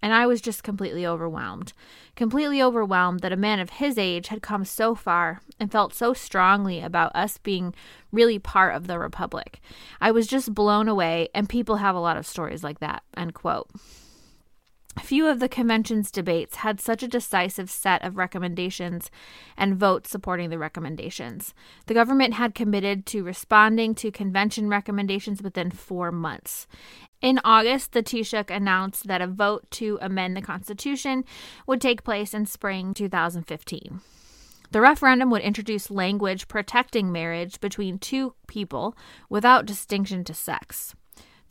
And 0.02 0.14
I 0.14 0.26
was 0.26 0.42
just 0.42 0.64
completely 0.64 1.06
overwhelmed. 1.06 1.74
Completely 2.16 2.62
overwhelmed 2.62 3.20
that 3.20 3.32
a 3.32 3.38
man 3.38 3.60
of 3.60 3.70
his 3.72 3.98
age 3.98 4.30
had 4.30 4.42
come 4.42 4.66
so 4.66 4.96
far 4.96 5.42
and 5.60 5.72
felt 5.72 5.94
so 5.94 6.14
strongly 6.14 6.82
about 6.82 7.16
us 7.16 7.38
being 7.38 7.76
really 8.12 8.40
part 8.40 8.76
of 8.76 8.88
the 8.88 8.98
Republic. 8.98 9.62
I 10.00 10.12
was 10.12 10.28
just 10.28 10.54
blown 10.54 10.88
away, 10.88 11.30
and 11.36 11.48
people 11.48 11.78
have 11.78 11.96
a 11.96 12.00
lot 12.00 12.18
of 12.18 12.26
stories 12.26 12.64
like 12.64 12.80
that. 12.80 13.04
End 13.16 13.34
quote. 13.34 13.70
Few 15.00 15.26
of 15.28 15.40
the 15.40 15.48
convention's 15.48 16.12
debates 16.12 16.58
had 16.58 16.82
such 16.82 17.02
a 17.02 17.08
decisive 17.08 17.72
set 17.72 18.04
of 18.04 18.18
recommendations 18.18 19.10
and 19.56 19.78
votes 19.78 20.10
supporting 20.10 20.50
the 20.50 20.58
recommendations. 20.58 21.54
The 21.86 21.94
government 21.94 22.34
had 22.34 22.54
committed 22.54 23.06
to 23.08 23.24
responding 23.24 23.96
to 23.96 24.12
convention 24.12 24.68
recommendations 24.68 25.42
within 25.42 25.72
four 25.72 26.12
months. 26.12 26.68
In 27.22 27.40
August, 27.44 27.92
the 27.92 28.02
Taoiseach 28.02 28.50
announced 28.50 29.08
that 29.08 29.22
a 29.22 29.28
vote 29.28 29.70
to 29.72 30.00
amend 30.02 30.36
the 30.36 30.42
Constitution 30.42 31.24
would 31.68 31.80
take 31.80 32.04
place 32.04 32.34
in 32.34 32.48
spring 32.48 32.96
2015. 32.96 34.02
The 34.72 34.82
referendum 34.82 35.30
would 35.30 35.42
introduce 35.42 35.92
language 35.92 36.48
protecting 36.48 37.12
marriage 37.12 37.60
between 37.60 38.00
two 38.00 38.34
people 38.48 38.98
without 39.30 39.66
distinction 39.66 40.24
to 40.24 40.34
sex. 40.34 40.96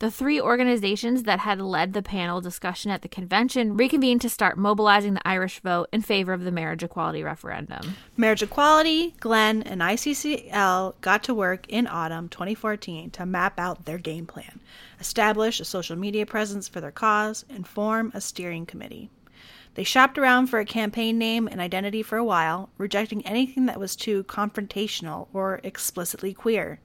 The 0.01 0.09
three 0.09 0.41
organizations 0.41 1.23
that 1.23 1.37
had 1.37 1.61
led 1.61 1.93
the 1.93 2.01
panel 2.01 2.41
discussion 2.41 2.89
at 2.89 3.03
the 3.03 3.07
convention 3.07 3.77
reconvened 3.77 4.21
to 4.21 4.29
start 4.29 4.57
mobilizing 4.57 5.13
the 5.13 5.27
Irish 5.27 5.59
vote 5.59 5.89
in 5.93 6.01
favor 6.01 6.33
of 6.33 6.43
the 6.43 6.49
marriage 6.49 6.81
equality 6.81 7.21
referendum. 7.21 7.97
Marriage 8.17 8.41
Equality, 8.41 9.13
GLEN, 9.19 9.61
and 9.61 9.79
ICCL 9.79 10.95
got 11.01 11.21
to 11.25 11.35
work 11.35 11.67
in 11.69 11.85
autumn 11.85 12.29
2014 12.29 13.11
to 13.11 13.27
map 13.27 13.59
out 13.59 13.85
their 13.85 13.99
game 13.99 14.25
plan, 14.25 14.59
establish 14.99 15.59
a 15.59 15.65
social 15.65 15.95
media 15.95 16.25
presence 16.25 16.67
for 16.67 16.81
their 16.81 16.89
cause, 16.89 17.45
and 17.47 17.67
form 17.67 18.11
a 18.15 18.21
steering 18.21 18.65
committee. 18.65 19.11
They 19.75 19.83
shopped 19.83 20.17
around 20.17 20.47
for 20.47 20.57
a 20.57 20.65
campaign 20.65 21.19
name 21.19 21.47
and 21.47 21.61
identity 21.61 22.01
for 22.01 22.17
a 22.17 22.25
while, 22.25 22.71
rejecting 22.79 23.23
anything 23.23 23.67
that 23.67 23.79
was 23.79 23.95
too 23.95 24.23
confrontational 24.23 25.27
or 25.31 25.61
explicitly 25.63 26.33
queer. 26.33 26.79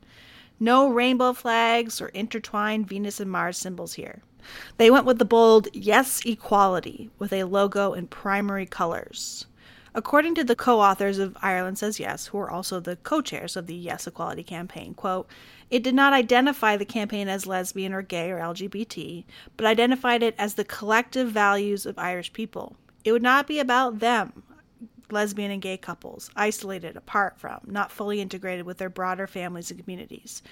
No 0.59 0.89
rainbow 0.89 1.33
flags 1.33 2.01
or 2.01 2.09
intertwined 2.09 2.89
Venus 2.89 3.21
and 3.21 3.31
Mars 3.31 3.59
symbols 3.59 3.95
here. 3.95 4.23
They 4.79 4.91
went 4.91 5.05
with 5.05 5.19
the 5.19 5.25
bold 5.25 5.69
Yes 5.73 6.25
Equality 6.25 7.11
with 7.19 7.33
a 7.33 7.45
logo 7.45 7.93
in 7.93 8.07
primary 8.07 8.65
colors. 8.65 9.47
According 9.95 10.35
to 10.37 10.45
the 10.45 10.57
co-authors 10.57 11.19
of 11.19 11.37
Ireland 11.43 11.79
Says 11.79 11.99
Yes, 11.99 12.27
who 12.27 12.39
are 12.39 12.51
also 12.51 12.81
the 12.81 12.97
co-chairs 12.97 13.57
of 13.57 13.67
the 13.67 13.75
Yes 13.75 14.07
Equality 14.07 14.43
campaign, 14.43 14.95
quote, 14.95 15.27
it 15.71 15.83
did 15.83 15.95
not 15.95 16.13
identify 16.13 16.77
the 16.77 16.85
campaign 16.85 17.29
as 17.29 17.47
lesbian 17.47 17.93
or 17.93 18.03
gay 18.03 18.31
or 18.31 18.39
LGBT, 18.39 19.25
but 19.57 19.67
identified 19.67 20.23
it 20.23 20.35
as 20.39 20.55
the 20.55 20.65
collective 20.65 21.31
values 21.31 21.87
of 21.87 21.99
Irish 21.99 22.33
people. 22.33 22.77
It 23.05 23.13
would 23.13 23.23
not 23.23 23.47
be 23.47 23.59
about 23.59 23.99
them, 23.99 24.43
lesbian 25.13 25.51
and 25.51 25.63
gay 25.63 25.77
couples, 25.77 26.31
isolated, 26.37 26.97
apart 26.97 27.39
from, 27.39 27.61
not 27.67 27.93
fully 27.93 28.21
integrated 28.21 28.67
with 28.67 28.79
their 28.79 28.91
broader 28.91 29.27
families 29.27 29.71
and 29.71 29.81
communities. 29.81 30.43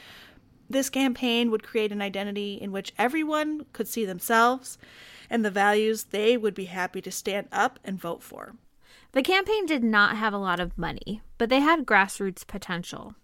This 0.69 0.91
campaign 0.91 1.51
would 1.51 1.63
create 1.63 1.93
an 1.93 2.03
identity 2.03 2.55
in 2.55 2.73
which 2.73 2.95
everyone 2.97 3.67
could 3.73 3.89
see 3.89 4.05
themselves 4.05 4.79
and 5.29 5.45
the 5.45 5.51
values 5.51 6.05
they 6.05 6.37
would 6.37 6.55
be 6.55 6.67
happy 6.67 7.01
to 7.03 7.11
stand 7.11 7.49
up 7.53 7.79
and 7.85 8.01
vote 8.01 8.23
for. 8.23 8.55
The 9.13 9.23
campaign 9.23 9.67
did 9.67 9.85
not 9.85 10.17
have 10.17 10.33
a 10.33 10.39
lot 10.39 10.59
of 10.59 10.77
money, 10.77 11.23
but 11.39 11.49
they 11.49 11.61
had 11.61 11.87
grassroots 11.87 12.47
potential. 12.47 13.15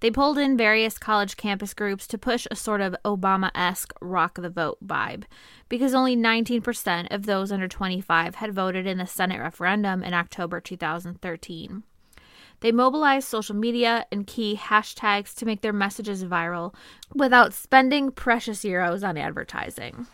They 0.00 0.10
pulled 0.10 0.36
in 0.36 0.58
various 0.58 0.98
college 0.98 1.36
campus 1.36 1.72
groups 1.72 2.06
to 2.08 2.18
push 2.18 2.46
a 2.50 2.56
sort 2.56 2.82
of 2.82 2.94
Obama 3.04 3.50
esque 3.54 3.94
rock 4.02 4.34
the 4.34 4.50
vote 4.50 4.78
vibe, 4.84 5.24
because 5.68 5.94
only 5.94 6.14
19% 6.14 7.08
of 7.10 7.24
those 7.24 7.50
under 7.50 7.66
25 7.66 8.34
had 8.34 8.54
voted 8.54 8.86
in 8.86 8.98
the 8.98 9.06
Senate 9.06 9.40
referendum 9.40 10.02
in 10.02 10.12
October 10.12 10.60
2013. 10.60 11.82
They 12.60 12.72
mobilized 12.72 13.28
social 13.28 13.54
media 13.54 14.06
and 14.10 14.26
key 14.26 14.58
hashtags 14.60 15.34
to 15.36 15.46
make 15.46 15.60
their 15.62 15.72
messages 15.72 16.24
viral 16.24 16.74
without 17.14 17.54
spending 17.54 18.10
precious 18.10 18.64
euros 18.64 19.06
on 19.06 19.16
advertising. 19.16 20.06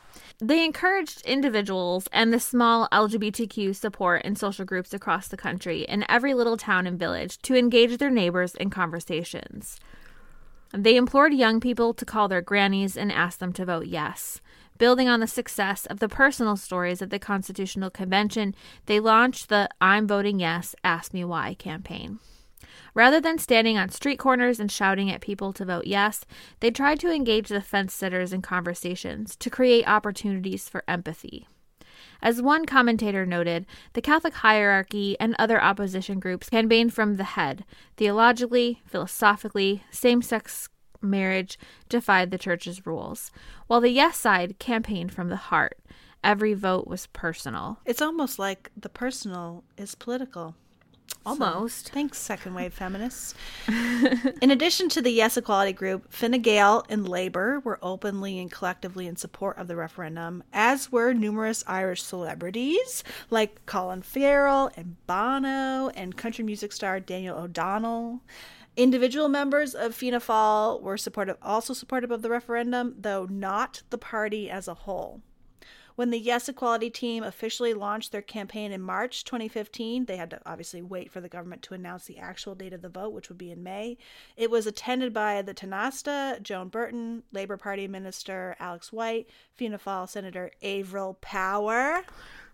They 0.42 0.64
encouraged 0.64 1.22
individuals 1.24 2.08
and 2.10 2.32
the 2.32 2.40
small 2.40 2.88
LGBTQ 2.90 3.76
support 3.76 4.22
and 4.24 4.36
social 4.36 4.64
groups 4.64 4.92
across 4.92 5.28
the 5.28 5.36
country 5.36 5.82
in 5.82 6.04
every 6.08 6.34
little 6.34 6.56
town 6.56 6.84
and 6.84 6.98
village 6.98 7.38
to 7.42 7.54
engage 7.54 7.98
their 7.98 8.10
neighbors 8.10 8.56
in 8.56 8.68
conversations. 8.68 9.78
They 10.72 10.96
implored 10.96 11.32
young 11.32 11.60
people 11.60 11.94
to 11.94 12.04
call 12.04 12.26
their 12.26 12.42
grannies 12.42 12.96
and 12.96 13.12
ask 13.12 13.38
them 13.38 13.52
to 13.52 13.64
vote 13.64 13.86
yes. 13.86 14.40
Building 14.78 15.08
on 15.08 15.20
the 15.20 15.28
success 15.28 15.86
of 15.86 16.00
the 16.00 16.08
personal 16.08 16.56
stories 16.56 17.00
at 17.00 17.10
the 17.10 17.20
Constitutional 17.20 17.90
Convention, 17.90 18.56
they 18.86 18.98
launched 18.98 19.48
the 19.48 19.68
I'm 19.80 20.08
Voting 20.08 20.40
Yes, 20.40 20.74
Ask 20.82 21.14
Me 21.14 21.24
Why 21.24 21.54
campaign. 21.54 22.18
Rather 22.94 23.20
than 23.20 23.38
standing 23.38 23.78
on 23.78 23.88
street 23.88 24.18
corners 24.18 24.60
and 24.60 24.70
shouting 24.70 25.10
at 25.10 25.20
people 25.20 25.52
to 25.52 25.64
vote 25.64 25.86
yes, 25.86 26.24
they 26.60 26.70
tried 26.70 27.00
to 27.00 27.10
engage 27.10 27.48
the 27.48 27.60
fence 27.60 27.94
sitters 27.94 28.32
in 28.32 28.42
conversations 28.42 29.34
to 29.36 29.48
create 29.48 29.88
opportunities 29.88 30.68
for 30.68 30.84
empathy. 30.86 31.46
As 32.22 32.40
one 32.40 32.66
commentator 32.66 33.26
noted, 33.26 33.66
the 33.94 34.00
Catholic 34.00 34.34
hierarchy 34.34 35.16
and 35.18 35.34
other 35.38 35.62
opposition 35.62 36.20
groups 36.20 36.50
campaigned 36.50 36.94
from 36.94 37.16
the 37.16 37.24
head. 37.24 37.64
Theologically, 37.96 38.80
philosophically, 38.86 39.82
same 39.90 40.22
sex 40.22 40.68
marriage 41.00 41.58
defied 41.88 42.30
the 42.30 42.38
church's 42.38 42.86
rules, 42.86 43.32
while 43.66 43.80
the 43.80 43.90
yes 43.90 44.16
side 44.16 44.58
campaigned 44.58 45.12
from 45.12 45.28
the 45.28 45.36
heart. 45.36 45.78
Every 46.22 46.54
vote 46.54 46.86
was 46.86 47.08
personal. 47.08 47.80
It's 47.84 48.00
almost 48.00 48.38
like 48.38 48.70
the 48.76 48.88
personal 48.88 49.64
is 49.76 49.96
political. 49.96 50.54
Almost. 51.24 51.86
So, 51.86 51.92
thanks, 51.92 52.18
second 52.18 52.54
wave 52.54 52.74
feminists. 52.74 53.34
in 54.42 54.50
addition 54.50 54.88
to 54.90 55.02
the 55.02 55.10
Yes 55.10 55.36
Equality 55.36 55.72
group, 55.72 56.12
Fine 56.12 56.42
Gael 56.42 56.84
and 56.88 57.08
Labour 57.08 57.60
were 57.60 57.78
openly 57.80 58.38
and 58.38 58.50
collectively 58.50 59.06
in 59.06 59.16
support 59.16 59.56
of 59.58 59.68
the 59.68 59.76
referendum, 59.76 60.42
as 60.52 60.90
were 60.90 61.12
numerous 61.12 61.62
Irish 61.66 62.02
celebrities 62.02 63.04
like 63.30 63.64
Colin 63.66 64.02
Farrell 64.02 64.70
and 64.76 64.96
Bono 65.06 65.90
and 65.90 66.16
country 66.16 66.44
music 66.44 66.72
star 66.72 66.98
Daniel 66.98 67.38
O'Donnell. 67.38 68.20
Individual 68.76 69.28
members 69.28 69.74
of 69.74 69.94
Fianna 69.94 70.18
Fáil 70.18 70.80
were 70.80 70.96
supportive, 70.96 71.36
also 71.42 71.74
supportive 71.74 72.10
of 72.10 72.22
the 72.22 72.30
referendum, 72.30 72.94
though 72.98 73.26
not 73.26 73.82
the 73.90 73.98
party 73.98 74.50
as 74.50 74.66
a 74.66 74.74
whole. 74.74 75.20
When 75.94 76.10
the 76.10 76.18
Yes 76.18 76.48
Equality 76.48 76.90
team 76.90 77.22
officially 77.22 77.74
launched 77.74 78.12
their 78.12 78.22
campaign 78.22 78.72
in 78.72 78.80
March 78.80 79.24
2015, 79.24 80.06
they 80.06 80.16
had 80.16 80.30
to 80.30 80.40
obviously 80.46 80.82
wait 80.82 81.10
for 81.10 81.20
the 81.20 81.28
government 81.28 81.62
to 81.62 81.74
announce 81.74 82.06
the 82.06 82.18
actual 82.18 82.54
date 82.54 82.72
of 82.72 82.82
the 82.82 82.88
vote, 82.88 83.12
which 83.12 83.28
would 83.28 83.38
be 83.38 83.50
in 83.50 83.62
May. 83.62 83.98
It 84.36 84.50
was 84.50 84.66
attended 84.66 85.12
by 85.12 85.42
the 85.42 85.54
Tánaiste, 85.54 86.42
Joan 86.42 86.68
Burton, 86.68 87.22
Labour 87.32 87.56
Party 87.56 87.86
Minister 87.88 88.56
Alex 88.58 88.92
White, 88.92 89.28
Fianna 89.54 89.78
Fáil 89.78 90.08
Senator 90.08 90.50
Avril 90.62 91.14
Power. 91.20 92.04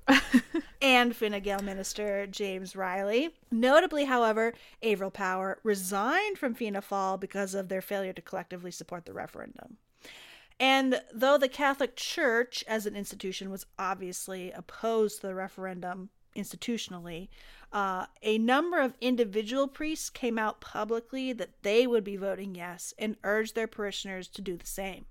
and 0.82 1.14
Fine 1.14 1.43
Gael 1.43 1.62
Minister 1.62 2.26
James 2.26 2.74
Reilly. 2.74 3.34
Notably, 3.51 4.05
however, 4.05 4.55
Avril 4.82 5.11
Power 5.11 5.59
resigned 5.62 6.39
from 6.39 6.55
Fianna 6.55 6.80
Fáil 6.80 7.20
because 7.20 7.55
of 7.55 7.68
their 7.68 7.82
failure 7.82 8.14
to 8.14 8.22
collectively 8.22 8.70
support 8.70 9.05
the 9.05 9.12
referendum. 9.12 9.76
And 10.61 11.00
though 11.14 11.38
the 11.38 11.48
Catholic 11.48 11.94
Church 11.94 12.64
as 12.66 12.86
an 12.86 12.96
institution 12.96 13.50
was 13.50 13.66
obviously 13.78 14.50
opposed 14.50 15.20
to 15.20 15.28
the 15.28 15.34
referendum 15.34 16.11
institutionally, 16.36 17.28
uh, 17.72 18.06
a 18.22 18.38
number 18.38 18.80
of 18.80 18.94
individual 19.00 19.68
priests 19.68 20.11
came 20.11 20.38
out 20.38 20.61
publicly 20.61 21.32
that 21.32 21.62
they 21.62 21.86
would 21.86 22.02
be 22.02 22.16
voting 22.16 22.54
yes 22.54 22.92
and 22.98 23.16
urged 23.22 23.54
their 23.54 23.66
parishioners 23.66 24.26
to 24.28 24.42
do 24.42 24.56
the 24.56 24.66
same. 24.66 25.04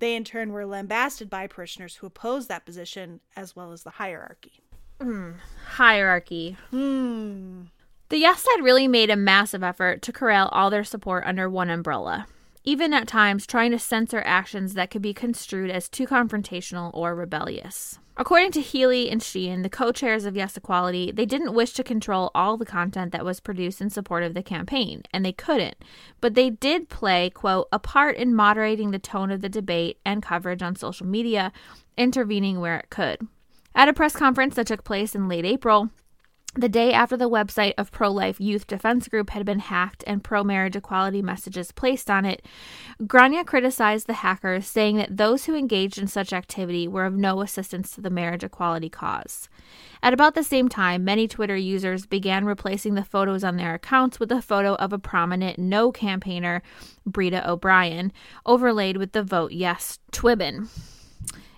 They, 0.00 0.16
in 0.16 0.24
turn, 0.24 0.52
were 0.52 0.66
lambasted 0.66 1.30
by 1.30 1.46
parishioners 1.46 1.96
who 1.96 2.06
opposed 2.06 2.48
that 2.48 2.66
position 2.66 3.20
as 3.36 3.54
well 3.54 3.72
as 3.72 3.84
the 3.84 3.90
hierarchy. 3.90 4.60
Mm, 4.98 5.36
hierarchy. 5.66 6.56
Hmm. 6.70 7.62
The 8.08 8.18
Yes 8.18 8.42
side 8.42 8.62
really 8.62 8.86
made 8.86 9.08
a 9.08 9.16
massive 9.16 9.62
effort 9.62 10.02
to 10.02 10.12
corral 10.12 10.48
all 10.48 10.68
their 10.68 10.84
support 10.84 11.24
under 11.26 11.48
one 11.48 11.70
umbrella 11.70 12.26
even 12.64 12.92
at 12.92 13.06
times 13.06 13.46
trying 13.46 13.70
to 13.70 13.78
censor 13.78 14.22
actions 14.24 14.74
that 14.74 14.90
could 14.90 15.02
be 15.02 15.14
construed 15.14 15.70
as 15.70 15.88
too 15.88 16.06
confrontational 16.06 16.90
or 16.94 17.14
rebellious. 17.14 17.98
According 18.16 18.52
to 18.52 18.60
Healy 18.60 19.10
and 19.10 19.20
Sheehan, 19.20 19.62
the 19.62 19.68
co 19.68 19.90
chairs 19.90 20.24
of 20.24 20.36
Yes 20.36 20.56
Equality, 20.56 21.10
they 21.10 21.26
didn't 21.26 21.52
wish 21.52 21.72
to 21.72 21.82
control 21.82 22.30
all 22.32 22.56
the 22.56 22.64
content 22.64 23.10
that 23.10 23.24
was 23.24 23.40
produced 23.40 23.80
in 23.80 23.90
support 23.90 24.22
of 24.22 24.34
the 24.34 24.42
campaign, 24.42 25.02
and 25.12 25.24
they 25.24 25.32
couldn't. 25.32 25.76
But 26.20 26.34
they 26.34 26.50
did 26.50 26.88
play, 26.88 27.30
quote, 27.30 27.66
a 27.72 27.80
part 27.80 28.16
in 28.16 28.34
moderating 28.34 28.92
the 28.92 29.00
tone 29.00 29.32
of 29.32 29.40
the 29.40 29.48
debate 29.48 29.98
and 30.04 30.22
coverage 30.22 30.62
on 30.62 30.76
social 30.76 31.06
media, 31.06 31.52
intervening 31.96 32.60
where 32.60 32.78
it 32.78 32.88
could. 32.88 33.26
At 33.74 33.88
a 33.88 33.92
press 33.92 34.14
conference 34.14 34.54
that 34.54 34.68
took 34.68 34.84
place 34.84 35.16
in 35.16 35.28
late 35.28 35.44
April, 35.44 35.90
the 36.54 36.68
day 36.68 36.92
after 36.92 37.16
the 37.16 37.28
website 37.28 37.74
of 37.76 37.90
Pro 37.90 38.10
Life 38.10 38.40
Youth 38.40 38.66
Defense 38.66 39.08
Group 39.08 39.30
had 39.30 39.44
been 39.44 39.58
hacked 39.58 40.04
and 40.06 40.22
pro 40.22 40.44
marriage 40.44 40.76
equality 40.76 41.20
messages 41.20 41.72
placed 41.72 42.08
on 42.08 42.24
it, 42.24 42.44
Gráinne 43.02 43.44
criticized 43.44 44.06
the 44.06 44.14
hackers, 44.14 44.66
saying 44.66 44.96
that 44.96 45.16
those 45.16 45.44
who 45.44 45.56
engaged 45.56 45.98
in 45.98 46.06
such 46.06 46.32
activity 46.32 46.86
were 46.86 47.04
of 47.04 47.14
no 47.14 47.40
assistance 47.40 47.90
to 47.92 48.00
the 48.00 48.10
marriage 48.10 48.44
equality 48.44 48.88
cause. 48.88 49.48
At 50.02 50.14
about 50.14 50.34
the 50.34 50.44
same 50.44 50.68
time, 50.68 51.02
many 51.02 51.26
Twitter 51.26 51.56
users 51.56 52.06
began 52.06 52.44
replacing 52.44 52.94
the 52.94 53.04
photos 53.04 53.42
on 53.42 53.56
their 53.56 53.74
accounts 53.74 54.20
with 54.20 54.30
a 54.30 54.42
photo 54.42 54.74
of 54.76 54.92
a 54.92 54.98
prominent 54.98 55.58
no 55.58 55.90
campaigner, 55.90 56.62
Breda 57.04 57.48
O'Brien, 57.50 58.12
overlaid 58.46 58.96
with 58.96 59.12
the 59.12 59.22
Vote 59.22 59.52
Yes 59.52 59.98
Twibbon. 60.12 60.68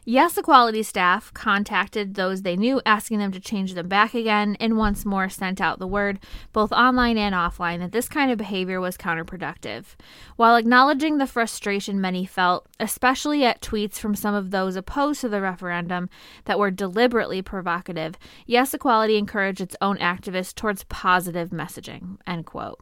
Yes 0.09 0.39
Equality 0.39 0.85
staff 0.85 1.35
contacted 1.35 2.15
those 2.15 2.43
they 2.43 2.55
knew, 2.55 2.81
asking 2.87 3.19
them 3.19 3.33
to 3.33 3.41
change 3.41 3.75
them 3.75 3.89
back 3.89 4.15
again, 4.15 4.57
and 4.61 4.79
once 4.79 5.05
more 5.05 5.29
sent 5.29 5.61
out 5.61 5.81
the 5.81 5.87
word, 5.89 6.21
both 6.53 6.71
online 6.71 7.19
and 7.19 7.35
offline, 7.35 7.81
that 7.81 7.91
this 7.91 8.09
kind 8.09 8.31
of 8.31 8.39
behavior 8.39 8.81
was 8.81 8.97
counterproductive. 8.97 9.97
While 10.37 10.55
acknowledging 10.55 11.19
the 11.19 11.27
frustration 11.27 12.01
many 12.01 12.25
felt, 12.25 12.69
especially 12.79 13.45
at 13.45 13.61
tweets 13.61 13.95
from 13.95 14.15
some 14.15 14.33
of 14.37 14.53
those 14.53 14.77
opposed 14.77 15.23
to 15.23 15.29
the 15.29 15.41
referendum 15.41 16.09
that 16.45 16.61
were 16.61 16.71
deliberately 16.71 17.43
provocative, 17.43 18.15
Yes 18.47 18.73
Equality 18.73 19.17
encouraged 19.17 19.61
its 19.61 19.75
own 19.81 19.99
activists 19.99 20.55
towards 20.55 20.85
positive 20.85 21.51
messaging. 21.51 22.19
End 22.29 22.47
quote. 22.47 22.79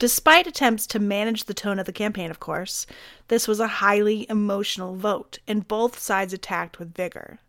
Despite 0.00 0.46
attempts 0.46 0.86
to 0.86 0.98
manage 0.98 1.44
the 1.44 1.52
tone 1.52 1.78
of 1.78 1.84
the 1.84 1.92
campaign, 1.92 2.30
of 2.30 2.40
course, 2.40 2.86
this 3.28 3.46
was 3.46 3.60
a 3.60 3.66
highly 3.84 4.26
emotional 4.30 4.96
vote, 4.96 5.40
and 5.46 5.68
both 5.68 5.98
sides 5.98 6.32
attacked 6.32 6.78
with 6.78 6.94
vigor. 6.94 7.40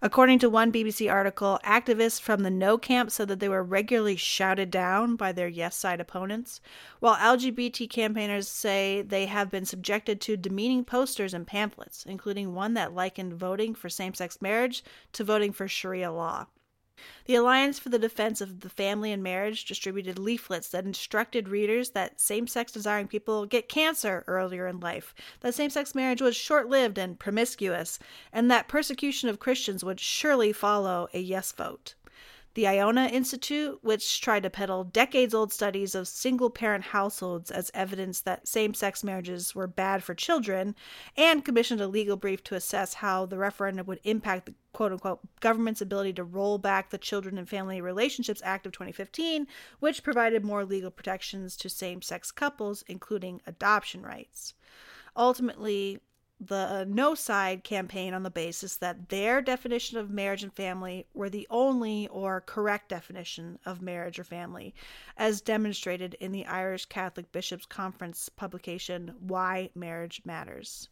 According 0.00 0.38
to 0.38 0.48
one 0.48 0.72
BBC 0.72 1.12
article, 1.12 1.60
activists 1.64 2.18
from 2.18 2.40
the 2.40 2.50
no 2.50 2.78
camp 2.78 3.10
said 3.10 3.28
that 3.28 3.40
they 3.40 3.48
were 3.50 3.62
regularly 3.62 4.16
shouted 4.16 4.70
down 4.70 5.16
by 5.16 5.32
their 5.32 5.48
yes 5.48 5.76
side 5.76 6.00
opponents, 6.00 6.62
while 6.98 7.16
LGBT 7.16 7.90
campaigners 7.90 8.48
say 8.48 9.02
they 9.02 9.26
have 9.26 9.50
been 9.50 9.66
subjected 9.66 10.18
to 10.22 10.38
demeaning 10.38 10.86
posters 10.86 11.34
and 11.34 11.46
pamphlets, 11.46 12.06
including 12.06 12.54
one 12.54 12.72
that 12.72 12.94
likened 12.94 13.34
voting 13.34 13.74
for 13.74 13.90
same 13.90 14.14
sex 14.14 14.40
marriage 14.40 14.82
to 15.12 15.24
voting 15.24 15.52
for 15.52 15.68
Sharia 15.68 16.10
law. 16.10 16.46
The 17.26 17.36
Alliance 17.36 17.78
for 17.78 17.90
the 17.90 17.98
Defense 17.98 18.40
of 18.40 18.60
the 18.60 18.68
Family 18.68 19.12
and 19.12 19.22
Marriage 19.22 19.64
distributed 19.64 20.18
leaflets 20.18 20.68
that 20.70 20.84
instructed 20.84 21.48
readers 21.48 21.90
that 21.90 22.20
same 22.20 22.48
sex 22.48 22.72
desiring 22.72 23.06
people 23.06 23.46
get 23.46 23.68
cancer 23.68 24.24
earlier 24.26 24.66
in 24.66 24.80
life, 24.80 25.14
that 25.40 25.54
same 25.54 25.70
sex 25.70 25.94
marriage 25.94 26.20
was 26.20 26.34
short 26.34 26.68
lived 26.68 26.98
and 26.98 27.18
promiscuous, 27.20 28.00
and 28.32 28.50
that 28.50 28.66
persecution 28.66 29.28
of 29.28 29.38
Christians 29.38 29.84
would 29.84 30.00
surely 30.00 30.52
follow 30.52 31.08
a 31.14 31.20
yes 31.20 31.52
vote 31.52 31.94
the 32.58 32.66
Iona 32.66 33.06
Institute, 33.06 33.78
which 33.82 34.20
tried 34.20 34.42
to 34.42 34.50
peddle 34.50 34.82
decades 34.82 35.32
old 35.32 35.52
studies 35.52 35.94
of 35.94 36.08
single 36.08 36.50
parent 36.50 36.86
households 36.86 37.52
as 37.52 37.70
evidence 37.72 38.20
that 38.22 38.48
same 38.48 38.74
sex 38.74 39.04
marriages 39.04 39.54
were 39.54 39.68
bad 39.68 40.02
for 40.02 40.12
children, 40.12 40.74
and 41.16 41.44
commissioned 41.44 41.80
a 41.80 41.86
legal 41.86 42.16
brief 42.16 42.42
to 42.42 42.56
assess 42.56 42.94
how 42.94 43.24
the 43.26 43.38
referendum 43.38 43.86
would 43.86 44.00
impact 44.02 44.46
the 44.46 44.54
quote 44.72 44.90
unquote 44.90 45.20
government's 45.38 45.80
ability 45.80 46.12
to 46.12 46.24
roll 46.24 46.58
back 46.58 46.90
the 46.90 46.98
Children 46.98 47.38
and 47.38 47.48
Family 47.48 47.80
Relationships 47.80 48.42
Act 48.44 48.66
of 48.66 48.72
2015, 48.72 49.46
which 49.78 50.02
provided 50.02 50.44
more 50.44 50.64
legal 50.64 50.90
protections 50.90 51.56
to 51.58 51.68
same 51.68 52.02
sex 52.02 52.32
couples, 52.32 52.82
including 52.88 53.40
adoption 53.46 54.02
rights. 54.02 54.54
Ultimately, 55.16 56.00
the 56.40 56.54
uh, 56.54 56.84
no 56.86 57.16
side 57.16 57.64
campaign 57.64 58.14
on 58.14 58.22
the 58.22 58.30
basis 58.30 58.76
that 58.76 59.08
their 59.08 59.42
definition 59.42 59.98
of 59.98 60.10
marriage 60.10 60.44
and 60.44 60.52
family 60.52 61.04
were 61.12 61.28
the 61.28 61.48
only 61.50 62.06
or 62.08 62.40
correct 62.40 62.88
definition 62.88 63.58
of 63.66 63.82
marriage 63.82 64.20
or 64.20 64.24
family, 64.24 64.72
as 65.16 65.40
demonstrated 65.40 66.14
in 66.20 66.30
the 66.30 66.46
Irish 66.46 66.84
Catholic 66.84 67.32
Bishops' 67.32 67.66
Conference 67.66 68.28
publication, 68.28 69.16
Why 69.18 69.70
Marriage 69.74 70.22
Matters. 70.24 70.88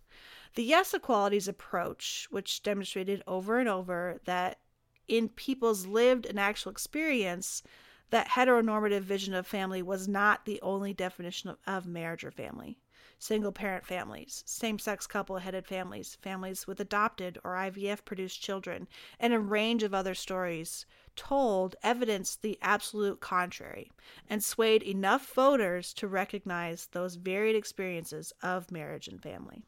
The 0.56 0.64
Yes 0.64 0.92
Equality's 0.92 1.46
approach, 1.46 2.26
which 2.30 2.62
demonstrated 2.64 3.22
over 3.28 3.60
and 3.60 3.68
over 3.68 4.20
that 4.24 4.58
in 5.06 5.28
people's 5.28 5.86
lived 5.86 6.26
and 6.26 6.40
actual 6.40 6.72
experience, 6.72 7.62
that 8.10 8.28
heteronormative 8.30 9.02
vision 9.02 9.32
of 9.32 9.46
family 9.46 9.82
was 9.82 10.08
not 10.08 10.44
the 10.44 10.60
only 10.60 10.92
definition 10.92 11.50
of, 11.50 11.58
of 11.66 11.86
marriage 11.86 12.24
or 12.24 12.32
family 12.32 12.78
single 13.18 13.52
parent 13.52 13.84
families, 13.84 14.42
same 14.46 14.78
sex 14.78 15.06
couple 15.06 15.38
headed 15.38 15.66
families, 15.66 16.16
families 16.20 16.66
with 16.66 16.80
adopted 16.80 17.38
or 17.44 17.54
IVF 17.54 18.04
produced 18.04 18.40
children, 18.40 18.86
and 19.18 19.32
a 19.32 19.38
range 19.38 19.82
of 19.82 19.94
other 19.94 20.14
stories 20.14 20.86
told 21.16 21.76
evidenced 21.82 22.42
the 22.42 22.58
absolute 22.60 23.20
contrary 23.20 23.90
and 24.28 24.44
swayed 24.44 24.82
enough 24.82 25.32
voters 25.32 25.94
to 25.94 26.06
recognize 26.06 26.88
those 26.92 27.16
varied 27.16 27.56
experiences 27.56 28.32
of 28.42 28.70
marriage 28.70 29.08
and 29.08 29.22
family. 29.22 29.62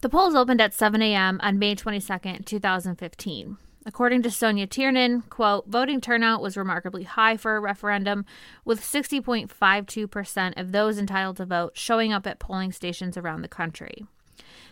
The 0.00 0.08
polls 0.08 0.34
opened 0.34 0.60
at 0.60 0.74
7 0.74 1.00
a.m. 1.00 1.40
on 1.42 1.58
May 1.58 1.74
22nd, 1.74 2.44
2015. 2.44 3.56
According 3.86 4.22
to 4.22 4.30
Sonja 4.30 4.68
Tiernan, 4.68 5.22
quote, 5.28 5.66
voting 5.66 6.00
turnout 6.00 6.40
was 6.40 6.56
remarkably 6.56 7.02
high 7.02 7.36
for 7.36 7.56
a 7.56 7.60
referendum, 7.60 8.24
with 8.64 8.80
60.52% 8.80 10.58
of 10.58 10.72
those 10.72 10.98
entitled 10.98 11.36
to 11.36 11.44
vote 11.44 11.72
showing 11.74 12.12
up 12.12 12.26
at 12.26 12.38
polling 12.38 12.72
stations 12.72 13.18
around 13.18 13.42
the 13.42 13.48
country. 13.48 14.06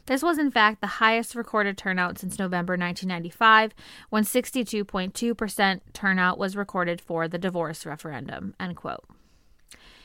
This 0.06 0.22
was, 0.22 0.38
in 0.38 0.50
fact, 0.50 0.80
the 0.80 0.86
highest 0.86 1.34
recorded 1.34 1.76
turnout 1.76 2.18
since 2.18 2.38
November 2.38 2.72
1995, 2.72 3.74
when 4.08 4.24
62.2% 4.24 5.80
turnout 5.92 6.38
was 6.38 6.56
recorded 6.56 7.00
for 7.00 7.28
the 7.28 7.38
divorce 7.38 7.84
referendum. 7.86 8.54
End 8.58 8.76
quote. 8.76 9.04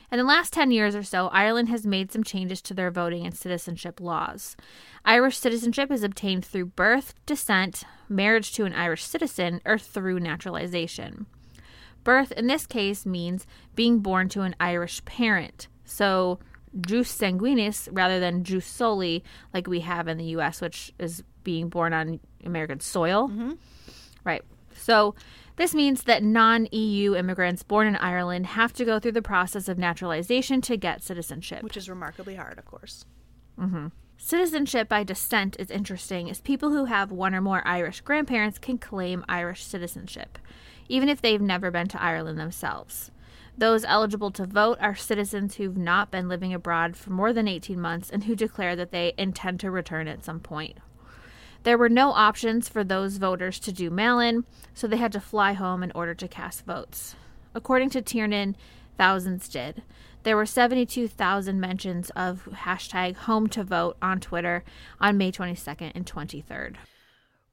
In 0.10 0.18
the 0.18 0.24
last 0.24 0.54
10 0.54 0.72
years 0.72 0.96
or 0.96 1.04
so, 1.04 1.28
Ireland 1.28 1.68
has 1.68 1.86
made 1.86 2.14
some 2.14 2.24
changes 2.24 2.62
to 2.64 2.74
their 2.74 2.92
voting 2.92 3.26
and 3.26 3.36
citizenship 3.36 4.00
laws. 4.00 4.56
Irish 5.04 5.38
citizenship 5.38 5.92
is 5.92 6.02
obtained 6.02 6.46
through 6.46 6.68
birth, 6.68 7.14
descent, 7.26 7.84
marriage 8.08 8.54
to 8.54 8.64
an 8.64 8.74
Irish 8.74 9.04
citizen, 9.04 9.60
or 9.66 9.78
through 9.78 10.22
naturalization. 10.22 11.26
Birth, 12.06 12.32
in 12.32 12.48
this 12.48 12.66
case, 12.66 13.06
means 13.06 13.46
being 13.76 14.00
born 14.00 14.30
to 14.30 14.44
an 14.44 14.56
Irish 14.62 15.04
parent. 15.04 15.68
So, 15.84 16.40
jus 16.80 17.14
sanguinis 17.14 17.90
rather 17.92 18.22
than 18.22 18.46
jus 18.46 18.66
soli, 18.66 19.26
like 19.54 19.68
we 19.68 19.82
have 19.82 20.08
in 20.08 20.18
the 20.18 20.36
US, 20.38 20.62
which 20.62 20.94
is 21.00 21.22
being 21.44 21.68
born 21.68 21.92
on 21.92 22.22
American 22.46 22.80
soil. 22.80 23.28
Mm-hmm. 23.28 23.52
Right. 24.24 24.44
So, 24.74 25.16
this 25.58 25.76
means 25.76 26.04
that 26.04 26.24
non 26.24 26.68
EU 26.72 27.16
immigrants 27.16 27.64
born 27.64 27.88
in 27.88 27.96
Ireland 27.98 28.46
have 28.48 28.74
to 28.74 28.86
go 28.86 29.00
through 29.00 29.14
the 29.14 29.22
process 29.22 29.68
of 29.68 29.78
naturalization 29.78 30.62
to 30.62 30.78
get 30.78 31.04
citizenship. 31.04 31.64
Which 31.64 31.78
is 31.78 31.90
remarkably 31.90 32.36
hard, 32.36 32.58
of 32.58 32.66
course. 32.66 33.06
Mm-hmm. 33.60 33.88
Citizenship 34.18 34.88
by 34.88 35.04
descent 35.04 35.56
is 35.60 35.72
interesting, 35.72 36.30
as 36.30 36.42
people 36.42 36.72
who 36.72 36.86
have 36.86 37.12
one 37.12 37.36
or 37.36 37.42
more 37.42 37.68
Irish 37.68 38.02
grandparents 38.02 38.60
can 38.60 38.78
claim 38.78 39.26
Irish 39.28 39.64
citizenship, 39.64 40.38
even 40.88 41.10
if 41.10 41.22
they've 41.22 41.42
never 41.42 41.72
been 41.72 41.88
to 41.88 42.02
Ireland 42.02 42.40
themselves. 42.40 43.12
Those 43.58 43.84
eligible 43.84 44.30
to 44.32 44.46
vote 44.46 44.78
are 44.80 44.96
citizens 44.96 45.56
who've 45.56 45.78
not 45.78 46.12
been 46.12 46.30
living 46.30 46.54
abroad 46.54 46.96
for 46.96 47.10
more 47.10 47.34
than 47.34 47.48
18 47.48 47.80
months 47.80 48.12
and 48.12 48.26
who 48.26 48.36
declare 48.36 48.76
that 48.76 48.92
they 48.92 49.14
intend 49.18 49.60
to 49.62 49.72
return 49.72 50.08
at 50.08 50.24
some 50.24 50.40
point. 50.40 50.78
There 51.64 51.78
were 51.78 51.90
no 51.90 52.12
options 52.12 52.70
for 52.70 52.84
those 52.84 53.18
voters 53.18 53.60
to 53.60 53.72
do 53.72 53.90
mail 53.90 54.20
in, 54.20 54.46
so 54.74 54.88
they 54.88 54.98
had 54.98 55.12
to 55.14 55.20
fly 55.20 55.54
home 55.54 55.84
in 55.84 55.92
order 55.94 56.14
to 56.16 56.28
cast 56.28 56.66
votes. 56.66 57.16
According 57.54 57.90
to 57.92 58.02
Tiernan, 58.02 58.56
thousands 58.98 59.50
did. 59.50 59.84
There 60.24 60.36
were 60.36 60.46
72,000 60.46 61.60
mentions 61.60 62.10
of 62.12 62.48
hashtag 62.52 63.16
home 63.16 63.48
to 63.48 63.64
vote 63.64 63.98
on 64.02 64.20
Twitter 64.20 64.64
on 65.00 65.18
May 65.18 65.32
22nd 65.32 65.92
and 65.96 66.06
23rd. 66.06 66.76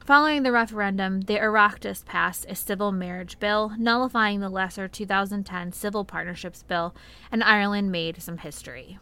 Following 0.08 0.44
the 0.44 0.54
referendum, 0.54 1.20
the 1.20 1.36
Oireachtas 1.36 2.06
passed 2.06 2.46
a 2.48 2.56
civil 2.56 2.94
marriage 2.94 3.40
bill, 3.40 3.74
nullifying 3.78 4.40
the 4.40 4.48
lesser 4.48 4.88
2010 4.88 5.74
Civil 5.74 6.06
Partnerships 6.06 6.64
Bill, 6.64 6.96
and 7.30 7.44
Ireland 7.44 7.92
made 7.92 8.24
some 8.24 8.38
history. 8.38 9.00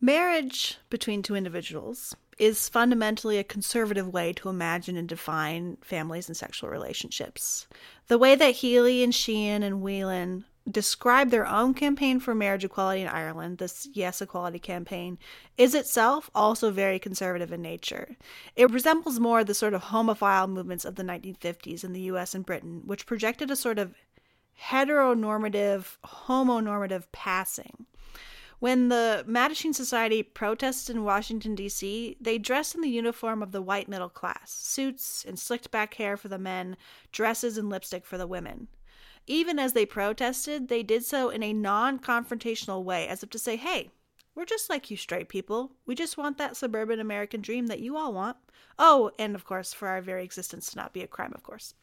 Marriage 0.00 0.78
between 0.90 1.22
two 1.22 1.36
individuals 1.36 2.12
is 2.38 2.68
fundamentally 2.68 3.38
a 3.38 3.44
conservative 3.44 4.08
way 4.08 4.32
to 4.32 4.48
imagine 4.48 4.96
and 4.96 5.08
define 5.08 5.76
families 5.80 6.26
and 6.26 6.36
sexual 6.36 6.68
relationships. 6.68 7.68
The 8.08 8.18
way 8.18 8.34
that 8.34 8.56
Healy 8.56 9.04
and 9.04 9.14
Sheehan 9.14 9.62
and 9.62 9.80
Whelan 9.80 10.44
describe 10.70 11.30
their 11.30 11.46
own 11.46 11.74
campaign 11.74 12.20
for 12.20 12.34
marriage 12.34 12.64
equality 12.64 13.02
in 13.02 13.08
Ireland, 13.08 13.58
this 13.58 13.88
Yes 13.92 14.22
Equality 14.22 14.58
campaign, 14.58 15.18
is 15.58 15.74
itself 15.74 16.30
also 16.34 16.70
very 16.70 16.98
conservative 16.98 17.52
in 17.52 17.62
nature. 17.62 18.16
It 18.54 18.70
resembles 18.70 19.18
more 19.18 19.42
the 19.42 19.54
sort 19.54 19.74
of 19.74 19.84
homophile 19.84 20.48
movements 20.48 20.84
of 20.84 20.94
the 20.94 21.02
1950s 21.02 21.84
in 21.84 21.92
the 21.92 22.02
US 22.02 22.34
and 22.34 22.46
Britain, 22.46 22.82
which 22.86 23.06
projected 23.06 23.50
a 23.50 23.56
sort 23.56 23.78
of 23.78 23.94
heteronormative, 24.68 25.96
homonormative 26.04 27.04
passing. 27.12 27.86
When 28.60 28.90
the 28.90 29.24
Mattachine 29.26 29.74
Society 29.74 30.22
protested 30.22 30.94
in 30.94 31.02
Washington, 31.02 31.56
D.C., 31.56 32.16
they 32.20 32.38
dressed 32.38 32.76
in 32.76 32.80
the 32.80 32.88
uniform 32.88 33.42
of 33.42 33.50
the 33.50 33.60
white 33.60 33.88
middle 33.88 34.08
class 34.08 34.52
suits 34.52 35.24
and 35.26 35.36
slicked 35.36 35.72
back 35.72 35.94
hair 35.94 36.16
for 36.16 36.28
the 36.28 36.38
men, 36.38 36.76
dresses 37.10 37.58
and 37.58 37.68
lipstick 37.68 38.06
for 38.06 38.16
the 38.16 38.26
women. 38.28 38.68
Even 39.26 39.58
as 39.58 39.72
they 39.72 39.86
protested, 39.86 40.68
they 40.68 40.82
did 40.82 41.04
so 41.04 41.30
in 41.30 41.42
a 41.42 41.52
non 41.52 41.98
confrontational 41.98 42.82
way, 42.82 43.06
as 43.06 43.22
if 43.22 43.30
to 43.30 43.38
say, 43.38 43.56
hey, 43.56 43.90
we're 44.34 44.44
just 44.44 44.70
like 44.70 44.90
you 44.90 44.96
straight 44.96 45.28
people. 45.28 45.72
We 45.86 45.94
just 45.94 46.16
want 46.16 46.38
that 46.38 46.56
suburban 46.56 47.00
American 47.00 47.40
dream 47.40 47.66
that 47.66 47.80
you 47.80 47.96
all 47.96 48.12
want. 48.12 48.36
Oh, 48.78 49.10
and 49.18 49.34
of 49.34 49.44
course, 49.44 49.72
for 49.72 49.88
our 49.88 50.00
very 50.00 50.24
existence 50.24 50.70
to 50.70 50.76
not 50.76 50.92
be 50.92 51.02
a 51.02 51.06
crime, 51.06 51.32
of 51.34 51.42
course. 51.42 51.74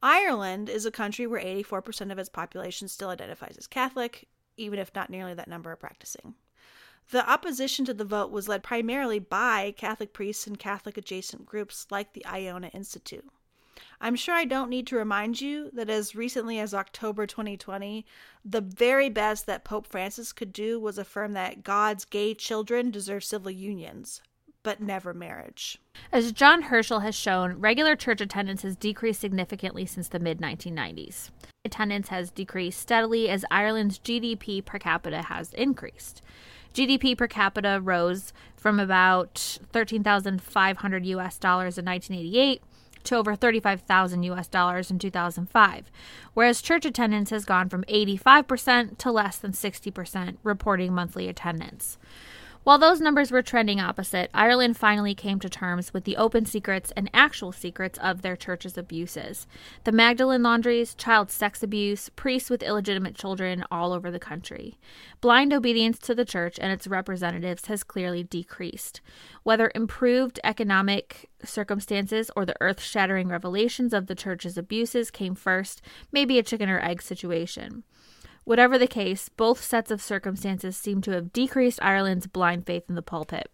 Ireland 0.00 0.68
is 0.68 0.86
a 0.86 0.92
country 0.92 1.26
where 1.26 1.42
84% 1.42 2.12
of 2.12 2.18
its 2.18 2.28
population 2.28 2.86
still 2.86 3.08
identifies 3.08 3.56
as 3.58 3.66
Catholic, 3.66 4.28
even 4.56 4.78
if 4.78 4.94
not 4.94 5.10
nearly 5.10 5.34
that 5.34 5.48
number 5.48 5.72
are 5.72 5.76
practicing. 5.76 6.34
The 7.10 7.28
opposition 7.28 7.84
to 7.86 7.94
the 7.94 8.04
vote 8.04 8.30
was 8.30 8.48
led 8.48 8.62
primarily 8.62 9.18
by 9.18 9.74
Catholic 9.76 10.12
priests 10.12 10.46
and 10.46 10.58
Catholic 10.58 10.96
adjacent 10.96 11.46
groups 11.46 11.86
like 11.90 12.12
the 12.12 12.24
Iona 12.26 12.68
Institute. 12.68 13.28
I'm 14.00 14.16
sure 14.16 14.34
I 14.34 14.44
don't 14.44 14.70
need 14.70 14.86
to 14.88 14.96
remind 14.96 15.40
you 15.40 15.70
that 15.72 15.90
as 15.90 16.14
recently 16.14 16.58
as 16.58 16.72
October 16.72 17.26
2020, 17.26 18.06
the 18.44 18.60
very 18.60 19.08
best 19.08 19.46
that 19.46 19.64
Pope 19.64 19.86
Francis 19.86 20.32
could 20.32 20.52
do 20.52 20.78
was 20.78 20.98
affirm 20.98 21.32
that 21.32 21.64
God's 21.64 22.04
gay 22.04 22.34
children 22.34 22.90
deserve 22.90 23.24
civil 23.24 23.50
unions, 23.50 24.22
but 24.62 24.80
never 24.80 25.12
marriage. 25.12 25.78
As 26.12 26.30
John 26.32 26.62
Herschel 26.62 27.00
has 27.00 27.16
shown, 27.16 27.60
regular 27.60 27.96
church 27.96 28.20
attendance 28.20 28.62
has 28.62 28.76
decreased 28.76 29.20
significantly 29.20 29.84
since 29.84 30.08
the 30.08 30.20
mid 30.20 30.38
1990s. 30.38 31.30
Attendance 31.64 32.08
has 32.08 32.30
decreased 32.30 32.80
steadily 32.80 33.28
as 33.28 33.44
Ireland's 33.50 33.98
GDP 33.98 34.64
per 34.64 34.78
capita 34.78 35.22
has 35.22 35.52
increased. 35.54 36.22
GDP 36.72 37.16
per 37.16 37.26
capita 37.26 37.80
rose 37.82 38.32
from 38.56 38.78
about 38.78 39.58
13,500 39.72 41.06
US 41.06 41.38
dollars 41.38 41.78
in 41.78 41.84
1988 41.84 42.62
to 43.04 43.16
over 43.16 43.34
35,000 43.34 44.22
US 44.24 44.48
dollars 44.48 44.90
in 44.90 44.98
2005, 44.98 45.90
whereas 46.34 46.62
church 46.62 46.84
attendance 46.84 47.30
has 47.30 47.44
gone 47.44 47.68
from 47.68 47.84
85% 47.84 48.98
to 48.98 49.10
less 49.12 49.38
than 49.38 49.52
60% 49.52 50.36
reporting 50.42 50.92
monthly 50.92 51.28
attendance. 51.28 51.98
While 52.68 52.76
those 52.76 53.00
numbers 53.00 53.30
were 53.30 53.40
trending 53.40 53.80
opposite, 53.80 54.30
Ireland 54.34 54.76
finally 54.76 55.14
came 55.14 55.40
to 55.40 55.48
terms 55.48 55.94
with 55.94 56.04
the 56.04 56.18
open 56.18 56.44
secrets 56.44 56.92
and 56.94 57.08
actual 57.14 57.50
secrets 57.50 57.98
of 58.02 58.20
their 58.20 58.36
church's 58.36 58.76
abuses. 58.76 59.46
The 59.84 59.90
Magdalene 59.90 60.42
laundries, 60.42 60.94
child 60.94 61.30
sex 61.30 61.62
abuse, 61.62 62.10
priests 62.10 62.50
with 62.50 62.62
illegitimate 62.62 63.14
children 63.14 63.64
all 63.70 63.94
over 63.94 64.10
the 64.10 64.18
country. 64.18 64.78
Blind 65.22 65.54
obedience 65.54 65.98
to 66.00 66.14
the 66.14 66.26
church 66.26 66.58
and 66.60 66.70
its 66.70 66.86
representatives 66.86 67.68
has 67.68 67.82
clearly 67.82 68.22
decreased. 68.22 69.00
Whether 69.44 69.72
improved 69.74 70.38
economic 70.44 71.30
circumstances 71.42 72.30
or 72.36 72.44
the 72.44 72.56
earth 72.60 72.82
shattering 72.82 73.28
revelations 73.28 73.94
of 73.94 74.08
the 74.08 74.14
church's 74.14 74.58
abuses 74.58 75.10
came 75.10 75.34
first 75.34 75.80
may 76.12 76.26
be 76.26 76.38
a 76.38 76.42
chicken 76.42 76.68
or 76.68 76.84
egg 76.84 77.00
situation. 77.00 77.84
Whatever 78.48 78.78
the 78.78 78.86
case, 78.86 79.28
both 79.28 79.62
sets 79.62 79.90
of 79.90 80.00
circumstances 80.00 80.74
seem 80.74 81.02
to 81.02 81.10
have 81.10 81.34
decreased 81.34 81.80
Ireland's 81.82 82.26
blind 82.26 82.64
faith 82.64 82.84
in 82.88 82.94
the 82.94 83.02
pulpit. 83.02 83.50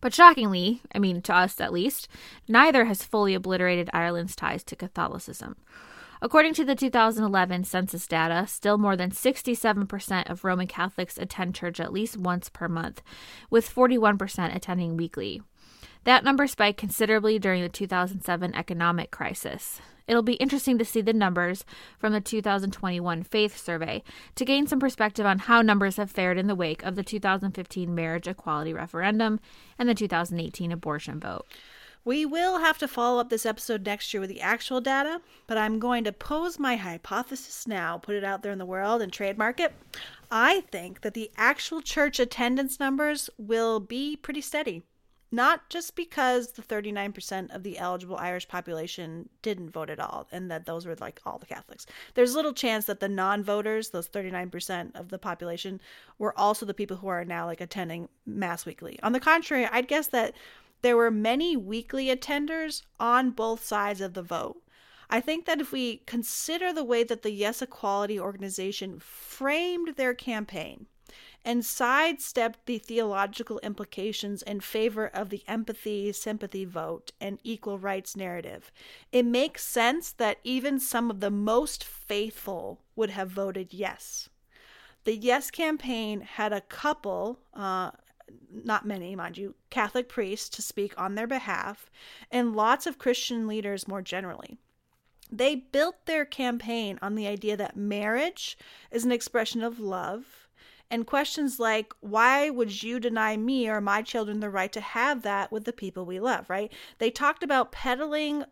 But 0.00 0.12
shockingly, 0.12 0.82
I 0.92 0.98
mean 0.98 1.22
to 1.22 1.32
us 1.32 1.60
at 1.60 1.72
least, 1.72 2.08
neither 2.48 2.86
has 2.86 3.04
fully 3.04 3.32
obliterated 3.32 3.88
Ireland's 3.92 4.34
ties 4.34 4.64
to 4.64 4.74
Catholicism. 4.74 5.54
According 6.20 6.54
to 6.54 6.64
the 6.64 6.74
2011 6.74 7.62
census 7.62 8.08
data, 8.08 8.44
still 8.48 8.76
more 8.76 8.96
than 8.96 9.12
67% 9.12 10.28
of 10.28 10.42
Roman 10.42 10.66
Catholics 10.66 11.16
attend 11.16 11.54
church 11.54 11.78
at 11.78 11.92
least 11.92 12.16
once 12.16 12.48
per 12.48 12.66
month, 12.66 13.02
with 13.50 13.72
41% 13.72 14.52
attending 14.52 14.96
weekly. 14.96 15.42
That 16.02 16.24
number 16.24 16.48
spiked 16.48 16.78
considerably 16.80 17.38
during 17.38 17.62
the 17.62 17.68
2007 17.68 18.52
economic 18.52 19.12
crisis. 19.12 19.80
It'll 20.10 20.22
be 20.22 20.34
interesting 20.34 20.76
to 20.76 20.84
see 20.84 21.02
the 21.02 21.12
numbers 21.12 21.64
from 21.96 22.12
the 22.12 22.20
2021 22.20 23.22
Faith 23.22 23.56
Survey 23.56 24.02
to 24.34 24.44
gain 24.44 24.66
some 24.66 24.80
perspective 24.80 25.24
on 25.24 25.38
how 25.38 25.62
numbers 25.62 25.98
have 25.98 26.10
fared 26.10 26.36
in 26.36 26.48
the 26.48 26.56
wake 26.56 26.82
of 26.82 26.96
the 26.96 27.04
2015 27.04 27.94
marriage 27.94 28.26
equality 28.26 28.74
referendum 28.74 29.38
and 29.78 29.88
the 29.88 29.94
2018 29.94 30.72
abortion 30.72 31.20
vote. 31.20 31.46
We 32.04 32.26
will 32.26 32.58
have 32.58 32.76
to 32.78 32.88
follow 32.88 33.20
up 33.20 33.28
this 33.28 33.46
episode 33.46 33.86
next 33.86 34.12
year 34.12 34.20
with 34.20 34.30
the 34.30 34.40
actual 34.40 34.80
data, 34.80 35.20
but 35.46 35.56
I'm 35.56 35.78
going 35.78 36.02
to 36.02 36.12
pose 36.12 36.58
my 36.58 36.74
hypothesis 36.74 37.68
now, 37.68 37.96
put 37.98 38.16
it 38.16 38.24
out 38.24 38.42
there 38.42 38.50
in 38.50 38.58
the 38.58 38.66
world, 38.66 39.02
and 39.02 39.12
trademark 39.12 39.60
it. 39.60 39.72
I 40.28 40.62
think 40.72 41.02
that 41.02 41.14
the 41.14 41.30
actual 41.36 41.80
church 41.80 42.18
attendance 42.18 42.80
numbers 42.80 43.30
will 43.38 43.78
be 43.78 44.16
pretty 44.16 44.40
steady. 44.40 44.82
Not 45.32 45.68
just 45.70 45.94
because 45.94 46.52
the 46.52 46.62
39% 46.62 47.54
of 47.54 47.62
the 47.62 47.78
eligible 47.78 48.16
Irish 48.16 48.48
population 48.48 49.28
didn't 49.42 49.70
vote 49.70 49.88
at 49.88 50.00
all, 50.00 50.26
and 50.32 50.50
that 50.50 50.66
those 50.66 50.86
were 50.86 50.96
like 50.96 51.20
all 51.24 51.38
the 51.38 51.46
Catholics. 51.46 51.86
There's 52.14 52.34
little 52.34 52.52
chance 52.52 52.86
that 52.86 52.98
the 52.98 53.08
non 53.08 53.44
voters, 53.44 53.90
those 53.90 54.08
39% 54.08 54.98
of 54.98 55.08
the 55.10 55.18
population, 55.18 55.80
were 56.18 56.36
also 56.36 56.66
the 56.66 56.74
people 56.74 56.96
who 56.96 57.06
are 57.06 57.24
now 57.24 57.46
like 57.46 57.60
attending 57.60 58.08
Mass 58.26 58.66
weekly. 58.66 58.98
On 59.02 59.12
the 59.12 59.20
contrary, 59.20 59.66
I'd 59.66 59.88
guess 59.88 60.08
that 60.08 60.34
there 60.82 60.96
were 60.96 61.10
many 61.10 61.56
weekly 61.56 62.06
attenders 62.06 62.82
on 62.98 63.30
both 63.30 63.64
sides 63.64 64.00
of 64.00 64.14
the 64.14 64.22
vote. 64.22 64.62
I 65.08 65.20
think 65.20 65.44
that 65.46 65.60
if 65.60 65.72
we 65.72 65.98
consider 66.06 66.72
the 66.72 66.84
way 66.84 67.02
that 67.04 67.22
the 67.22 67.32
Yes 67.32 67.62
Equality 67.62 68.18
organization 68.18 68.98
framed 69.00 69.96
their 69.96 70.14
campaign 70.14 70.86
and 71.44 71.64
sidestepped 71.64 72.66
the 72.66 72.78
theological 72.78 73.58
implications 73.60 74.42
in 74.42 74.60
favor 74.60 75.06
of 75.06 75.30
the 75.30 75.42
empathy, 75.48 76.12
sympathy 76.12 76.64
vote 76.64 77.12
and 77.20 77.38
equal 77.42 77.78
rights 77.78 78.16
narrative, 78.16 78.70
it 79.10 79.24
makes 79.24 79.64
sense 79.64 80.12
that 80.12 80.38
even 80.44 80.78
some 80.78 81.10
of 81.10 81.20
the 81.20 81.30
most 81.30 81.82
faithful 81.84 82.80
would 82.94 83.10
have 83.10 83.30
voted 83.30 83.72
yes. 83.72 84.28
The 85.04 85.16
Yes 85.16 85.50
campaign 85.50 86.20
had 86.20 86.52
a 86.52 86.60
couple, 86.60 87.40
uh, 87.54 87.92
not 88.52 88.86
many, 88.86 89.16
mind 89.16 89.38
you, 89.38 89.54
Catholic 89.70 90.08
priests 90.08 90.50
to 90.50 90.62
speak 90.62 90.92
on 91.00 91.14
their 91.14 91.26
behalf, 91.26 91.90
and 92.30 92.54
lots 92.54 92.86
of 92.86 92.98
Christian 92.98 93.46
leaders 93.46 93.88
more 93.88 94.02
generally. 94.02 94.58
They 95.32 95.54
built 95.54 96.06
their 96.06 96.24
campaign 96.24 96.98
on 97.00 97.14
the 97.14 97.26
idea 97.26 97.56
that 97.56 97.76
marriage 97.76 98.58
is 98.90 99.04
an 99.04 99.12
expression 99.12 99.62
of 99.62 99.78
love, 99.78 100.39
and 100.90 101.06
questions 101.06 101.60
like, 101.60 101.94
why 102.00 102.50
would 102.50 102.82
you 102.82 102.98
deny 102.98 103.36
me 103.36 103.68
or 103.68 103.80
my 103.80 104.02
children 104.02 104.40
the 104.40 104.50
right 104.50 104.72
to 104.72 104.80
have 104.80 105.22
that 105.22 105.52
with 105.52 105.64
the 105.64 105.72
people 105.72 106.04
we 106.04 106.18
love, 106.18 106.50
right? 106.50 106.72
They 106.98 107.10
talked 107.10 107.42
about 107.42 107.72
peddling 107.72 108.44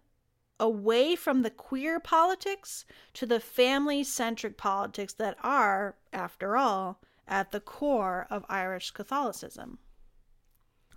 away 0.60 1.16
from 1.16 1.42
the 1.42 1.50
queer 1.50 2.00
politics 2.00 2.84
to 3.14 3.26
the 3.26 3.40
family 3.40 4.04
centric 4.04 4.56
politics 4.56 5.12
that 5.14 5.36
are, 5.42 5.96
after 6.12 6.56
all, 6.56 7.00
at 7.26 7.52
the 7.52 7.60
core 7.60 8.26
of 8.30 8.44
Irish 8.48 8.90
Catholicism. 8.92 9.78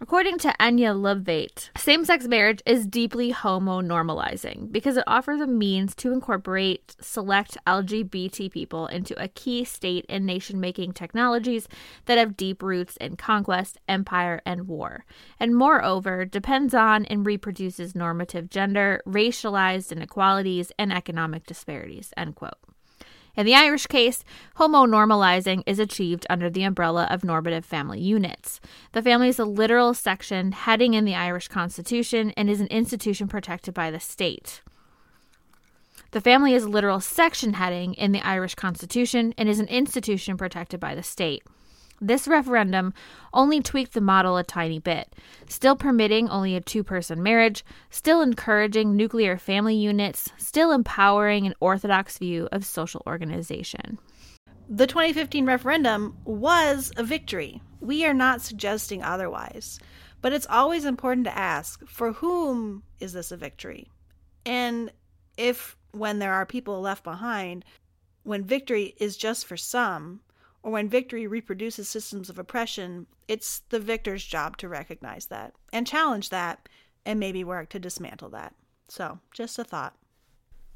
According 0.03 0.39
to 0.39 0.55
Anya 0.59 0.95
Loveait, 0.95 1.69
same 1.77 2.05
sex 2.05 2.25
marriage 2.25 2.63
is 2.65 2.87
deeply 2.87 3.29
homo 3.29 3.81
normalizing 3.81 4.71
because 4.71 4.97
it 4.97 5.03
offers 5.05 5.39
a 5.39 5.45
means 5.45 5.93
to 5.97 6.11
incorporate 6.11 6.95
select 6.99 7.55
LGBT 7.67 8.51
people 8.51 8.87
into 8.87 9.13
a 9.21 9.27
key 9.27 9.63
state 9.63 10.07
and 10.09 10.25
nation 10.25 10.59
making 10.59 10.93
technologies 10.93 11.67
that 12.05 12.17
have 12.17 12.35
deep 12.35 12.63
roots 12.63 12.97
in 12.97 13.15
conquest, 13.15 13.77
empire, 13.87 14.41
and 14.43 14.67
war, 14.67 15.05
and 15.39 15.55
moreover 15.55 16.25
depends 16.25 16.73
on 16.73 17.05
and 17.05 17.27
reproduces 17.27 17.93
normative 17.93 18.49
gender, 18.49 19.03
racialized 19.05 19.91
inequalities, 19.91 20.71
and 20.79 20.91
economic 20.91 21.45
disparities. 21.45 22.11
End 22.17 22.35
quote. 22.35 22.70
In 23.35 23.45
the 23.45 23.55
Irish 23.55 23.87
case, 23.87 24.23
homo 24.55 24.85
normalizing 24.85 25.63
is 25.65 25.79
achieved 25.79 26.27
under 26.29 26.49
the 26.49 26.63
umbrella 26.63 27.07
of 27.09 27.23
normative 27.23 27.63
family 27.63 27.99
units. 27.99 28.59
The 28.91 29.01
family 29.01 29.29
is 29.29 29.39
a 29.39 29.45
literal 29.45 29.93
section 29.93 30.51
heading 30.51 30.93
in 30.93 31.05
the 31.05 31.15
Irish 31.15 31.47
Constitution 31.47 32.33
and 32.35 32.49
is 32.49 32.59
an 32.59 32.67
institution 32.67 33.27
protected 33.27 33.73
by 33.73 33.89
the 33.89 33.99
state. 33.99 34.61
The 36.11 36.21
family 36.21 36.53
is 36.53 36.63
a 36.63 36.69
literal 36.69 36.99
section 36.99 37.53
heading 37.53 37.93
in 37.93 38.11
the 38.11 38.21
Irish 38.21 38.55
Constitution 38.55 39.33
and 39.37 39.47
is 39.47 39.59
an 39.59 39.67
institution 39.67 40.35
protected 40.35 40.79
by 40.81 40.93
the 40.93 41.03
state. 41.03 41.43
This 42.01 42.27
referendum 42.27 42.95
only 43.31 43.61
tweaked 43.61 43.93
the 43.93 44.01
model 44.01 44.35
a 44.37 44.43
tiny 44.43 44.79
bit, 44.79 45.15
still 45.47 45.75
permitting 45.75 46.27
only 46.29 46.55
a 46.55 46.61
two 46.61 46.83
person 46.83 47.21
marriage, 47.21 47.63
still 47.91 48.21
encouraging 48.21 48.95
nuclear 48.95 49.37
family 49.37 49.75
units, 49.75 50.29
still 50.37 50.71
empowering 50.71 51.45
an 51.45 51.53
orthodox 51.59 52.17
view 52.17 52.49
of 52.51 52.65
social 52.65 53.03
organization. 53.05 53.99
The 54.67 54.87
2015 54.87 55.45
referendum 55.45 56.17
was 56.25 56.91
a 56.97 57.03
victory. 57.03 57.61
We 57.79 58.03
are 58.05 58.13
not 58.13 58.41
suggesting 58.41 59.03
otherwise. 59.03 59.79
But 60.21 60.33
it's 60.33 60.47
always 60.49 60.85
important 60.85 61.25
to 61.25 61.37
ask 61.37 61.85
for 61.87 62.13
whom 62.13 62.83
is 62.99 63.13
this 63.13 63.31
a 63.31 63.37
victory? 63.37 63.89
And 64.45 64.91
if, 65.37 65.75
when 65.91 66.19
there 66.19 66.33
are 66.33 66.45
people 66.45 66.79
left 66.79 67.03
behind, 67.03 67.65
when 68.23 68.43
victory 68.43 68.93
is 68.97 69.17
just 69.17 69.45
for 69.45 69.57
some, 69.57 70.21
or 70.63 70.71
when 70.71 70.89
victory 70.89 71.27
reproduces 71.27 71.89
systems 71.89 72.29
of 72.29 72.37
oppression, 72.37 73.07
it's 73.27 73.59
the 73.69 73.79
victor's 73.79 74.23
job 74.23 74.57
to 74.57 74.67
recognize 74.67 75.27
that 75.27 75.53
and 75.73 75.87
challenge 75.87 76.29
that 76.29 76.69
and 77.05 77.19
maybe 77.19 77.43
work 77.43 77.69
to 77.69 77.79
dismantle 77.79 78.29
that. 78.29 78.53
So, 78.87 79.19
just 79.33 79.57
a 79.57 79.63
thought. 79.63 79.95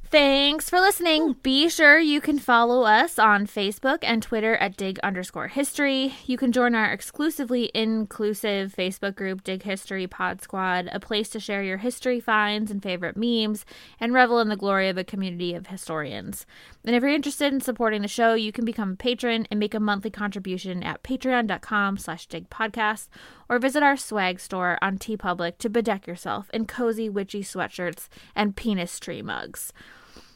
Thanks 0.08 0.70
for 0.70 0.80
listening. 0.80 1.36
Be 1.42 1.68
sure 1.68 1.98
you 1.98 2.22
can 2.22 2.38
follow 2.38 2.84
us 2.84 3.18
on 3.18 3.48
Facebook 3.48 3.98
and 4.04 4.22
Twitter 4.22 4.56
at 4.58 4.78
dig 4.78 5.00
underscore 5.00 5.48
history. 5.48 6.14
You 6.28 6.38
can 6.38 6.52
join 6.52 6.76
our 6.76 6.92
exclusively 6.92 7.72
inclusive 7.74 8.72
Facebook 8.78 9.16
group, 9.16 9.44
Dig 9.44 9.64
History 9.64 10.06
Pod 10.06 10.44
Squad, 10.44 10.90
a 10.92 11.00
place 11.00 11.30
to 11.30 11.40
share 11.40 11.64
your 11.64 11.78
history 11.78 12.20
finds 12.20 12.70
and 12.70 12.84
favorite 12.84 13.18
memes 13.18 13.66
and 14.00 14.14
revel 14.14 14.40
in 14.40 14.48
the 14.48 14.56
glory 14.56 14.90
of 14.90 14.98
a 14.98 15.04
community 15.04 15.56
of 15.56 15.68
historians. 15.68 16.46
And 16.86 16.96
if 16.96 17.02
you're 17.02 17.12
interested 17.12 17.52
in 17.52 17.62
supporting 17.62 18.04
the 18.04 18.08
show, 18.08 18.36
you 18.36 18.52
can 18.52 18.64
become 18.64 18.92
a 18.92 18.96
patron 18.96 19.48
and 19.50 19.60
make 19.60 19.74
a 19.74 19.80
monthly 19.80 20.12
contribution 20.12 20.84
at 20.84 21.02
patreon.com 21.02 21.98
slash 21.98 22.28
digpodcast 22.28 23.08
or 23.50 23.58
visit 23.58 23.82
our 23.82 23.98
swag 23.98 24.40
store 24.40 24.78
on 24.82 25.00
TeePublic 25.00 25.58
to 25.58 25.70
bedeck 25.70 26.06
yourself 26.06 26.50
in 26.54 26.66
cozy 26.66 27.10
witchy 27.10 27.42
sweatshirts 27.42 28.08
and 28.36 28.56
penis 28.56 29.00
tree 29.00 29.24
mugs. 29.24 29.74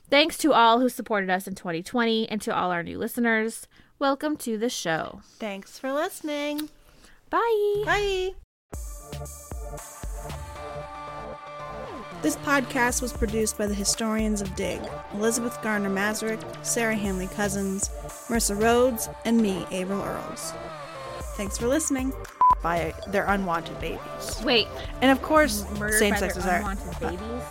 Thanks 0.10 0.40
to 0.40 0.54
all 0.54 0.80
who 0.80 0.90
supported 0.90 1.30
us 1.30 1.48
in 1.48 1.54
2020 1.54 2.28
and 2.30 2.42
to 2.42 2.56
all 2.56 2.72
our 2.72 2.82
new 2.82 2.98
listeners. 2.98 3.68
Welcome 4.00 4.36
to 4.38 4.58
the 4.58 4.70
show. 4.70 5.22
Thanks 5.38 5.78
for 5.78 5.94
listening. 5.94 6.70
Bye. 7.30 7.84
Bye. 7.86 8.34
This 12.22 12.36
podcast 12.38 13.02
was 13.02 13.14
produced 13.14 13.58
by 13.58 13.66
the 13.66 13.74
historians 13.74 14.42
of 14.42 14.54
Dig 14.56 14.82
Elizabeth 15.14 15.62
Garner 15.62 15.90
Masarik, 15.90 16.42
Sarah 16.66 16.96
Handley 16.96 17.28
Cousins, 17.28 17.90
Marissa 18.28 18.60
Rhodes, 18.62 19.08
and 19.24 19.38
me, 19.42 19.66
Averill 19.72 20.02
Earls. 20.04 20.54
Thanks 21.38 21.58
for 21.58 21.68
listening. 21.68 22.12
By 22.62 22.94
their 23.08 23.26
unwanted 23.26 23.80
babies. 23.80 24.42
Wait, 24.44 24.68
And 25.02 25.12
of 25.12 25.22
course, 25.22 25.66
same 25.98 26.12
by 26.14 26.20
sex 26.20 26.36
their 26.36 26.56
are. 26.56 26.72
unwanted 26.72 27.00
babies? 27.00 27.44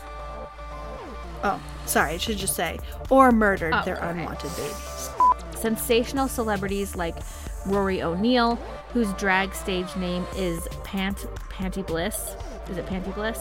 Oh, 1.43 1.59
sorry, 1.87 2.13
I 2.13 2.17
should 2.19 2.37
just 2.37 2.55
say, 2.55 2.79
or 3.09 3.33
murdered 3.33 3.73
Oh, 3.73 3.83
their 3.87 3.97
okay. 3.97 4.11
unwanted 4.11 4.51
babies. 4.55 5.11
Sensational 5.59 6.29
celebrities 6.29 6.95
like 6.95 7.17
Rory 7.65 8.03
O'Neill, 8.03 8.57
whose 8.93 9.11
drag 9.15 9.55
stage 9.55 9.97
name 9.97 10.27
is 10.37 10.69
Pant 10.85 11.17
Panti 11.49 11.87
Bliss. 11.87 12.37
Is 12.69 12.77
it 12.77 12.85
Panti 12.85 13.15
Bliss? 13.15 13.41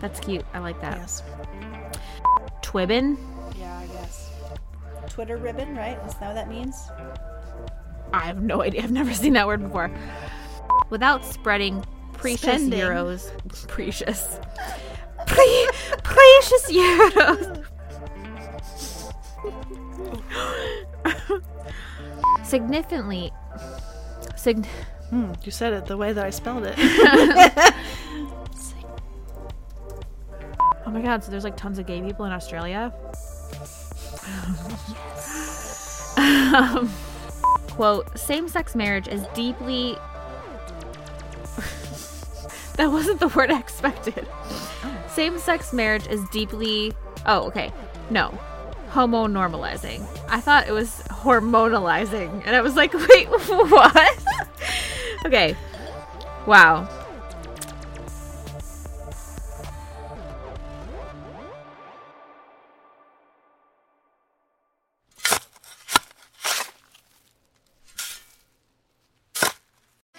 That's 0.00 0.20
cute. 0.20 0.44
I 0.54 0.58
like 0.60 0.80
that. 0.80 0.96
Yes. 0.98 1.22
Twibbin. 2.62 3.16
Yeah, 3.58 3.76
I 3.78 3.86
guess. 3.86 4.30
Twitter 5.08 5.36
ribbon, 5.36 5.74
right? 5.76 5.98
Is 6.06 6.14
that 6.14 6.26
what 6.28 6.34
that 6.34 6.48
means? 6.48 6.76
I 8.12 8.20
have 8.20 8.42
no 8.42 8.62
idea. 8.62 8.82
I've 8.82 8.92
never 8.92 9.12
seen 9.22 9.32
that 9.34 9.46
word 9.46 9.62
before. 9.62 9.90
Without 10.90 11.24
spreading 11.24 11.84
precious 12.12 12.40
Spending. 12.40 12.78
euros, 12.80 13.30
precious, 13.68 14.38
Pre- 15.26 15.68
precious 16.02 16.70
euros. 16.70 17.64
Significantly. 22.44 23.32
Sig- 24.36 24.66
Hmm, 25.10 25.32
you 25.42 25.50
said 25.50 25.72
it 25.72 25.86
the 25.86 25.96
way 25.96 26.12
that 26.12 26.22
I 26.24 26.28
spelled 26.28 26.64
it. 26.66 26.74
Oh 30.88 30.90
my 30.90 31.02
god, 31.02 31.22
so 31.22 31.30
there's 31.30 31.44
like 31.44 31.56
tons 31.56 31.78
of 31.78 31.86
gay 31.86 32.00
people 32.00 32.24
in 32.24 32.32
Australia? 32.32 32.92
um, 36.16 36.90
quote, 37.68 38.18
same 38.18 38.48
sex 38.48 38.74
marriage 38.74 39.06
is 39.06 39.26
deeply. 39.34 39.92
that 42.76 42.90
wasn't 42.90 43.20
the 43.20 43.28
word 43.28 43.50
I 43.50 43.58
expected. 43.58 44.26
Same 45.08 45.38
sex 45.38 45.74
marriage 45.74 46.06
is 46.06 46.26
deeply. 46.30 46.94
Oh, 47.26 47.48
okay. 47.48 47.70
No. 48.08 48.28
Homo 48.88 49.26
normalizing. 49.26 50.06
I 50.30 50.40
thought 50.40 50.68
it 50.68 50.72
was 50.72 51.02
hormonalizing. 51.10 52.46
And 52.46 52.56
I 52.56 52.62
was 52.62 52.76
like, 52.76 52.94
wait, 53.08 53.28
what? 53.28 54.24
okay. 55.26 55.54
Wow. 56.46 56.88